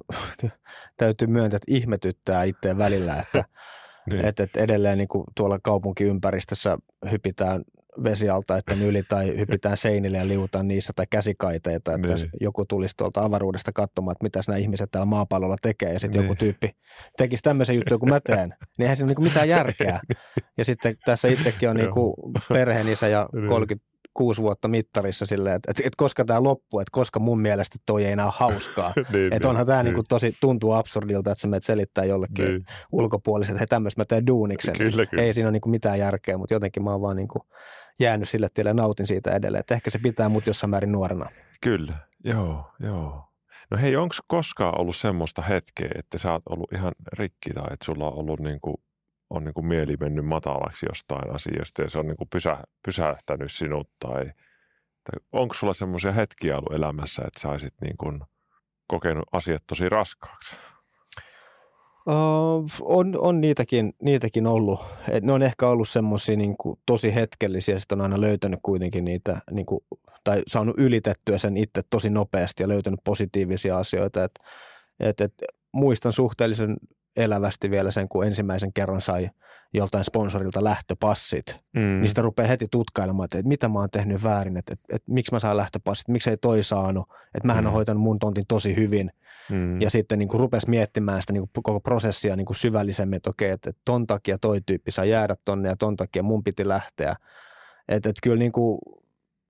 täytyy 0.97 1.27
myöntää, 1.27 1.57
että 1.57 1.73
ihmetyttää 1.75 2.43
itseä 2.43 2.77
välillä, 2.77 3.15
että 3.15 3.43
niin. 4.09 4.25
et, 4.25 4.39
et 4.39 4.57
edelleen 4.57 4.97
niin 4.97 5.07
kuin 5.07 5.23
tuolla 5.35 5.59
kaupunkiympäristössä 5.63 6.77
hypitään 7.11 7.63
vesialtaiden 8.03 8.81
yli 8.81 9.03
tai 9.09 9.37
hypitään 9.37 9.77
seinille 9.77 10.17
ja 10.17 10.27
liutaan 10.27 10.67
niissä 10.67 10.93
tai 10.95 11.05
käsikaiteita, 11.09 11.93
että 11.93 12.07
niin. 12.07 12.11
jos 12.11 12.27
joku 12.41 12.65
tulisi 12.65 12.97
tuolta 12.97 13.23
avaruudesta 13.23 13.71
katsomaan, 13.71 14.11
että 14.11 14.23
mitä 14.23 14.39
nämä 14.47 14.57
ihmiset 14.57 14.91
täällä 14.91 15.05
maapallolla 15.05 15.55
tekee 15.61 15.93
ja 15.93 15.99
sitten 15.99 16.21
niin. 16.21 16.27
joku 16.27 16.35
tyyppi 16.39 16.69
tekisi 17.17 17.43
tämmöisen 17.43 17.75
jutun 17.75 17.99
kuin 17.99 18.09
mä 18.09 18.19
teen, 18.19 18.49
niin 18.49 18.81
eihän 18.81 18.97
siinä 18.97 19.07
ole 19.07 19.15
niin 19.15 19.23
mitään 19.23 19.49
järkeä. 19.49 19.99
Ja 20.57 20.65
sitten 20.65 20.97
tässä 21.05 21.27
itsekin 21.27 21.69
on 21.69 21.75
niin 21.75 21.89
perheenisä 22.49 23.07
ja 23.07 23.29
30 23.49 23.92
kuusi 24.13 24.41
vuotta 24.41 24.67
mittarissa 24.67 25.25
silleen, 25.25 25.55
että, 25.55 25.71
että, 25.71 25.83
että 25.85 25.97
koska 25.97 26.25
tämä 26.25 26.43
loppuu, 26.43 26.79
että 26.79 26.89
koska 26.91 27.19
mun 27.19 27.41
mielestä 27.41 27.77
toi 27.85 28.05
ei 28.05 28.11
enää 28.11 28.25
ole 28.25 28.33
hauskaa. 28.37 28.93
niin, 29.13 29.33
että 29.33 29.49
onhan 29.49 29.61
niin, 29.61 29.67
tämä 29.67 29.83
niin. 29.83 29.95
Niin 29.95 30.03
tosi, 30.09 30.37
tuntuu 30.41 30.71
absurdilta, 30.71 31.31
että 31.31 31.41
sä 31.41 31.47
menet 31.47 31.63
selittää 31.63 32.05
jollekin 32.05 32.45
niin. 32.45 32.65
ulkopuoliset, 32.91 33.51
että 33.51 33.59
hei 33.59 33.67
tämmöistä 33.67 34.01
mä 34.01 34.05
teen 34.05 34.27
duuniksen. 34.27 34.77
Kyllä, 34.77 35.05
kyllä. 35.05 35.23
Ei 35.23 35.33
siinä 35.33 35.47
ole 35.49 35.51
niin 35.51 35.71
mitään 35.71 35.99
järkeä, 35.99 36.37
mutta 36.37 36.53
jotenkin 36.53 36.83
mä 36.83 36.91
oon 36.91 37.01
vaan 37.01 37.15
niin 37.15 37.27
kuin 37.27 37.41
jäänyt 37.99 38.29
sille 38.29 38.47
tielle 38.53 38.69
ja 38.69 38.73
nautin 38.73 39.07
siitä 39.07 39.31
edelleen. 39.31 39.59
Että 39.59 39.73
ehkä 39.73 39.89
se 39.89 39.99
pitää 39.99 40.29
mut 40.29 40.47
jossain 40.47 40.69
määrin 40.69 40.91
nuorena. 40.91 41.29
Kyllä, 41.61 41.93
joo, 42.23 42.71
joo. 42.79 43.33
No 43.71 43.77
hei, 43.77 43.95
onko 43.95 44.15
koskaan 44.27 44.81
ollut 44.81 44.95
semmoista 44.95 45.41
hetkeä, 45.41 45.89
että 45.95 46.17
sä 46.17 46.31
oot 46.31 46.43
ollut 46.49 46.73
ihan 46.73 46.91
rikki 47.13 47.49
tai 47.53 47.67
että 47.71 47.85
sulla 47.85 48.07
on 48.07 48.17
ollut 48.17 48.39
niin 48.39 48.59
kuin 48.61 48.75
on 49.29 49.43
niin 49.43 49.53
kuin 49.53 49.65
mieli 49.65 49.95
mennyt 49.99 50.25
matalaksi 50.25 50.85
jostain 50.89 51.35
asiasta 51.35 51.81
ja 51.81 51.89
se 51.89 51.99
on 51.99 52.07
niin 52.07 52.17
kuin 52.17 52.29
pysä, 52.29 52.57
pysähtänyt 52.85 53.51
sinut 53.51 53.89
tai, 53.99 54.25
tai 55.03 55.19
onko 55.31 55.53
sulla 55.53 55.73
semmoisia 55.73 56.11
hetkiä 56.11 56.57
ollut 56.57 56.73
elämässä, 56.73 57.23
että 57.27 57.39
sä 57.39 57.49
olisit 57.49 57.73
niin 57.81 57.97
kuin 57.97 58.21
kokenut 58.87 59.25
asiat 59.31 59.63
tosi 59.67 59.89
raskaaksi? 59.89 60.55
Uh, 62.07 62.65
on, 62.81 63.13
on 63.17 63.41
niitäkin, 63.41 63.93
niitäkin 64.01 64.47
ollut. 64.47 64.79
Et 65.09 65.23
ne 65.23 65.33
on 65.33 65.41
ehkä 65.41 65.67
ollut 65.67 65.89
semmoisia 65.89 66.35
niin 66.35 66.55
tosi 66.85 67.15
hetkellisiä, 67.15 67.79
sitten 67.79 68.01
on 68.01 68.01
aina 68.01 68.21
löytänyt 68.21 68.59
kuitenkin 68.63 69.05
niitä, 69.05 69.41
niin 69.51 69.65
kuin, 69.65 69.81
tai 70.23 70.41
saanut 70.47 70.75
ylitettyä 70.77 71.37
sen 71.37 71.57
itse 71.57 71.81
tosi 71.89 72.09
nopeasti 72.09 72.63
ja 72.63 72.67
löytänyt 72.67 72.99
positiivisia 73.03 73.77
asioita. 73.77 74.23
Et, 74.23 74.31
et, 74.99 75.21
et, 75.21 75.33
muistan 75.71 76.13
suhteellisen 76.13 76.77
elävästi 77.17 77.71
vielä 77.71 77.91
sen, 77.91 78.09
kun 78.09 78.25
ensimmäisen 78.25 78.73
kerran 78.73 79.01
sai 79.01 79.29
joltain 79.73 80.03
sponsorilta 80.03 80.63
lähtöpassit, 80.63 81.57
mm. 81.73 81.81
niin 81.81 82.07
sitä 82.07 82.21
rupeaa 82.21 82.47
heti 82.47 82.67
tutkailemaan, 82.71 83.25
että, 83.25 83.37
että 83.37 83.47
mitä 83.47 83.67
mä 83.67 83.79
oon 83.79 83.89
tehnyt 83.89 84.23
väärin, 84.23 84.57
että, 84.57 84.73
että, 84.73 84.95
että 84.95 85.11
miksi 85.11 85.33
mä 85.33 85.39
saan 85.39 85.57
lähtöpassit, 85.57 86.07
miksi 86.07 86.29
ei 86.29 86.37
toi 86.37 86.63
saanut, 86.63 87.09
että 87.35 87.47
mähän 87.47 87.63
mm. 87.63 87.67
on 87.67 87.73
hoitanut 87.73 88.03
mun 88.03 88.19
tontin 88.19 88.43
tosi 88.47 88.75
hyvin. 88.75 89.11
Mm. 89.49 89.81
Ja 89.81 89.89
sitten 89.89 90.19
niin 90.19 90.29
kuin 90.29 90.39
rupesi 90.39 90.69
miettimään 90.69 91.21
sitä 91.21 91.33
niin 91.33 91.41
kuin 91.41 91.63
koko 91.63 91.79
prosessia 91.79 92.35
niin 92.35 92.45
kuin 92.45 92.55
syvällisemmin, 92.55 93.17
että 93.17 93.29
okei, 93.29 93.51
että 93.51 93.71
ton 93.85 94.07
takia 94.07 94.37
toi 94.37 94.61
tyyppi 94.65 94.91
saa 94.91 95.05
jäädä 95.05 95.35
tonne 95.45 95.69
ja 95.69 95.75
ton 95.75 95.95
takia 95.95 96.23
mun 96.23 96.43
piti 96.43 96.67
lähteä. 96.67 97.15
Että, 97.87 98.09
että 98.09 98.19
kyllä 98.23 98.37
niin 98.37 98.51
kuin 98.51 98.79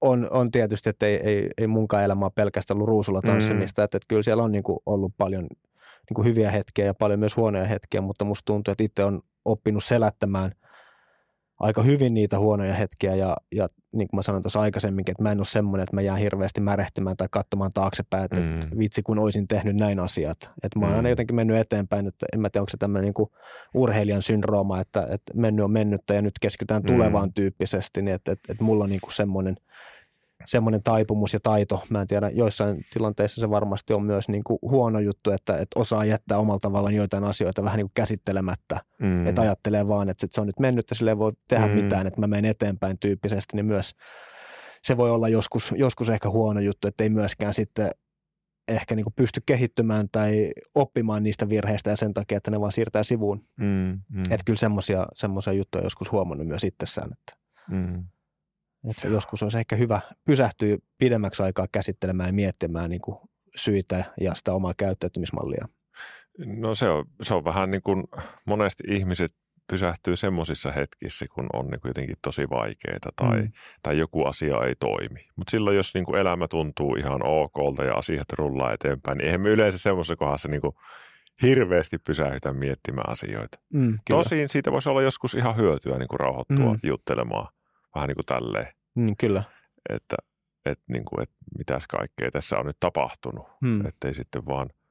on, 0.02 0.28
on 0.32 0.52
tietysti, 0.52 0.90
että 0.90 1.06
ei, 1.06 1.20
ei, 1.24 1.50
ei 1.58 1.68
munkaan 1.68 2.04
elämä 2.04 2.26
ole 2.26 2.32
pelkästään 2.36 2.76
ollut 2.76 2.88
ruusulla 2.88 3.22
tanssimista, 3.22 3.82
mm. 3.82 3.84
että, 3.84 3.98
että 3.98 4.08
kyllä 4.08 4.22
siellä 4.22 4.44
on 4.44 4.52
niin 4.52 4.64
kuin 4.64 4.80
ollut 4.86 5.14
paljon– 5.18 5.48
niin 6.10 6.16
kuin 6.16 6.26
hyviä 6.26 6.52
hetkiä 6.52 6.86
ja 6.86 6.94
paljon 6.94 7.20
myös 7.20 7.38
huonoja 7.38 7.68
hetkiä, 7.68 8.02
mutta 8.02 8.26
musta 8.26 8.46
tuntuu, 8.46 8.72
että 8.72 8.84
itse 8.84 9.04
on 9.04 9.22
oppinut 9.46 9.84
selättämään 9.84 10.52
aika 11.60 11.84
hyvin 11.84 12.14
niitä 12.14 12.40
huonoja 12.40 12.74
hetkiä 12.74 13.16
ja, 13.16 13.38
ja 13.56 13.70
niin 13.92 14.08
kuin 14.08 14.18
mä 14.18 14.22
sanoin 14.22 14.44
tuossa 14.44 14.62
aikaisemminkin, 14.62 15.14
että 15.14 15.24
mä 15.24 15.32
en 15.32 15.40
ole 15.40 15.46
semmoinen, 15.46 15.84
että 15.84 15.96
mä 15.96 16.02
jään 16.02 16.20
hirveästi 16.20 16.62
märehtymään 16.62 17.18
tai 17.18 17.28
katsomaan 17.32 17.72
taaksepäin, 17.74 18.26
että 18.26 18.40
mm. 18.40 18.80
vitsi 18.80 19.04
kun 19.04 19.20
olisin 19.20 19.48
tehnyt 19.48 19.76
näin 19.76 20.00
asiat. 20.00 20.38
Että 20.64 20.80
mä 20.80 20.86
oon 20.86 20.94
mm. 20.94 20.98
aina 20.98 21.10
jotenkin 21.10 21.36
mennyt 21.36 21.58
eteenpäin, 21.58 22.08
että 22.08 22.26
en 22.34 22.42
mä 22.42 22.50
tiedä, 22.50 22.62
onko 22.62 22.70
se 22.70 22.78
tämmöinen 22.78 23.14
niin 23.18 23.28
urheilijan 23.74 24.22
syndrooma, 24.22 24.80
että, 24.80 25.08
että 25.10 25.34
mennyt 25.36 25.64
on 25.66 25.72
mennyttä 25.72 26.14
ja 26.14 26.22
nyt 26.22 26.40
keskitytään 26.42 26.84
tulevaan 26.84 27.30
mm. 27.30 27.34
tyyppisesti, 27.34 28.02
niin 28.02 28.16
että, 28.16 28.32
että, 28.32 28.52
että 28.52 28.64
mulla 28.64 28.84
on 28.84 28.90
niin 28.90 29.02
kuin 29.02 29.14
semmoinen– 29.14 29.56
semmoinen 30.46 30.84
taipumus 30.84 31.34
ja 31.34 31.40
taito. 31.40 31.84
Mä 31.90 32.02
en 32.02 32.08
tiedä, 32.08 32.30
joissain 32.30 32.86
tilanteissa 32.94 33.42
se 33.42 33.50
varmasti 33.50 33.94
on 33.94 34.04
myös 34.04 34.30
niin 34.30 34.44
kuin 34.44 34.60
huono 34.62 35.00
juttu, 35.00 35.32
että, 35.32 35.58
että 35.58 35.80
osaa 35.80 36.06
jättää 36.06 36.38
omalla 36.38 36.60
tavallaan 36.60 36.94
joitain 36.94 37.24
asioita 37.24 37.64
vähän 37.64 37.78
niin 37.78 37.88
kuin 37.88 37.96
käsittelemättä. 37.96 38.80
Mm. 39.00 39.28
Että 39.28 39.42
ajattelee 39.42 39.88
vaan, 39.88 40.10
että, 40.10 40.26
että 40.26 40.36
se 40.36 40.42
on 40.42 40.48
nyt 40.48 40.60
mennyt, 40.60 40.84
että 40.84 40.96
sille 40.96 41.12
ei 41.12 41.18
voi 41.18 41.32
tehdä 41.48 41.68
mm. 41.68 41.74
mitään, 41.74 42.08
että 42.08 42.20
mä 42.20 42.28
menen 42.28 42.52
eteenpäin 42.52 43.00
tyyppisesti, 43.00 43.56
niin 43.56 43.66
myös 43.66 43.92
se 44.84 44.98
voi 44.98 45.12
olla 45.12 45.30
joskus, 45.30 45.74
joskus 45.78 46.10
ehkä 46.10 46.30
huono 46.30 46.60
juttu, 46.60 46.88
että 46.88 47.04
ei 47.04 47.10
myöskään 47.10 47.54
sitten 47.54 47.92
ehkä 48.68 48.96
niin 48.96 49.04
kuin 49.04 49.14
pysty 49.14 49.42
kehittymään 49.46 50.08
tai 50.12 50.52
oppimaan 50.76 51.24
niistä 51.24 51.50
virheistä 51.50 51.90
ja 51.90 51.96
sen 51.96 52.14
takia, 52.14 52.38
että 52.38 52.52
ne 52.52 52.60
vaan 52.60 52.72
siirtää 52.72 53.04
sivuun. 53.04 53.42
Mm, 53.60 54.00
mm. 54.14 54.24
Että 54.24 54.44
kyllä 54.46 54.60
semmoisia 55.14 55.54
juttuja 55.54 55.84
joskus 55.84 56.12
huomannut 56.12 56.48
myös 56.48 56.64
itsessään. 56.64 57.10
Että. 57.12 57.44
Mm. 57.70 58.06
Että 58.90 59.08
joskus 59.08 59.44
olisi 59.44 59.58
ehkä 59.58 59.76
hyvä 59.76 60.02
pysähtyä 60.26 60.78
pidemmäksi 60.98 61.44
aikaa 61.44 61.68
käsittelemään 61.72 62.30
ja 62.30 62.34
miettimään 62.34 62.90
niin 62.90 63.02
kuin 63.02 63.18
syitä 63.56 64.06
ja 64.22 64.36
sitä 64.36 64.54
omaa 64.54 64.74
käyttäytymismallia. 64.78 65.68
No 66.46 66.76
se 66.76 66.90
on, 66.90 67.06
se 67.22 67.34
on 67.34 67.46
vähän 67.46 67.72
niin 67.72 67.82
kuin 67.82 68.04
monesti 68.46 68.84
ihmiset 68.88 69.32
pysähtyy 69.70 70.16
semmoisissa 70.16 70.72
hetkissä, 70.72 71.26
kun 71.36 71.48
on 71.54 71.68
niin 71.68 71.80
jotenkin 71.86 72.16
tosi 72.22 72.50
vaikeaa 72.50 72.98
tai, 73.16 73.42
mm. 73.42 73.52
tai 73.84 73.98
joku 73.98 74.26
asia 74.26 74.64
ei 74.66 74.76
toimi. 74.76 75.28
Mutta 75.36 75.52
silloin, 75.52 75.78
jos 75.78 75.94
niin 75.94 76.06
kuin 76.06 76.20
elämä 76.20 76.48
tuntuu 76.48 76.96
ihan 76.96 77.22
okolta 77.24 77.84
ja 77.84 77.94
asiat 77.94 78.32
rullaa 78.34 78.74
eteenpäin, 78.74 79.18
niin 79.18 79.26
eihän 79.26 79.42
me 79.42 79.50
yleensä 79.50 79.78
semmoisessa 79.78 80.16
kohdassa 80.16 80.48
niin 80.48 80.62
kuin 80.62 80.74
hirveästi 81.42 81.98
pysähdytä 81.98 82.54
miettimään 82.54 83.10
asioita. 83.10 83.60
Mm, 83.74 83.98
Tosin 84.10 84.50
siitä 84.50 84.72
voisi 84.72 84.90
olla 84.90 85.02
joskus 85.02 85.34
ihan 85.34 85.58
hyötyä 85.58 85.98
niin 85.98 86.08
kuin 86.08 86.20
rauhoittua 86.20 86.74
mm. 86.74 86.80
juttelemaan 86.84 87.48
vähän 87.96 88.08
niin 88.08 88.16
kuin 88.16 88.26
tälleen. 88.26 88.68
Mm, 88.96 89.16
kyllä. 89.20 89.44
Että, 89.90 90.16
että, 90.66 90.84
niin 90.88 91.06
kuin, 91.06 91.24
että 91.24 91.36
mitäs 91.58 91.88
kaikkea 91.88 92.32
tässä 92.32 92.58
on 92.60 92.66
nyt 92.66 92.78
tapahtunut. 92.80 93.48
Mm. 93.62 93.86
Että 93.86 94.08
ei 94.08 94.14
sitten 94.14 94.46
vaan– 94.46 94.70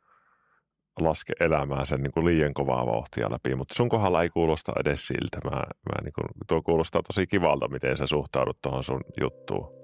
laske 1.01 1.33
elämää 1.41 1.85
sen 1.85 2.03
niin 2.03 2.13
kuin 2.13 2.27
liian 2.27 2.55
kovaa 2.55 2.87
vauhtia 2.87 3.31
läpi, 3.31 3.55
mutta 3.55 3.75
sun 3.75 3.89
kohdalla 3.89 4.23
ei 4.23 4.31
kuulosta 4.31 4.73
edes 4.81 5.07
siltä. 5.07 5.39
Mä, 5.45 5.51
mä 5.51 6.03
niin 6.03 6.13
kuin, 6.13 6.27
tuo 6.49 6.63
kuulostaa 6.63 7.03
tosi 7.03 7.27
kivalta, 7.27 7.69
miten 7.69 7.97
sä 7.97 8.07
suhtaudut 8.07 8.59
tuohon 8.63 8.85
sun 8.85 9.01
juttuun. 9.21 9.83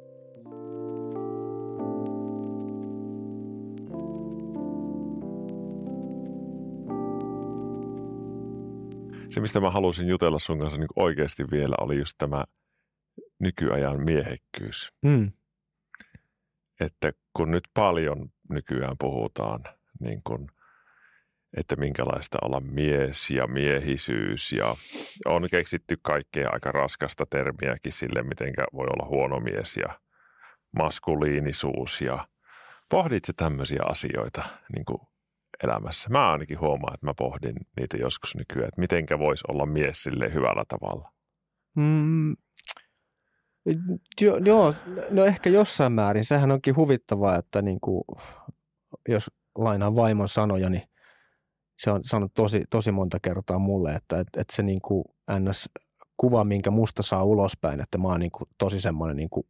Se, 9.30 9.40
mistä 9.40 9.60
mä 9.60 9.70
halusin 9.70 10.08
jutella 10.08 10.38
sun 10.38 10.58
kanssa 10.58 10.78
niin 10.78 10.88
oikeasti 10.96 11.44
vielä, 11.50 11.74
oli 11.80 11.98
just 11.98 12.14
tämä 12.18 12.44
nykyajan 13.38 14.02
miehekkyys. 14.02 14.92
Mm. 15.02 15.32
Että 16.80 17.12
kun 17.32 17.50
nyt 17.50 17.64
paljon 17.74 18.30
nykyään 18.50 18.96
puhutaan 18.98 19.60
niin 20.00 20.20
kuin– 20.24 20.46
että 21.56 21.76
minkälaista 21.76 22.38
olla 22.42 22.60
mies 22.60 23.30
ja 23.30 23.46
miehisyys 23.46 24.52
ja 24.52 24.74
on 25.26 25.48
keksitty 25.50 25.98
kaikkea 26.02 26.50
aika 26.52 26.72
raskasta 26.72 27.26
termiäkin 27.30 27.92
sille, 27.92 28.22
miten 28.22 28.52
voi 28.74 28.86
olla 28.86 29.08
huono 29.08 29.40
mies 29.40 29.76
ja 29.76 30.00
maskuliinisuus 30.76 32.00
ja 32.00 32.28
pohditko 32.90 33.32
tämmöisiä 33.36 33.82
asioita 33.88 34.42
niin 34.74 34.84
kuin 34.84 34.98
elämässä? 35.64 36.10
Mä 36.10 36.32
ainakin 36.32 36.60
huomaan, 36.60 36.94
että 36.94 37.06
mä 37.06 37.14
pohdin 37.14 37.56
niitä 37.76 37.96
joskus 37.96 38.36
nykyään, 38.36 38.68
että 38.68 38.80
mitenkä 38.80 39.18
voisi 39.18 39.44
olla 39.48 39.66
mies 39.66 40.02
sille 40.02 40.34
hyvällä 40.34 40.64
tavalla. 40.68 41.12
Mm, 41.76 42.36
jo, 44.20 44.36
joo, 44.36 44.74
no 45.10 45.24
ehkä 45.24 45.50
jossain 45.50 45.92
määrin. 45.92 46.24
Sehän 46.24 46.50
onkin 46.50 46.76
huvittavaa, 46.76 47.36
että 47.36 47.62
niin 47.62 47.80
kuin, 47.80 48.04
jos 49.08 49.30
lainaan 49.58 49.96
vaimon 49.96 50.28
sanoja, 50.28 50.70
niin 50.70 50.82
se 51.78 51.90
on 51.90 52.00
sanonut 52.04 52.34
tosi, 52.34 52.64
tosi 52.70 52.92
monta 52.92 53.18
kertaa 53.22 53.58
mulle, 53.58 53.94
että, 53.94 54.20
että, 54.20 54.40
että 54.40 54.56
se 54.56 54.62
niin 54.62 54.80
kuin 54.80 55.04
ns. 55.40 55.68
kuva, 56.16 56.44
minkä 56.44 56.70
musta 56.70 57.02
saa 57.02 57.24
ulospäin, 57.24 57.80
että 57.80 57.98
mä 57.98 58.08
oon 58.08 58.20
niin 58.20 58.32
kuin 58.32 58.48
tosi 58.58 58.80
semmoinen 58.80 59.16
niin 59.16 59.30
kuin 59.30 59.46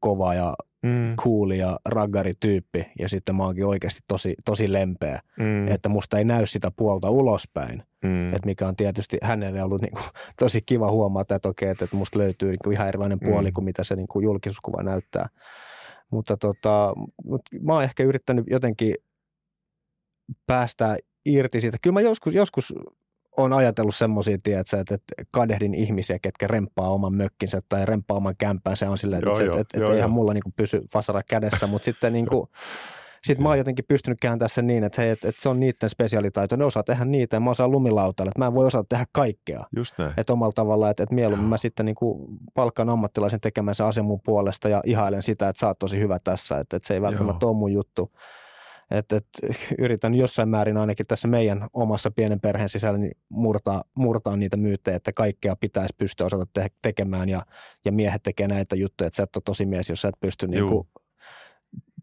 kova 0.00 0.34
ja 0.34 0.54
mm. 0.82 1.16
cool 1.16 1.50
ja 1.50 1.76
raggarityyppi 1.84 2.86
ja 2.98 3.08
sitten 3.08 3.36
mä 3.36 3.42
oonkin 3.42 3.66
oikeasti 3.66 4.00
tosi, 4.08 4.34
tosi 4.44 4.72
lempeä, 4.72 5.20
mm. 5.38 5.68
että 5.68 5.88
musta 5.88 6.18
ei 6.18 6.24
näy 6.24 6.46
sitä 6.46 6.70
puolta 6.76 7.10
ulospäin, 7.10 7.82
mm. 8.06 8.34
että 8.34 8.46
mikä 8.46 8.68
on 8.68 8.76
tietysti 8.76 9.18
hänelle 9.22 9.62
ollut 9.62 9.82
niin 9.82 9.92
kuin 9.92 10.04
tosi 10.40 10.60
kiva 10.66 10.90
huomata, 10.90 11.34
että 11.34 11.48
okei, 11.48 11.68
että, 11.68 11.84
että 11.84 11.96
musta 11.96 12.18
löytyy 12.18 12.48
niin 12.48 12.58
kuin 12.64 12.74
ihan 12.74 12.88
erilainen 12.88 13.20
puoli 13.20 13.48
mm. 13.48 13.54
kuin 13.54 13.64
mitä 13.64 13.84
se 13.84 13.96
niin 13.96 14.08
kuin 14.08 14.22
julkisuuskuva 14.22 14.82
näyttää. 14.82 15.28
Mutta 16.10 16.36
tota, 16.36 16.92
mutta 17.24 17.56
mä 17.62 17.72
oon 17.72 17.82
ehkä 17.82 18.02
yrittänyt 18.02 18.44
jotenkin 18.50 18.94
päästää 20.46 20.96
irti 21.24 21.60
siitä. 21.60 21.78
Kyllä 21.82 21.94
mä 21.94 22.00
joskus, 22.00 22.34
joskus 22.34 22.74
on 23.36 23.52
ajatellut 23.52 23.94
semmoisia, 23.94 24.38
tiedätkö, 24.42 24.80
että, 24.80 24.94
että 24.94 25.24
kadehdin 25.30 25.74
ihmisiä, 25.74 26.18
ketkä 26.18 26.46
remppaa 26.46 26.90
oman 26.90 27.14
mökkinsä 27.14 27.62
tai 27.68 27.86
remppaa 27.86 28.16
oman 28.16 28.34
kämpänsä. 28.38 28.90
On 28.90 28.98
silleen, 28.98 29.28
että, 29.28 29.44
että, 29.44 29.60
että, 29.60 29.78
että 29.80 29.94
eihän 29.94 30.10
mulla 30.10 30.34
niin 30.34 30.42
kuin 30.42 30.54
pysy 30.56 30.82
vasara 30.94 31.22
kädessä, 31.22 31.66
mutta 31.66 31.84
sitten 31.84 32.12
niin 32.18 32.26
kuin, 32.26 32.48
sitten 33.26 33.42
mä 33.42 33.48
oon 33.48 33.58
jotenkin 33.58 33.84
pystynyt 33.88 34.18
kääntämään 34.20 34.50
sen 34.50 34.66
niin, 34.66 34.84
että, 34.84 35.02
hei, 35.02 35.10
että, 35.10 35.28
että 35.28 35.42
se 35.42 35.48
on 35.48 35.60
niiden 35.60 35.90
spesiaalitaito. 35.90 36.56
Ne 36.56 36.64
osaa 36.64 36.82
tehdä 36.82 37.04
niitä 37.04 37.36
ja 37.36 37.40
mä 37.40 37.50
osaan 37.50 37.70
lumilautalla. 37.70 38.28
Että 38.28 38.38
mä 38.38 38.46
en 38.46 38.54
voi 38.54 38.66
osata 38.66 38.86
tehdä 38.88 39.04
kaikkea. 39.12 39.64
Just 39.76 39.98
näin. 39.98 40.12
Että 40.16 40.32
omalla 40.32 40.52
tavalla, 40.52 40.90
että, 40.90 41.02
että 41.02 41.14
mieluummin 41.14 41.48
mä 41.48 41.56
sitten 41.56 41.86
niin 41.86 41.94
kuin 41.94 42.26
palkkaan 42.54 42.88
ammattilaisen 42.88 43.40
tekemään 43.40 43.74
sen 43.74 43.86
asian 43.86 44.06
mun 44.06 44.20
puolesta 44.24 44.68
ja 44.68 44.80
ihailen 44.86 45.22
sitä, 45.22 45.48
että 45.48 45.60
sä 45.60 45.66
oot 45.66 45.78
tosi 45.78 45.98
hyvä 45.98 46.18
tässä. 46.24 46.58
Että, 46.58 46.76
että 46.76 46.86
se 46.86 46.94
ei 46.94 47.02
välttämättä 47.02 47.44
Joo. 47.44 47.50
ole 47.50 47.58
mun 47.58 47.72
juttu. 47.72 48.12
Että, 48.90 49.16
että 49.16 49.38
yritän 49.78 50.14
jossain 50.14 50.48
määrin 50.48 50.76
ainakin 50.76 51.06
tässä 51.06 51.28
meidän 51.28 51.66
omassa 51.72 52.10
pienen 52.10 52.40
perheen 52.40 52.68
sisällä 52.68 52.98
niin 52.98 53.16
murtaa, 53.28 53.84
murtaa 53.94 54.36
niitä 54.36 54.56
myyttejä, 54.56 54.96
että 54.96 55.12
kaikkea 55.12 55.56
pitäisi 55.56 55.94
pystyä 55.98 56.26
osata 56.26 56.46
te- 56.52 56.70
tekemään 56.82 57.28
ja, 57.28 57.46
ja 57.84 57.92
miehet 57.92 58.22
tekee 58.22 58.48
näitä 58.48 58.76
juttuja, 58.76 59.06
että 59.06 59.16
sä 59.16 59.22
et 59.22 59.36
ole 59.36 59.42
tosi 59.44 59.66
mies, 59.66 59.90
jos 59.90 60.02
sä 60.02 60.08
et 60.08 60.20
pysty 60.20 60.48
niin 60.48 60.68
kuin 60.68 60.88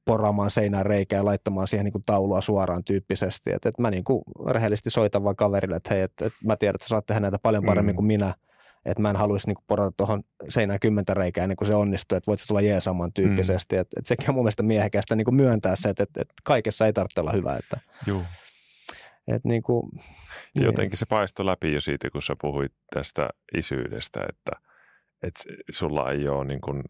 poraamaan 0.05 0.51
seinään 0.51 0.85
reikää 0.85 1.17
ja 1.17 1.25
laittamaan 1.25 1.67
siihen 1.67 1.83
niin 1.83 1.91
kuin 1.91 2.03
taulua 2.05 2.41
suoraan 2.41 2.83
tyyppisesti. 2.83 3.51
Että, 3.51 3.69
että 3.69 3.81
mä 3.81 3.91
niin 3.91 4.03
kuin 4.03 4.23
rehellisesti 4.47 4.89
soitan 4.89 5.23
vaan 5.23 5.35
kaverille, 5.35 5.75
että 5.75 5.93
hei, 5.93 6.01
että, 6.01 6.25
että 6.25 6.39
mä 6.45 6.55
tiedän, 6.55 6.75
että 6.75 6.85
sä 6.85 6.89
saat 6.89 7.05
tehdä 7.05 7.19
näitä 7.19 7.39
paljon 7.39 7.65
paremmin 7.65 7.93
mm. 7.93 7.95
kuin 7.95 8.05
minä– 8.05 8.33
että 8.85 9.01
mä 9.01 9.09
en 9.09 9.15
haluaisi 9.15 9.47
niin 9.47 9.57
porata 9.67 9.91
tuohon 9.97 10.23
seinään 10.49 10.79
kymmentä 10.79 11.13
reikää 11.13 11.43
ennen 11.43 11.55
kuin 11.55 11.67
se 11.67 11.75
onnistuu, 11.75 12.15
että 12.15 12.27
voit 12.27 12.39
tulla 12.47 12.61
jeesaamaan 12.61 13.13
tyyppisesti. 13.13 13.75
Mm. 13.75 13.81
Että, 13.81 13.99
että 13.99 14.07
sekin 14.07 14.29
on 14.29 14.35
mun 14.35 14.43
mielestä 14.43 14.63
miehekästä 14.63 15.15
niin 15.15 15.25
kuin 15.25 15.35
myöntää 15.35 15.75
se, 15.75 15.89
että, 15.89 16.03
että, 16.03 16.21
että 16.21 16.33
kaikessa 16.43 16.85
ei 16.85 16.93
tarvitse 16.93 17.21
olla 17.21 17.31
hyvä. 17.31 17.55
Että, 17.55 17.79
Joo. 18.07 18.21
Että 19.27 19.47
niin 19.47 19.63
kuin, 19.63 19.89
niin. 20.55 20.65
Jotenkin 20.65 20.97
se 20.97 21.05
paistoi 21.09 21.45
läpi 21.45 21.73
jo 21.73 21.81
siitä, 21.81 22.09
kun 22.09 22.21
sä 22.21 22.35
puhuit 22.41 22.71
tästä 22.93 23.29
isyydestä, 23.57 24.19
että, 24.29 24.51
että 25.23 25.43
sulla 25.71 26.11
ei 26.11 26.27
ole 26.27 26.45
niin 26.45 26.61
kuin, 26.61 26.83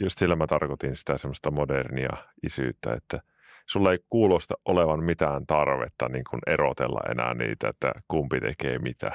just 0.00 0.18
sillä 0.18 0.36
mä 0.36 0.46
tarkoitin 0.46 0.96
sitä 0.96 1.18
semmoista 1.18 1.50
modernia 1.50 2.16
isyyttä, 2.42 2.92
että 2.92 3.20
sulla 3.66 3.92
ei 3.92 3.98
kuulosta 4.10 4.54
olevan 4.64 5.04
mitään 5.04 5.46
tarvetta 5.46 6.08
niin 6.08 6.24
kuin 6.30 6.40
erotella 6.46 7.00
enää 7.10 7.34
niitä, 7.34 7.68
että 7.68 7.92
kumpi 8.08 8.40
tekee 8.40 8.78
mitä 8.78 9.12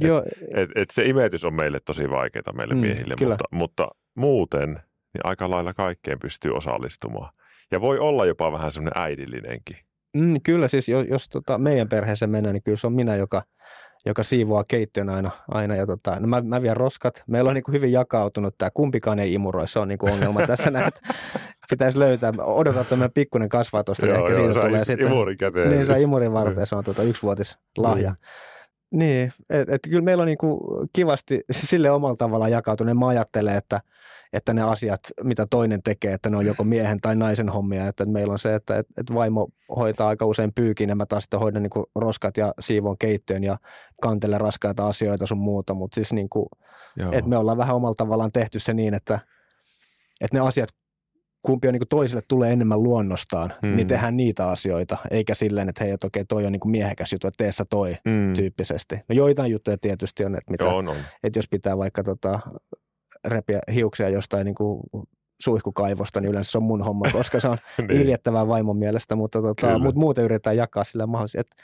Joo. 0.00 0.22
Et, 0.26 0.48
et, 0.54 0.70
et 0.76 0.90
se 0.90 1.04
imetys 1.04 1.44
on 1.44 1.54
meille 1.54 1.80
tosi 1.84 2.10
vaikeaa 2.10 2.52
meille 2.54 2.74
mm, 2.74 2.80
miehille, 2.80 3.14
mutta, 3.20 3.44
mutta 3.52 3.88
muuten 4.14 4.68
niin 5.14 5.24
aika 5.24 5.50
lailla 5.50 5.74
kaikkeen 5.74 6.18
pystyy 6.18 6.52
osallistumaan. 6.52 7.32
Ja 7.70 7.80
voi 7.80 7.98
olla 7.98 8.26
jopa 8.26 8.52
vähän 8.52 8.72
semmoinen 8.72 9.02
äidillinenkin. 9.02 9.76
Mm, 10.16 10.34
kyllä 10.42 10.68
siis, 10.68 10.88
jos, 10.88 11.06
jos 11.08 11.28
tota 11.28 11.58
meidän 11.58 11.88
perheeseen 11.88 12.30
mennään, 12.30 12.54
niin 12.54 12.62
kyllä 12.62 12.76
se 12.76 12.86
on 12.86 12.92
minä, 12.92 13.16
joka, 13.16 13.42
joka 14.06 14.22
siivoaa 14.22 14.64
keittiön 14.68 15.08
aina. 15.08 15.30
aina 15.48 15.76
ja 15.76 15.86
tota, 15.86 16.20
no 16.20 16.26
mä, 16.26 16.40
mä 16.40 16.62
vien 16.62 16.76
roskat. 16.76 17.22
Meillä 17.26 17.48
on 17.48 17.54
niin 17.54 17.64
kuin 17.64 17.72
hyvin 17.72 17.92
jakautunut 17.92 18.54
tämä, 18.58 18.70
kumpikaan 18.74 19.18
ei 19.18 19.34
imuroi, 19.34 19.68
se 19.68 19.78
on 19.78 19.88
niin 19.88 19.98
kuin 19.98 20.12
ongelma 20.12 20.46
tässä 20.46 20.70
näet. 20.70 21.00
Pitäisi 21.70 21.98
löytää, 21.98 22.32
odotan, 22.38 22.82
että 22.82 22.96
meidän 22.96 23.12
pikkuinen 23.12 23.48
kasvaa 23.48 23.84
tuosta, 23.84 24.06
niin 24.06 24.16
ehkä 24.16 24.34
siitä 24.34 24.60
tulee 24.60 24.84
sitten. 24.84 25.06
Imurin 25.06 25.38
käteen. 25.38 25.70
Niin, 25.70 25.90
on 25.90 25.98
imurin 25.98 26.32
varten, 26.32 26.66
se 26.66 26.76
on 26.76 26.84
tuota 26.84 27.02
yksivuotis 27.02 27.58
lahja. 27.78 28.10
Mm. 28.10 28.16
Niin, 28.98 29.32
että 29.50 29.74
et 29.74 29.80
kyllä 29.90 30.02
meillä 30.02 30.20
on 30.20 30.26
niinku 30.26 30.60
kivasti 30.92 31.40
sille 31.50 31.90
omalla 31.90 32.16
tavalla 32.16 32.48
jakautunut. 32.48 32.98
Mä 32.98 33.08
ajattelen, 33.08 33.56
että, 33.56 33.80
että 34.32 34.52
ne 34.52 34.62
asiat, 34.62 35.00
mitä 35.22 35.46
toinen 35.46 35.82
tekee, 35.82 36.12
että 36.12 36.30
ne 36.30 36.36
on 36.36 36.46
joko 36.46 36.64
miehen 36.64 37.00
tai 37.00 37.16
naisen 37.16 37.48
hommia. 37.48 37.88
Että 37.88 38.04
meillä 38.04 38.32
on 38.32 38.38
se, 38.38 38.54
että 38.54 38.76
et, 38.76 38.86
et 38.96 39.14
vaimo 39.14 39.48
hoitaa 39.76 40.08
aika 40.08 40.26
usein 40.26 40.52
pyykin 40.54 40.88
ja 40.88 40.96
mä 40.96 41.06
taas 41.06 41.22
sitten 41.22 41.40
hoidan 41.40 41.62
niinku 41.62 41.90
roskat 41.94 42.36
ja 42.36 42.54
siivon 42.60 42.98
keittiön 42.98 43.44
ja 43.44 43.58
kantelen 44.02 44.40
raskaita 44.40 44.86
asioita 44.86 45.26
sun 45.26 45.38
muuta. 45.38 45.74
Mutta 45.74 45.94
siis 45.94 46.12
niinku, 46.12 46.48
että 47.12 47.28
me 47.28 47.36
ollaan 47.36 47.58
vähän 47.58 47.76
omalla 47.76 47.94
tavallaan 47.94 48.32
tehty 48.32 48.58
se 48.58 48.74
niin, 48.74 48.94
että, 48.94 49.20
että 50.20 50.36
ne 50.36 50.40
asiat 50.40 50.68
kumpi 51.42 51.68
on 51.68 51.72
niin 51.72 51.80
kuin 51.80 51.88
toiselle 51.88 52.22
tulee 52.28 52.52
enemmän 52.52 52.82
luonnostaan, 52.82 53.52
mm. 53.62 53.76
niin 53.76 53.86
tehdään 53.86 54.16
niitä 54.16 54.48
asioita, 54.48 54.96
eikä 55.10 55.34
silleen, 55.34 55.68
että 55.68 55.84
hei, 55.84 55.92
että 55.92 56.06
okei, 56.06 56.24
toi 56.24 56.46
on 56.46 56.52
niin 56.52 56.60
kuin 56.60 56.72
miehekäs 56.72 57.12
juttu, 57.12 57.26
että 57.26 57.44
tee 57.44 57.52
sä 57.52 57.64
toi 57.70 57.96
mm. 58.04 58.34
tyyppisesti. 58.34 58.94
No 59.08 59.14
joitain 59.14 59.52
juttuja 59.52 59.78
tietysti 59.78 60.24
on, 60.24 60.34
että, 60.34 60.50
mitä, 60.50 60.64
Joo, 60.64 60.76
on. 60.76 60.94
että 61.22 61.38
jos 61.38 61.48
pitää 61.50 61.78
vaikka 61.78 62.02
tota, 62.02 62.40
repiä 63.24 63.58
hiuksia 63.74 64.08
jostain 64.08 64.44
niin 64.44 64.54
kuin 64.54 64.80
suihkukaivosta, 65.40 66.20
niin 66.20 66.30
yleensä 66.30 66.50
se 66.50 66.58
on 66.58 66.64
mun 66.64 66.84
homma, 66.84 67.04
koska 67.12 67.40
se 67.40 67.48
on 67.48 67.58
niin. 67.78 68.00
iljettävää 68.00 68.48
vaimon 68.48 68.78
mielestä, 68.78 69.16
mutta, 69.16 69.42
tota, 69.42 69.78
mutta 69.78 70.00
muuten 70.00 70.24
yritetään 70.24 70.56
jakaa 70.56 70.84
sillä 70.84 71.06
mahdollisesti, 71.06 71.40
että 71.40 71.56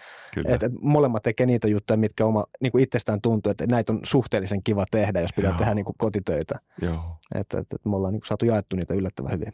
et, 0.54 0.62
et 0.62 0.72
molemmat 0.80 1.22
tekee 1.22 1.46
niitä 1.46 1.68
juttuja, 1.68 1.96
mitkä 1.96 2.26
oma, 2.26 2.44
niin 2.61 2.72
kuin 2.72 2.84
itsestään 2.84 3.20
tuntuu, 3.20 3.50
että 3.50 3.66
näitä 3.66 3.92
on 3.92 4.00
suhteellisen 4.02 4.62
kiva 4.62 4.84
tehdä, 4.90 5.20
jos 5.20 5.32
pitää 5.36 5.50
Joo. 5.50 5.59
tehdä 5.59 5.74
niin 5.74 5.84
kuin 5.84 5.94
kotitöitä. 5.98 6.54
Joo. 6.82 7.00
Että 7.34 7.59
et, 7.59 7.72
et 7.72 7.84
me 7.84 7.96
ollaan 7.96 8.12
niin 8.12 8.20
kuin 8.20 8.28
saatu 8.28 8.44
jaettu 8.44 8.76
niitä 8.76 8.94
yllättävän 8.94 9.32
hyvin. 9.32 9.52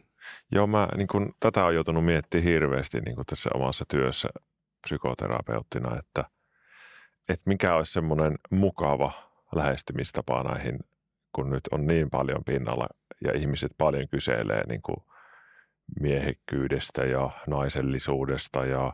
Joo, 0.51 0.67
mä 0.67 0.87
niin 0.97 1.07
kuin, 1.07 1.31
tätä 1.39 1.65
on 1.65 1.75
joutunut 1.75 2.05
miettimään 2.05 2.47
hirveästi 2.47 3.01
niin 3.01 3.15
kuin 3.15 3.25
tässä 3.25 3.49
omassa 3.53 3.85
työssä 3.87 4.29
psykoterapeuttina, 4.87 5.97
että, 5.99 6.23
että 7.29 7.43
mikä 7.45 7.75
olisi 7.75 7.93
semmoinen 7.93 8.35
mukava 8.51 9.11
lähestymistapa 9.55 10.43
näihin, 10.43 10.79
kun 11.35 11.49
nyt 11.49 11.67
on 11.71 11.87
niin 11.87 12.09
paljon 12.09 12.43
pinnalla 12.43 12.87
ja 13.23 13.31
ihmiset 13.35 13.71
paljon 13.77 14.07
kyselee 14.07 14.63
niin 14.67 14.81
kuin 14.81 14.97
miehekkyydestä 15.99 17.05
ja 17.05 17.29
naisellisuudesta 17.47 18.65
ja 18.65 18.93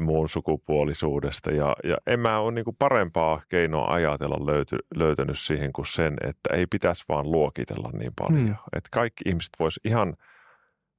muun 0.00 0.28
sukupuolisuudesta. 0.28 1.50
Ja, 1.50 1.76
ja 1.84 1.96
en 2.06 2.20
mä 2.20 2.38
ole 2.38 2.52
niin 2.52 2.64
parempaa 2.78 3.42
keinoa 3.48 3.92
ajatella 3.92 4.46
löyty, 4.46 4.78
löytänyt 4.94 5.38
siihen 5.38 5.72
kuin 5.72 5.86
sen, 5.86 6.16
että 6.24 6.54
ei 6.54 6.66
pitäisi 6.66 7.04
vaan 7.08 7.32
luokitella 7.32 7.90
niin 7.92 8.12
paljon. 8.18 8.44
Mm. 8.44 8.56
Että 8.76 8.88
kaikki 8.92 9.24
ihmiset 9.26 9.52
vois 9.58 9.80
ihan 9.84 10.16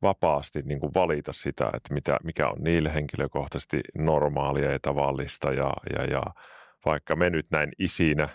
vapaasti 0.01 0.61
niin 0.61 0.79
kuin 0.79 0.93
valita 0.95 1.33
sitä, 1.33 1.69
että 1.73 1.93
mitä, 1.93 2.17
mikä 2.23 2.47
on 2.47 2.57
niille 2.59 2.93
henkilökohtaisesti 2.93 3.81
normaalia 3.97 4.71
ja 4.71 4.79
tavallista. 4.81 5.51
Ja, 5.51 5.73
ja, 5.95 6.05
ja 6.05 6.23
vaikka 6.85 7.15
me 7.15 7.29
nyt 7.29 7.47
näin 7.51 7.71
isinä, 7.79 8.29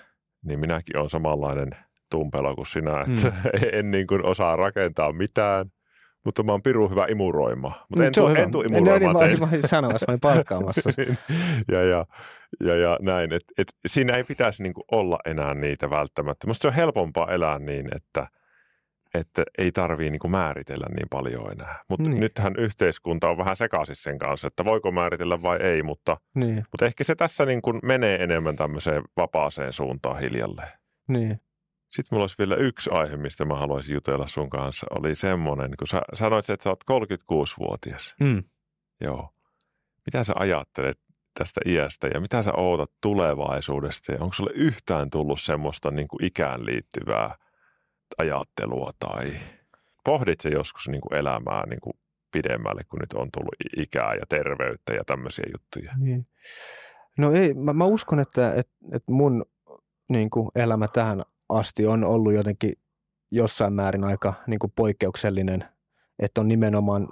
niin 0.44 0.60
minäkin 0.60 0.98
olen 0.98 1.10
samanlainen 1.10 1.70
tumpelo 2.12 2.54
kuin 2.54 2.66
sinä, 2.66 3.00
että 3.00 3.28
mm. 3.28 3.68
en 3.78 3.90
niin 3.90 4.06
kuin 4.06 4.26
osaa 4.26 4.56
rakentaa 4.56 5.12
mitään– 5.12 5.66
mutta 6.24 6.42
mä 6.42 6.52
oon 6.52 6.62
pirun 6.62 6.90
hyvä 6.90 7.06
imuroima. 7.08 7.86
Mutta 7.88 8.04
en, 8.04 8.12
tu, 8.14 8.26
en 8.26 8.50
tule 8.50 8.64
imuroimaan 8.64 9.24
en, 9.24 9.40
niin, 9.40 9.62
mä 9.62 9.68
sanomassa, 9.68 10.12
mä 10.12 10.18
palkkaamassa. 10.20 10.90
Niin. 10.96 11.18
ja, 11.68 11.82
ja, 11.82 12.06
ja, 12.60 12.76
ja, 12.76 12.98
näin, 13.00 13.32
että 13.32 13.52
et, 13.58 13.68
siinä 13.86 14.16
ei 14.16 14.24
pitäisi 14.24 14.62
niinku 14.62 14.84
olla 14.92 15.18
enää 15.26 15.54
niitä 15.54 15.90
välttämättä. 15.90 16.46
Musta 16.46 16.62
se 16.62 16.68
on 16.68 16.74
helpompaa 16.74 17.30
elää 17.30 17.58
niin, 17.58 17.88
että, 17.96 18.26
että 19.14 19.42
ei 19.58 19.72
tarvii 19.72 20.10
niinku 20.10 20.28
määritellä 20.28 20.86
niin 20.94 21.08
paljon 21.10 21.52
enää. 21.52 21.82
Mutta 21.88 22.10
niin. 22.10 22.20
nythän 22.20 22.54
yhteiskunta 22.58 23.28
on 23.28 23.38
vähän 23.38 23.56
sekaisin 23.56 23.96
sen 23.96 24.18
kanssa, 24.18 24.46
että 24.46 24.64
voiko 24.64 24.92
määritellä 24.92 25.42
vai 25.42 25.58
ei, 25.62 25.82
mutta, 25.82 26.16
niin. 26.34 26.54
mutta 26.56 26.86
ehkä 26.86 27.04
se 27.04 27.14
tässä 27.14 27.46
niinku 27.46 27.72
menee 27.82 28.22
enemmän 28.22 28.56
tämmöiseen 28.56 29.02
vapaaseen 29.16 29.72
suuntaan 29.72 30.20
hiljalleen. 30.20 30.72
Niin. 31.08 31.40
Sitten 31.92 32.08
mulla 32.10 32.22
olisi 32.22 32.38
vielä 32.38 32.56
yksi 32.56 32.90
aihe, 32.92 33.16
mistä 33.16 33.44
mä 33.44 33.56
haluaisin 33.56 33.94
jutella 33.94 34.26
sun 34.26 34.50
kanssa. 34.50 34.86
Oli 34.90 35.16
semmoinen, 35.16 35.70
kun 35.78 35.88
sä 35.88 36.02
sanoit, 36.14 36.50
että 36.50 36.64
sä 36.64 36.70
oot 36.70 36.84
36-vuotias. 36.90 38.14
Mm. 38.20 38.42
Joo. 39.00 39.28
Mitä 40.06 40.24
sä 40.24 40.32
ajattelet 40.36 40.98
tästä 41.38 41.60
iästä 41.66 42.06
ja 42.14 42.20
mitä 42.20 42.42
sä 42.42 42.52
ootat 42.56 42.90
tulevaisuudesta? 43.00 44.12
Ja 44.12 44.18
onko 44.20 44.32
sulle 44.32 44.50
yhtään 44.54 45.10
tullut 45.10 45.40
semmoista 45.40 45.90
niin 45.90 46.08
kuin 46.08 46.24
ikään 46.24 46.66
liittyvää 46.66 47.34
ajattelua 48.18 48.90
tai 48.98 49.32
pohdit 50.04 50.40
se 50.40 50.48
joskus 50.48 50.88
niin 50.88 51.00
kuin 51.00 51.18
elämää 51.18 51.66
niin 51.66 51.80
kuin 51.80 51.94
pidemmälle, 52.32 52.84
kun 52.84 52.98
nyt 52.98 53.12
on 53.12 53.28
tullut 53.32 53.54
ikää 53.76 54.14
ja 54.14 54.26
terveyttä 54.28 54.92
ja 54.92 55.04
tämmöisiä 55.06 55.44
juttuja? 55.52 55.92
Niin. 55.98 56.26
No 57.18 57.32
ei, 57.32 57.54
mä, 57.54 57.72
mä 57.72 57.84
uskon, 57.84 58.20
että, 58.20 58.54
että, 58.54 58.72
että 58.92 59.12
mun 59.12 59.44
niin 60.08 60.30
kuin 60.30 60.48
elämä 60.54 60.88
tähän 60.88 61.22
asti 61.52 61.86
on 61.86 62.04
ollut 62.04 62.32
jotenkin 62.32 62.72
jossain 63.30 63.72
määrin 63.72 64.04
aika 64.04 64.34
niin 64.46 64.58
kuin 64.58 64.72
poikkeuksellinen, 64.76 65.64
että 66.18 66.40
on 66.40 66.48
nimenomaan 66.48 67.08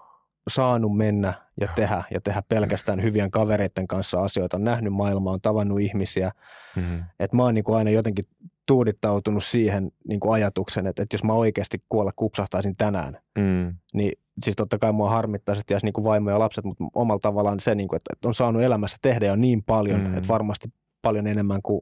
saanut 0.51 0.97
mennä 0.97 1.33
ja 1.61 1.69
tehdä 1.75 2.05
ja 2.11 2.21
tehdä 2.21 2.43
pelkästään 2.49 3.03
hyvien 3.03 3.31
kavereiden 3.31 3.89
kanssa 3.89 4.21
asioita. 4.21 4.57
On 4.57 4.65
nähnyt 4.65 4.93
maailmaa, 4.93 5.33
on 5.33 5.41
tavannut 5.41 5.81
ihmisiä. 5.81 6.33
Mm-hmm. 6.77 7.05
Että 7.21 7.37
mä 7.37 7.43
oon 7.43 7.55
niin 7.55 7.65
kuin 7.65 7.79
aina 7.79 7.91
jotenkin 7.91 8.25
tuudittautunut 8.67 9.45
siihen 9.45 9.93
niin 10.09 10.21
kuin 10.21 10.33
ajatuksen, 10.33 10.87
että, 10.87 11.03
että 11.03 11.15
jos 11.15 11.25
mä 11.25 11.33
oikeasti 11.33 11.83
kuolla 11.89 12.13
kupsahtaisin 12.17 12.75
tänään, 12.79 13.19
mm. 13.39 13.75
niin 13.95 14.13
siis 14.45 14.57
totta 14.57 14.79
kai 14.79 14.93
mua 14.93 15.11
harmittaisi, 15.11 15.61
että 15.61 15.79
niin 15.83 15.93
kuin 15.93 16.05
vaimo 16.05 16.31
ja 16.31 16.39
lapset, 16.39 16.65
mutta 16.65 16.85
omalla 16.95 17.21
tavallaan 17.23 17.61
se, 17.61 17.75
niin 17.75 17.89
kuin, 17.89 17.97
että 17.97 18.29
on 18.29 18.35
saanut 18.35 18.63
elämässä 18.63 18.97
tehdä 19.03 19.27
jo 19.27 19.37
niin 19.37 19.63
paljon, 19.63 20.01
mm. 20.01 20.17
että 20.17 20.29
varmasti 20.29 20.69
paljon 21.03 21.27
enemmän 21.27 21.63
kuin 21.63 21.81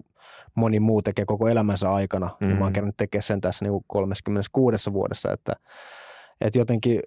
moni 0.54 0.80
muu 0.80 1.02
tekee 1.02 1.24
koko 1.24 1.48
elämänsä 1.48 1.92
aikana. 1.92 2.30
Mm. 2.40 2.50
Ja 2.50 2.54
mä 2.54 2.64
oon 2.64 2.72
mm. 2.72 2.74
kerännyt 2.74 2.96
tekemään 2.96 3.22
sen 3.22 3.40
tässä 3.40 3.64
niin 3.64 3.84
36 3.86 4.92
vuodessa, 4.92 5.32
että, 5.32 5.52
että 6.40 6.58
jotenkin 6.58 7.00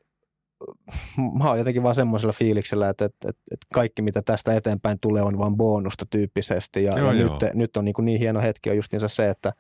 mä 1.40 1.50
oon 1.50 1.58
jotenkin 1.58 1.84
vaan 1.84 1.96
semmoisella 1.96 2.34
fiiliksellä, 2.34 2.90
että, 2.90 3.06
että, 3.06 3.30
että, 3.30 3.42
että 3.52 3.68
kaikki 3.74 4.02
mitä 4.02 4.22
tästä 4.22 4.56
eteenpäin 4.56 4.98
tulee 5.02 5.24
on 5.24 5.38
vain 5.38 5.58
bonusta 5.58 6.06
tyyppisesti. 6.10 6.84
Ja, 6.84 7.00
joo, 7.00 7.12
ja 7.12 7.20
joo. 7.20 7.40
Nyt, 7.42 7.54
nyt 7.54 7.78
on 7.78 7.86
niin, 7.86 7.94
kuin 7.94 8.06
niin 8.06 8.20
hieno 8.20 8.42
hetki 8.42 8.70
on 8.70 8.76
justiinsa 8.76 9.08
se, 9.08 9.30
että, 9.30 9.54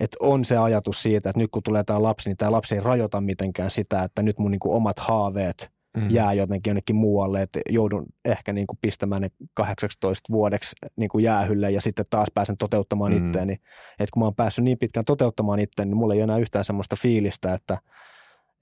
että 0.00 0.16
on 0.20 0.44
se 0.44 0.56
ajatus 0.56 1.02
siitä, 1.02 1.30
että 1.30 1.40
nyt 1.40 1.50
kun 1.50 1.62
tulee 1.62 1.84
tämä 1.84 2.02
lapsi, 2.02 2.30
niin 2.30 2.36
tämä 2.36 2.52
lapsi 2.52 2.74
ei 2.74 2.80
rajoita 2.80 3.20
mitenkään 3.20 3.70
sitä, 3.70 4.02
että 4.02 4.22
nyt 4.22 4.38
mun 4.38 4.50
niin 4.50 4.60
kuin 4.60 4.76
omat 4.76 4.98
haaveet– 4.98 5.70
mm. 6.00 6.10
jää 6.10 6.32
jotenkin 6.32 6.70
jonnekin 6.70 6.96
muualle, 6.96 7.42
että 7.42 7.60
joudun 7.68 8.06
ehkä 8.24 8.52
niin 8.52 8.66
kuin 8.66 8.78
pistämään 8.80 9.22
ne 9.22 9.28
18 9.54 10.32
vuodeksi 10.32 10.76
niin 10.96 11.08
kuin 11.08 11.24
jäähylle 11.24 11.70
ja 11.70 11.80
sitten 11.80 12.04
taas 12.10 12.28
pääsen 12.34 12.56
toteuttamaan 12.56 13.12
mm. 13.12 13.26
itseäni. 13.26 13.52
Että 13.52 14.12
kun 14.12 14.20
mä 14.20 14.24
oon 14.24 14.34
päässyt 14.34 14.64
niin 14.64 14.78
pitkään 14.78 15.04
toteuttamaan 15.04 15.58
itseäni, 15.58 15.88
niin 15.88 15.96
mulla 15.96 16.14
ei 16.14 16.20
enää 16.20 16.38
yhtään 16.38 16.64
semmoista 16.64 16.96
fiilistä, 16.96 17.54
että 17.54 17.78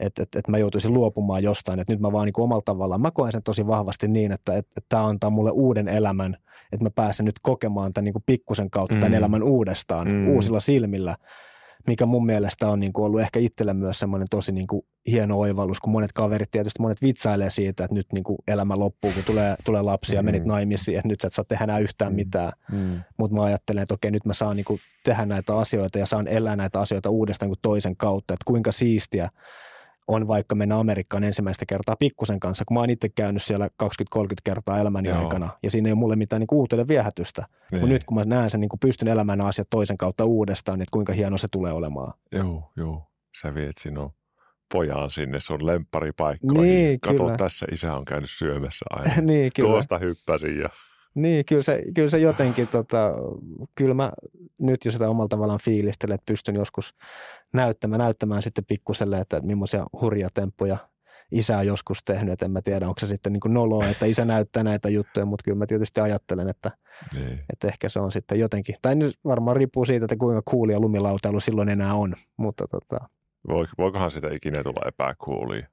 että, 0.01 0.23
että, 0.23 0.39
että 0.39 0.51
mä 0.51 0.59
joutuisin 0.59 0.95
luopumaan 0.95 1.43
jostain. 1.43 1.81
Että 1.81 1.93
nyt 1.93 2.01
mä 2.01 2.13
vaan 2.13 2.25
niin 2.25 2.33
kuin 2.33 2.45
omalla 2.45 2.63
tavallaan, 2.65 3.01
mä 3.01 3.11
koen 3.11 3.33
sen 3.33 3.43
tosi 3.43 3.67
vahvasti 3.67 4.09
niin, 4.09 4.33
että, 4.33 4.57
että, 4.57 4.73
että 4.77 4.87
tämä 4.89 5.07
antaa 5.07 5.31
mulle 5.31 5.51
uuden 5.51 5.89
elämän, 5.89 6.37
että 6.73 6.85
mä 6.85 6.91
pääsen 6.91 7.27
nyt 7.27 7.39
kokemaan 7.43 7.93
tämän 7.93 8.05
niin 8.05 8.13
kuin 8.13 8.23
pikkusen 8.27 8.71
kautta 8.71 8.95
tämän 8.95 9.13
mm. 9.13 9.19
elämän 9.19 9.43
uudestaan, 9.43 10.09
mm. 10.09 10.29
uusilla 10.29 10.61
silmillä 10.61 11.17
mikä 11.87 12.07
mun 12.07 12.27
mielestä 12.27 12.69
on 12.69 12.81
niin 12.81 12.93
kuin 12.93 13.05
ollut 13.05 13.21
ehkä 13.21 13.41
itselle 13.41 13.75
myös 13.75 13.99
semmoinen 13.99 14.29
tosi 14.31 14.53
niin 14.53 14.67
kuin 14.67 14.83
hieno 15.07 15.39
oivallus, 15.39 15.81
kun 15.81 15.93
monet 15.93 16.13
kaverit 16.13 16.51
tietysti 16.51 16.83
monet 16.83 17.03
vitsailee 17.03 17.51
siitä, 17.51 17.85
että 17.85 17.95
nyt 17.95 18.07
niin 18.13 18.25
kuin 18.25 18.39
elämä 18.49 18.75
loppuu, 18.77 19.13
kun 19.13 19.23
tulee, 19.27 19.57
tulee 19.65 19.83
lapsi 19.83 20.15
ja 20.15 20.23
menit 20.23 20.45
mm. 20.45 20.49
naimisiin, 20.49 20.97
että 20.97 21.09
nyt 21.09 21.21
sä 21.21 21.27
et 21.27 21.35
saa 21.35 21.45
tehdä 21.45 21.65
enää 21.65 21.79
yhtään 21.79 22.13
mm. 22.13 22.17
mitään. 22.17 22.53
Mm. 22.73 23.01
Mutta 23.19 23.37
mä 23.37 23.43
ajattelen, 23.43 23.83
että 23.83 23.95
okei, 23.95 24.11
nyt 24.11 24.27
mä 24.27 24.35
saan 24.35 24.57
niin 24.57 24.65
kuin 24.65 24.81
tehdä 25.05 25.27
näitä 25.27 25.59
asioita 25.59 25.99
ja 25.99 26.07
saan 26.07 26.29
elää 26.29 26.57
näitä 26.57 26.81
asioita 26.81 27.11
uudestaan 27.11 27.49
kuin 27.49 27.59
toisen 27.63 27.97
kautta, 27.97 28.35
että 28.35 28.45
kuinka 28.45 28.73
siistiä 28.73 29.29
on 30.09 30.29
vaikka 30.29 30.55
mennä 30.55 30.79
Amerikkaan 30.79 31.25
ensimmäistä 31.25 31.67
kertaa 31.67 31.97
pikkusen 31.97 32.41
kanssa, 32.41 32.65
kun 32.65 32.75
mä 32.75 32.81
oon 32.81 32.91
itse 32.91 33.09
käynyt 33.09 33.43
siellä 33.43 33.69
20-30 33.83 33.89
kertaa 34.45 34.79
elämäni 34.79 35.09
Joo. 35.09 35.19
aikana, 35.19 35.51
ja 35.63 35.71
siinä 35.71 35.89
ei 35.89 35.93
ole 35.93 35.99
mulle 35.99 36.17
mitään 36.17 36.41
niin 36.41 36.49
uutelle 36.53 36.89
viehätystä. 36.89 37.47
Niin. 37.73 37.81
Mutta 37.81 37.93
nyt 37.93 38.05
kun 38.05 38.17
mä 38.17 38.25
näen 38.25 38.51
sen, 38.51 38.61
niin 38.61 38.69
kuin 38.69 38.81
pystyn 38.81 39.09
elämään 39.09 39.41
asiat 39.41 39.71
toisen 39.71 39.99
kautta 39.99 40.25
uudestaan, 40.25 40.79
niin 40.79 40.87
kuinka 40.93 41.13
hieno 41.13 41.39
se 41.39 41.49
tulee 41.53 41.73
olemaan. 41.73 42.13
Joo, 42.33 42.73
joo. 42.77 43.03
Sä 43.41 43.55
viet 43.55 43.79
sinun 43.79 44.13
pojan 44.73 45.11
sinne 45.11 45.41
sun 45.41 45.67
lempparipaikkoihin. 45.67 46.63
Niin, 46.63 47.01
Kato, 47.01 47.25
kyllä. 47.25 47.37
tässä 47.37 47.67
isä 47.73 47.95
on 47.95 48.05
käynyt 48.05 48.31
syömässä 48.31 48.85
aina. 48.91 49.21
niin, 49.33 49.51
kyllä. 49.57 49.71
Tuosta 49.71 49.99
hyppäsin 49.99 50.61
ja 50.61 50.69
niin, 51.17 51.45
kyllä 51.45 51.63
se, 51.63 51.83
kyllä 51.95 52.09
se 52.09 52.19
jotenkin, 52.19 52.69
tota, 52.69 53.13
kyllä 53.75 53.95
mä 53.95 54.13
nyt 54.59 54.85
jo 54.85 54.93
sitä 54.93 55.11
omalla 55.11 55.29
tavallaan 55.29 55.61
fiilistelen, 55.63 56.15
että 56.15 56.33
pystyn 56.33 56.55
joskus 56.55 56.95
näyttämään, 57.55 57.99
näyttämään 57.99 58.43
sitten 58.43 58.65
pikkuselle, 58.65 59.21
että, 59.21 59.37
että 59.37 59.47
millaisia 59.47 59.87
hurja 60.01 60.29
temppuja 60.35 60.79
isä 61.33 61.59
on 61.59 61.67
joskus 61.67 62.05
tehnyt, 62.05 62.33
että 62.33 62.45
en 62.45 62.51
mä 62.51 62.63
tiedä, 62.63 62.89
onko 62.89 63.01
se 63.01 63.07
sitten 63.07 63.33
niin 63.33 63.55
noloa, 63.55 63.87
että 63.87 64.07
isä 64.07 64.25
näyttää 64.25 64.63
näitä 64.63 64.89
juttuja, 64.89 65.27
mutta 65.27 65.45
kyllä 65.45 65.59
mä 65.59 65.67
tietysti 65.67 66.01
ajattelen, 66.01 66.49
että, 66.49 66.71
niin. 67.15 67.41
että 67.53 67.69
ehkä 67.69 67.89
se 67.89 68.01
on 68.01 68.13
sitten 68.13 68.41
jotenkin, 68.41 68.75
tai 68.83 68.95
nyt 68.95 69.19
varmaan 69.25 69.57
riippuu 69.57 69.85
siitä, 69.85 70.05
että 70.05 70.17
kuinka 70.17 70.43
kuulia 70.51 70.81
lumilautailu 70.81 71.41
silloin 71.41 71.69
enää 71.69 71.95
on, 71.95 72.15
mutta 72.37 72.69
tota. 72.69 73.09
Voikohan 73.79 74.11
sitä 74.11 74.29
ikinä 74.33 74.63
tulla 74.63 74.89
epäkuulia? 74.89 75.67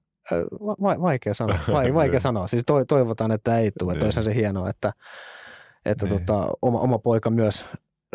Va- 0.82 1.02
vaikea 1.02 1.34
sanoa, 1.34 1.58
Va- 1.74 1.94
vaikea 1.94 2.20
sanoa. 2.20 2.48
Siis 2.48 2.64
to- 2.66 2.86
toivotaan, 2.86 3.32
että 3.32 3.58
ei 3.58 3.72
tule. 3.80 3.94
Niin. 3.94 4.00
Toisaalta 4.00 4.30
se 4.30 4.36
hienoa, 4.36 4.70
että, 4.70 4.94
että 5.86 6.06
niin. 6.06 6.20
tota, 6.20 6.48
oma, 6.62 6.80
oma 6.80 7.00
poika 7.00 7.30
myös 7.30 7.66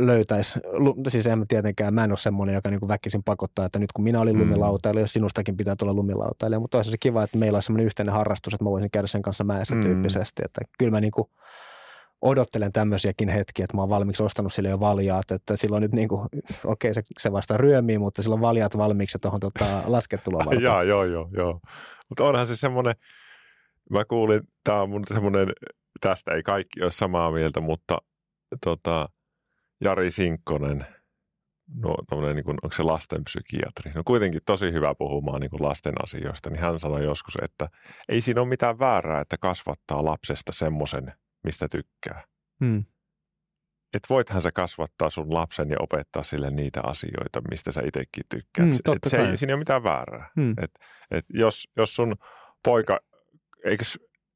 löytäisi, 0.00 0.60
siis 1.08 1.26
en 1.26 1.48
tietenkään, 1.48 1.94
mä 1.94 2.04
en 2.04 2.10
ole 2.10 2.18
semmoinen, 2.18 2.54
joka 2.54 2.70
niin 2.70 2.80
kuin 2.80 2.88
väkisin 2.88 3.22
pakottaa, 3.22 3.66
että 3.66 3.78
nyt 3.78 3.92
kun 3.92 4.04
minä 4.04 4.20
olin 4.20 4.36
mm. 4.36 4.42
lumilautailija, 4.42 5.02
jos 5.02 5.12
sinustakin 5.12 5.56
pitää 5.56 5.76
tulla 5.76 5.92
lumilautailija, 5.92 6.60
mutta 6.60 6.78
toisaalta 6.78 6.92
se 6.92 6.98
kiva, 6.98 7.22
että 7.22 7.38
meillä 7.38 7.56
on 7.56 7.62
semmoinen 7.62 7.86
yhteinen 7.86 8.14
harrastus, 8.14 8.54
että 8.54 8.64
mä 8.64 8.70
voisin 8.70 8.90
käydä 8.90 9.06
sen 9.06 9.22
kanssa 9.22 9.44
mäessä 9.44 9.74
mm. 9.74 9.82
tyyppisesti, 9.82 10.42
että 10.44 10.60
kyllä 10.78 10.90
mä 10.90 11.00
niin 11.00 11.10
kuin 11.10 11.28
odottelen 12.22 12.72
tämmöisiäkin 12.72 13.28
hetkiä, 13.28 13.64
että 13.64 13.76
mä 13.76 13.82
oon 13.82 13.90
valmiiksi 13.90 14.22
ostanut 14.22 14.52
sille 14.52 14.68
jo 14.68 14.80
valjaat, 14.80 15.30
että 15.30 15.56
silloin 15.56 15.80
nyt 15.80 15.92
niin 15.92 16.08
kuin, 16.08 16.20
okei 16.64 16.90
okay, 16.90 16.94
se, 16.94 17.02
se 17.18 17.32
vasta 17.32 17.56
ryömii, 17.56 17.98
mutta 17.98 18.22
silloin 18.22 18.40
valjaat 18.40 18.76
valmiiksi 18.76 19.18
tuohon 19.18 19.40
tota, 19.40 19.64
laskettuloon 19.86 20.46
varten. 20.46 20.62
joo, 20.62 20.82
joo, 20.82 21.04
joo, 21.04 21.28
joo. 21.32 21.60
Mutta 22.08 22.24
onhan 22.24 22.46
se 22.46 22.56
semmoinen, 22.56 22.94
mä 23.90 24.04
kuulin, 24.04 24.40
tämä 24.64 24.82
on 24.82 24.90
mun 24.90 25.04
semmoinen, 25.08 25.48
tästä 26.00 26.34
ei 26.34 26.42
kaikki 26.42 26.82
ole 26.82 26.90
samaa 26.90 27.30
mieltä, 27.30 27.60
mutta 27.60 27.98
tota, 28.64 29.08
Jari 29.84 30.10
Sinkkonen, 30.10 30.86
no 31.82 32.32
niin 32.34 32.44
kuin, 32.44 32.56
onko 32.62 32.76
se 32.76 32.82
lastenpsykiatri, 32.82 33.92
no 33.94 34.02
kuitenkin 34.04 34.40
tosi 34.46 34.72
hyvä 34.72 34.94
puhumaan 34.94 35.40
niin 35.40 35.50
kuin 35.50 35.62
lasten 35.62 35.94
asioista, 36.02 36.50
niin 36.50 36.60
hän 36.60 36.78
sanoi 36.78 37.04
joskus, 37.04 37.34
että 37.42 37.68
ei 38.08 38.20
siinä 38.20 38.40
ole 38.40 38.48
mitään 38.48 38.78
väärää, 38.78 39.20
että 39.20 39.36
kasvattaa 39.40 40.04
lapsesta 40.04 40.52
semmoisen, 40.52 41.12
mistä 41.44 41.68
tykkää. 41.68 42.24
Hmm. 42.64 42.84
Et 43.94 44.02
voithan 44.10 44.42
sä 44.42 44.52
kasvattaa 44.52 45.10
sun 45.10 45.34
lapsen 45.34 45.70
ja 45.70 45.76
opettaa 45.80 46.22
sille 46.22 46.50
niitä 46.50 46.80
asioita, 46.84 47.42
mistä 47.50 47.72
sä 47.72 47.80
itsekin 47.84 48.24
tykkäät. 48.28 48.66
Hmm, 48.66 48.96
et 48.96 48.98
se 49.06 49.16
ei, 49.16 49.36
siinä 49.36 49.50
ei 49.50 49.54
ole 49.54 49.58
mitään 49.58 49.84
väärää. 49.84 50.30
Hmm. 50.40 50.54
Et, 50.62 50.70
et 51.10 51.24
jos, 51.30 51.68
jos 51.76 51.94
sun 51.94 52.14
poika, 52.64 52.98
eikö 53.64 53.84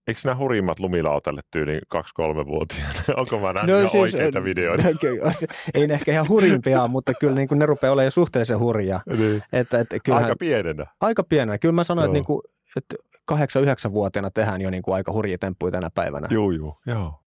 eikö 0.09 0.21
nämä 0.25 0.37
hurimmat 0.37 0.81
lumilautalle 0.81 1.41
tyyliin 1.51 1.81
2-3-vuotiaana? 1.95 2.95
Onko 3.21 3.39
mä 3.39 3.53
nähnyt 3.53 3.83
no, 3.83 3.89
siis, 3.89 3.95
oikeita 3.95 4.45
videoita? 4.45 4.89
ei 5.75 5.87
ne 5.87 5.95
ehkä 5.95 6.13
ihan 6.13 6.29
hurimpia, 6.29 6.89
mutta 6.89 7.13
kyllä 7.15 7.35
niin 7.35 7.49
kuin 7.49 7.59
ne 7.59 7.67
rupeaa 7.67 7.93
olemaan 7.93 8.11
suhteellisen 8.11 8.59
hurjia. 8.59 9.01
Niin. 9.19 9.43
Että, 9.53 9.81
että 9.81 9.97
kyllähän, 10.05 10.25
aika 10.25 10.37
pienenä. 10.39 10.87
Aika 11.01 11.25
pienenä. 11.25 11.59
Kyllä 11.59 11.73
mä 11.73 11.85
sanoin, 11.85 12.07
no. 12.07 12.11
että, 12.11 12.15
niin 12.15 12.27
kuin, 12.27 12.43
että 12.77 12.97
8-9-vuotiaana 13.37 14.31
tehdään 14.31 14.61
jo 14.61 14.71
niin 14.71 14.83
kuin 14.83 14.95
aika 14.95 15.13
hurjia 15.13 15.39
temppuja 15.39 15.73
tänä 15.73 15.91
päivänä. 15.95 16.29
Joo, 16.31 16.51
joo. 16.51 16.79
joo. 16.87 17.23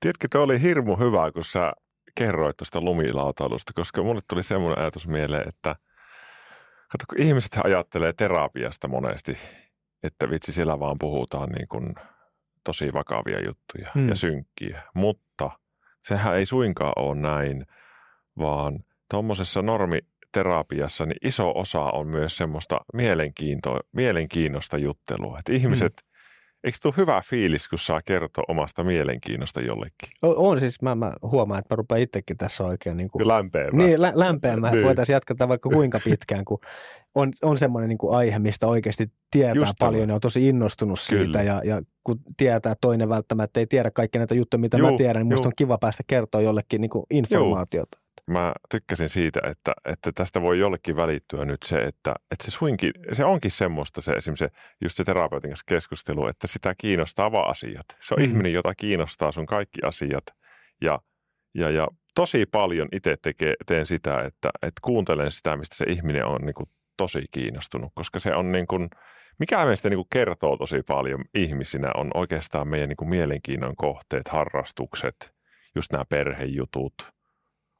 Tiedätkö, 0.00 0.28
tuo 0.32 0.42
oli 0.42 0.62
hirmu 0.62 0.96
hyvä, 0.96 1.32
kun 1.32 1.44
sä 1.44 1.72
kerroit 2.14 2.56
tuosta 2.56 2.80
lumilautailusta, 2.80 3.72
koska 3.74 4.02
mulle 4.02 4.20
tuli 4.28 4.42
semmoinen 4.42 4.78
ajatus 4.78 5.06
mieleen, 5.06 5.48
että 5.48 5.76
kato, 6.88 7.04
kun 7.08 7.20
ihmiset 7.20 7.58
ajattelee 7.64 8.12
terapiasta 8.12 8.88
monesti, 8.88 9.36
että 10.02 10.30
vitsi 10.30 10.52
siellä 10.52 10.80
vaan 10.80 10.96
puhutaan 10.98 11.48
niin 11.48 11.68
kuin 11.68 11.94
tosi 12.64 12.92
vakavia 12.92 13.44
juttuja 13.46 13.90
hmm. 13.94 14.08
ja 14.08 14.16
synkkiä, 14.16 14.82
mutta 14.94 15.50
sehän 16.04 16.36
ei 16.36 16.46
suinkaan 16.46 16.92
ole 16.96 17.14
näin, 17.14 17.66
vaan 18.38 18.84
tuommoisessa 19.10 19.62
normiterapiassa 20.36 21.06
niin 21.06 21.28
iso 21.28 21.52
osa 21.54 21.80
on 21.80 22.06
myös 22.06 22.36
semmoista 22.36 22.80
mielenkiintoa, 22.94 23.80
mielenkiinnosta 23.92 24.78
juttelua, 24.78 25.38
että 25.38 25.52
ihmiset 25.52 25.92
hmm 26.02 26.12
Eikö 26.64 26.78
tuo 26.82 26.94
hyvä 26.96 27.22
fiilis, 27.24 27.68
kun 27.68 27.78
saa 27.78 28.00
kertoa 28.04 28.44
omasta 28.48 28.84
mielenkiinnosta 28.84 29.60
jollekin? 29.60 30.08
On, 30.22 30.36
on 30.36 30.60
siis, 30.60 30.82
mä, 30.82 30.94
mä 30.94 31.12
huomaan, 31.22 31.58
että 31.58 31.74
mä 31.74 31.76
rupean 31.76 32.00
itsekin 32.00 32.36
tässä 32.36 32.64
oikein 32.64 32.96
niin 32.96 33.10
kuin, 33.10 33.28
lämpeämään. 33.28 33.76
Niin, 33.76 34.02
lä, 34.02 34.12
lämpeämään, 34.14 34.74
niin. 34.74 34.86
voitaisiin 34.86 35.14
jatkaa 35.14 35.48
vaikka 35.48 35.68
kuinka 35.68 35.98
pitkään, 36.04 36.44
kun 36.44 36.58
on, 37.14 37.32
on 37.42 37.58
semmoinen 37.58 37.88
niin 37.88 37.98
kuin 37.98 38.16
aihe, 38.16 38.38
mistä 38.38 38.66
oikeasti 38.66 39.12
tietää 39.30 39.54
Just 39.54 39.74
paljon 39.78 40.08
ja 40.08 40.14
on 40.14 40.20
tosi 40.20 40.48
innostunut 40.48 40.98
Kyllä. 41.08 41.24
siitä 41.24 41.42
ja, 41.42 41.60
ja 41.64 41.82
kun 42.04 42.20
tietää, 42.36 42.74
toinen 42.80 43.08
välttämättä 43.08 43.60
ei 43.60 43.66
tiedä 43.66 43.90
kaikkia 43.90 44.18
näitä 44.18 44.34
juttuja, 44.34 44.60
mitä 44.60 44.76
Juu, 44.78 44.90
mä 44.90 44.96
tiedän, 44.96 45.20
niin 45.20 45.34
musta 45.34 45.48
on 45.48 45.52
kiva 45.56 45.78
päästä 45.78 46.02
kertoa 46.06 46.40
jollekin 46.40 46.80
niin 46.80 46.90
kuin 46.90 47.04
informaatiota. 47.10 47.98
Juu 48.00 48.01
mä 48.26 48.52
tykkäsin 48.70 49.08
siitä, 49.08 49.40
että, 49.44 49.74
että 49.84 50.12
tästä 50.12 50.42
voi 50.42 50.58
jollekin 50.58 50.96
välittyä 50.96 51.44
nyt 51.44 51.62
se, 51.62 51.76
että, 51.76 52.14
että 52.30 52.44
se 52.44 52.50
suinkin, 52.50 52.92
se 53.12 53.24
onkin 53.24 53.50
semmoista 53.50 54.00
se 54.00 54.12
esimerkiksi 54.12 54.44
se, 54.44 54.50
just 54.80 54.96
se 54.96 55.04
terapeutin 55.04 55.50
kanssa 55.50 55.64
keskustelu, 55.66 56.26
että 56.26 56.46
sitä 56.46 56.74
kiinnostaa 56.78 57.32
vaan 57.32 57.50
asiat. 57.50 57.86
Se 58.00 58.14
on 58.14 58.22
mm. 58.22 58.28
ihminen, 58.28 58.52
jota 58.52 58.74
kiinnostaa 58.74 59.32
sun 59.32 59.46
kaikki 59.46 59.80
asiat 59.84 60.24
ja, 60.82 61.00
ja, 61.54 61.70
ja 61.70 61.88
tosi 62.14 62.46
paljon 62.46 62.88
itse 62.92 63.16
tekee, 63.22 63.54
teen 63.66 63.86
sitä, 63.86 64.20
että, 64.20 64.50
että 64.62 64.80
kuuntelen 64.82 65.32
sitä, 65.32 65.56
mistä 65.56 65.76
se 65.76 65.84
ihminen 65.88 66.26
on 66.26 66.40
niin 66.40 66.54
kuin 66.54 66.66
tosi 66.96 67.24
kiinnostunut, 67.30 67.92
koska 67.94 68.20
se 68.20 68.34
on 68.34 68.52
niin 68.52 68.66
kuin, 68.66 68.88
mikä 69.38 69.64
meistä 69.64 69.88
niin 69.90 69.98
kuin 69.98 70.08
kertoo 70.12 70.56
tosi 70.56 70.82
paljon 70.82 71.24
ihmisinä 71.34 71.90
on 71.94 72.10
oikeastaan 72.14 72.68
meidän 72.68 72.88
niin 72.88 72.96
kuin 72.96 73.08
mielenkiinnon 73.08 73.76
kohteet, 73.76 74.28
harrastukset, 74.28 75.34
just 75.74 75.92
nämä 75.92 76.04
perhejutut– 76.04 76.94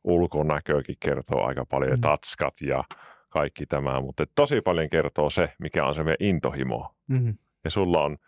ulkonäköäkin 0.05 0.97
kertoo 1.01 1.47
aika 1.47 1.65
paljon, 1.67 1.99
mm. 1.99 2.01
tatskat 2.01 2.61
ja 2.61 2.85
kaikki 3.29 3.67
tämä, 3.67 4.01
mutta 4.01 4.25
tosi 4.35 4.61
paljon 4.61 4.91
kertoo 4.91 5.31
se, 5.31 5.53
mikä 5.59 5.85
on 5.85 5.95
se 5.95 6.03
meidän 6.03 6.17
intohimo. 6.21 6.95
Mm. 7.09 7.35
Ja 7.65 7.71
sulla 7.71 8.03
on, 8.03 8.19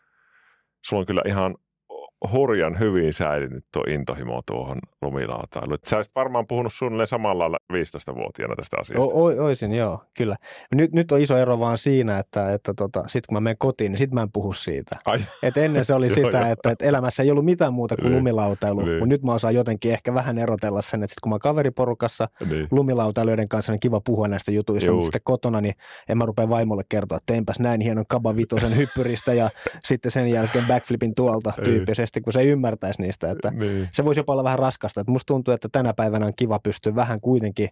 sulla 0.85 1.01
on 1.01 1.07
kyllä 1.07 1.23
ihan 1.27 1.55
hurjan 2.33 2.79
hyvin 2.79 3.15
säilynyt 3.15 3.65
tuo 3.73 3.83
intohimo 3.89 4.43
tuohon 4.47 4.79
lumilautailuun. 5.03 5.79
Sä 5.85 5.97
olisit 5.97 6.15
varmaan 6.15 6.47
puhunut 6.47 6.73
suunnilleen 6.73 7.07
samalla 7.07 7.43
lailla 7.43 7.59
15-vuotiaana 7.73 8.57
tästä 8.57 8.77
asiasta. 8.81 9.15
O, 9.15 9.25
o, 9.25 9.45
oisin, 9.45 9.73
joo, 9.73 10.01
kyllä. 10.17 10.37
Nyt, 10.75 10.93
nyt 10.93 11.13
on 11.13 11.21
iso 11.21 11.37
ero 11.37 11.59
vaan 11.59 11.79
siinä, 11.79 12.19
että, 12.19 12.53
että 12.53 12.75
tota, 12.75 13.01
sitten 13.01 13.23
kun 13.29 13.37
mä 13.37 13.41
menen 13.41 13.59
kotiin, 13.59 13.93
niin 13.93 13.99
sitten 13.99 14.15
mä 14.15 14.23
en 14.23 14.33
puhu 14.33 14.53
siitä. 14.53 14.97
Et 15.43 15.57
ennen 15.57 15.85
se 15.85 15.95
oli 15.95 16.11
sitä, 16.15 16.39
joo, 16.39 16.53
että, 16.53 16.71
että 16.71 16.85
elämässä 16.85 17.23
ei 17.23 17.31
ollut 17.31 17.45
mitään 17.45 17.73
muuta 17.73 17.97
kuin 17.97 18.05
niin. 18.05 18.19
lumilautailu, 18.19 18.81
niin. 18.81 18.99
mutta 18.99 19.07
nyt 19.07 19.23
mä 19.23 19.35
osaan 19.35 19.55
jotenkin 19.55 19.93
ehkä 19.93 20.15
vähän 20.15 20.39
erotella 20.39 20.83
sen, 20.83 21.03
että 21.03 21.15
sit 21.15 21.21
kun 21.21 21.33
mä 21.33 21.39
kaveriporukassa 21.39 22.29
niin. 22.51 22.69
lumilautailuiden 22.71 23.49
kanssa, 23.49 23.73
niin 23.73 23.81
kiva 23.81 24.01
puhua 24.01 24.29
näistä 24.29 24.53
jutuista, 24.53 24.87
Juu. 24.87 24.97
mutta 24.97 25.07
sitten 25.07 25.21
kotona, 25.25 25.61
niin 25.61 25.75
en 26.09 26.19
mä 26.19 26.27
rupea 26.27 26.49
vaimolle 26.49 26.83
kertoa, 26.89 27.17
että 27.17 27.33
teinpäs 27.33 27.61
näin 27.61 27.81
hienon 27.81 28.05
kabavitosen 28.09 28.77
hyppyristä 28.77 29.33
ja 29.33 29.51
sitten 29.85 30.13
sen 30.13 30.29
jälkeen 30.29 30.65
backflipin 30.67 31.15
tuolta 31.15 31.53
tyyppisesti 31.65 32.04
sitten, 32.07 32.23
kun 32.23 32.33
se 32.33 32.45
ymmärtäisi 32.45 33.03
niistä. 33.03 33.31
Että 33.31 33.51
niin. 33.51 33.89
Se 33.93 34.05
voisi 34.05 34.21
jopa 34.21 34.33
olla 34.33 34.45
vähän 34.45 34.59
raskasta. 34.59 35.01
Että 35.01 35.11
musta 35.11 35.27
tuntuu, 35.27 35.55
että 35.55 35.69
tänä 35.73 35.95
päivänä 35.95 36.27
on 36.27 36.33
kiva 36.37 36.59
pystyä 36.59 36.95
vähän 36.95 37.21
kuitenkin 37.21 37.69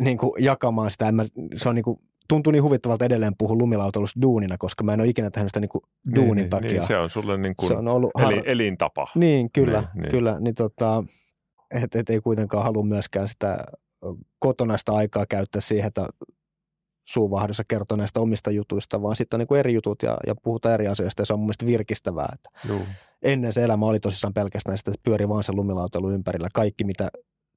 niin 0.00 0.18
kuin 0.18 0.44
jakamaan 0.44 0.90
sitä. 0.90 1.12
Mä, 1.12 1.24
se 1.56 1.68
on 1.68 1.74
niin 1.74 1.84
kuin, 1.84 2.00
tuntuu 2.28 2.50
niin 2.50 2.62
huvittavalta 2.62 3.04
edelleen 3.04 3.32
puhua 3.38 3.56
lumilautailusta 3.56 4.20
duunina, 4.22 4.56
koska 4.58 4.84
mä 4.84 4.92
en 4.92 5.00
ole 5.00 5.08
ikinä 5.08 5.30
tehnyt 5.30 5.48
sitä 5.48 5.60
niin 5.60 5.68
kuin 5.68 5.82
niin, 6.06 6.14
duunin 6.14 6.36
niin, 6.36 6.50
takia. 6.50 6.70
Niin, 6.70 6.86
se 6.86 6.96
on 6.96 7.10
sulle 7.10 7.38
niin 7.38 7.56
kuin 7.56 7.68
se 7.68 7.74
on 7.74 7.88
ollut 7.88 8.10
har... 8.14 8.32
eli, 8.32 8.42
elintapa. 8.44 9.06
Niin, 9.14 9.50
kyllä. 9.52 9.80
Niin, 9.80 10.02
niin. 10.02 10.10
kyllä 10.10 10.40
niin 10.40 10.54
tota, 10.54 11.04
et, 11.70 11.94
et 11.94 12.10
ei 12.10 12.20
kuitenkaan 12.20 12.64
halua 12.64 12.82
myöskään 12.82 13.28
sitä 13.28 13.64
kotonaista 14.38 14.92
aikaa 14.92 15.26
käyttää 15.26 15.60
siihen, 15.60 15.86
että 15.86 16.08
suuvahdossa 17.10 17.62
kertoo 17.70 17.96
näistä 17.96 18.20
omista 18.20 18.50
jutuista, 18.50 19.02
vaan 19.02 19.16
sitten 19.16 19.40
on 19.40 19.46
niin 19.50 19.58
eri 19.58 19.74
jutut 19.74 20.02
ja, 20.02 20.16
ja 20.26 20.34
puhutaan 20.42 20.74
eri 20.74 20.86
asioista 20.86 21.22
ja 21.22 21.26
se 21.26 21.32
on 21.32 21.38
mun 21.38 21.46
mielestä 21.46 21.66
virkistävää. 21.66 22.28
Että 22.34 22.50
ennen 23.22 23.52
se 23.52 23.64
elämä 23.64 23.86
oli 23.86 24.00
tosissaan 24.00 24.34
pelkästään 24.34 24.78
sitä, 24.78 24.90
että 24.90 25.00
pyöri 25.04 25.28
vaan 25.28 25.42
se 25.42 25.52
lumilautailu 25.52 26.10
ympärillä. 26.10 26.48
Kaikki 26.54 26.84
mitä 26.84 27.10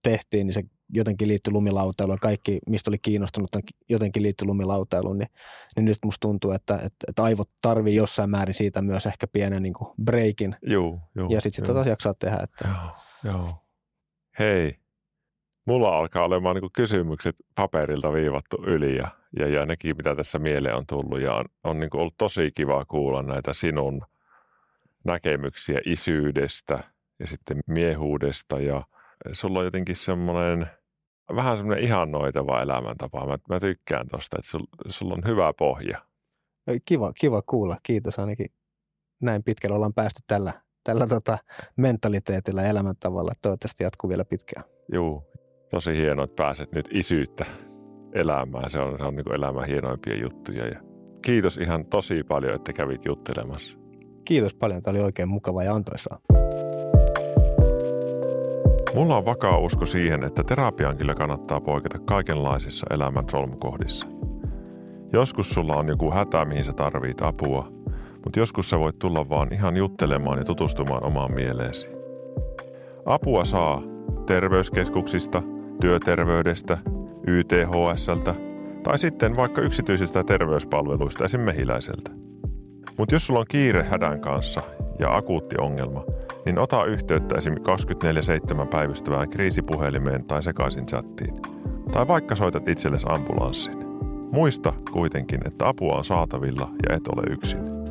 tehtiin, 0.03 0.47
niin 0.47 0.53
se 0.53 0.63
jotenkin 0.89 1.27
liittyi 1.27 1.53
lumilautailuun. 1.53 2.19
Kaikki, 2.21 2.59
mistä 2.69 2.89
oli 2.89 2.97
kiinnostunut, 2.97 3.49
jotenkin 3.89 4.23
liittyi 4.23 4.45
lumilautailuun. 4.45 5.17
Niin, 5.17 5.29
niin 5.75 5.85
nyt 5.85 5.97
musta 6.05 6.19
tuntuu, 6.19 6.51
että, 6.51 6.75
että, 6.75 7.05
että 7.07 7.23
aivot 7.23 7.49
tarvii 7.61 7.95
jossain 7.95 8.29
määrin 8.29 8.53
siitä 8.53 8.81
myös 8.81 9.05
ehkä 9.05 9.27
pienen 9.27 9.63
niin 9.63 9.73
breakin. 10.03 10.55
Joo, 10.61 10.99
joo, 11.15 11.29
ja 11.29 11.41
sitten 11.41 11.65
sitä 11.65 11.73
taas 11.73 11.87
jaksaa 11.87 12.13
tehdä. 12.13 12.39
Että... 12.43 12.67
Joo, 12.67 13.33
joo. 13.33 13.55
Hei, 14.39 14.75
mulla 15.65 15.97
alkaa 15.97 16.23
olemaan 16.23 16.55
niin 16.55 16.71
kysymykset 16.73 17.35
paperilta 17.55 18.13
viivattu 18.13 18.63
yli 18.65 18.95
ja, 18.95 19.07
ja, 19.39 19.47
ja 19.47 19.65
nekin, 19.65 19.97
mitä 19.97 20.15
tässä 20.15 20.39
mieleen 20.39 20.75
on 20.75 20.85
tullut. 20.87 21.21
Ja 21.21 21.35
on, 21.35 21.45
on 21.63 21.79
niin 21.79 21.89
ollut 21.93 22.17
tosi 22.17 22.51
kiva 22.55 22.85
kuulla 22.85 23.21
näitä 23.21 23.53
sinun 23.53 24.01
näkemyksiä 25.03 25.79
isyydestä 25.85 26.83
ja 27.19 27.27
sitten 27.27 27.59
miehuudesta. 27.67 28.59
Ja 28.59 28.81
sulla 29.31 29.59
on 29.59 29.65
jotenkin 29.65 29.95
semmoinen 29.95 30.67
vähän 31.35 31.57
semmoinen 31.57 31.83
ihannoitava 31.83 32.61
elämäntapa. 32.61 33.25
Mä, 33.25 33.37
mä 33.49 33.59
tykkään 33.59 34.07
tosta, 34.07 34.37
että 34.39 34.51
sul, 34.51 34.65
sulla 34.89 35.13
on 35.13 35.23
hyvä 35.27 35.53
pohja. 35.53 35.97
Kiva, 36.85 37.13
kiva 37.13 37.41
kuulla. 37.41 37.77
Kiitos 37.83 38.19
ainakin. 38.19 38.47
Näin 39.21 39.43
pitkällä 39.43 39.75
ollaan 39.75 39.93
päästy 39.93 40.23
tällä, 40.27 40.53
tällä 40.83 41.07
tota 41.07 41.37
mentaliteetillä 41.77 42.61
ja 42.61 42.67
elämäntavalla. 42.67 43.33
Toivottavasti 43.41 43.83
jatkuu 43.83 44.09
vielä 44.09 44.25
pitkään. 44.25 44.63
Joo, 44.91 45.23
tosi 45.73 45.95
hienoa, 45.95 46.25
että 46.25 46.43
pääset 46.43 46.71
nyt 46.71 46.89
isyyttä 46.91 47.45
elämään. 48.11 48.69
Se 48.69 48.79
on, 48.79 48.97
se 48.97 49.03
on 49.03 49.15
niin 49.15 49.35
elämän 49.35 49.67
hienoimpia 49.67 50.21
juttuja. 50.21 50.67
Ja 50.67 50.79
kiitos 51.25 51.57
ihan 51.57 51.85
tosi 51.85 52.23
paljon, 52.23 52.55
että 52.55 52.73
kävit 52.73 53.05
juttelemassa. 53.05 53.77
Kiitos 54.25 54.53
paljon. 54.53 54.81
Tämä 54.81 54.91
oli 54.91 55.03
oikein 55.03 55.29
mukava 55.29 55.63
ja 55.63 55.75
antoisaa. 55.75 56.19
Mulla 58.95 59.17
on 59.17 59.25
vakaa 59.25 59.57
usko 59.57 59.85
siihen, 59.85 60.23
että 60.23 60.43
terapiaan 60.43 60.97
kyllä 60.97 61.15
kannattaa 61.15 61.61
poiketa 61.61 61.99
kaikenlaisissa 61.99 62.87
elämän 62.89 63.29
solmukohdissa. 63.31 64.07
Joskus 65.13 65.49
sulla 65.49 65.75
on 65.75 65.87
joku 65.87 66.11
hätä, 66.11 66.45
mihin 66.45 66.63
sä 66.63 66.73
tarvit 66.73 67.21
apua, 67.21 67.67
mutta 68.23 68.39
joskus 68.39 68.69
sä 68.69 68.79
voit 68.79 68.99
tulla 68.99 69.29
vaan 69.29 69.53
ihan 69.53 69.77
juttelemaan 69.77 70.37
ja 70.37 70.45
tutustumaan 70.45 71.03
omaan 71.03 71.33
mieleesi. 71.33 71.89
Apua 73.05 73.43
saa 73.43 73.81
terveyskeskuksista– 74.25 75.43
työterveydestä, 75.83 76.77
YTHSltä 77.27 78.35
tai 78.83 78.99
sitten 78.99 79.35
vaikka 79.35 79.61
yksityisistä 79.61 80.23
terveyspalveluista 80.23 81.25
esim. 81.25 81.41
mehiläiseltä. 81.41 82.11
Mutta 82.97 83.15
jos 83.15 83.27
sulla 83.27 83.39
on 83.39 83.45
kiire 83.49 83.83
hädän 83.83 84.21
kanssa 84.21 84.61
ja 84.99 85.15
akuutti 85.15 85.55
ongelma, 85.59 86.03
niin 86.45 86.59
ota 86.59 86.85
yhteyttä 86.85 87.35
esim. 87.35 87.53
24-7 87.53 88.67
päivystävään 88.67 89.29
kriisipuhelimeen 89.29 90.25
tai 90.25 90.43
sekaisin 90.43 90.85
chattiin. 90.85 91.35
Tai 91.91 92.07
vaikka 92.07 92.35
soitat 92.35 92.67
itsellesi 92.67 93.07
ambulanssin. 93.09 93.77
Muista 94.31 94.73
kuitenkin, 94.91 95.39
että 95.47 95.67
apua 95.67 95.95
on 95.95 96.05
saatavilla 96.05 96.71
ja 96.89 96.95
et 96.95 97.07
ole 97.07 97.33
yksin. 97.33 97.82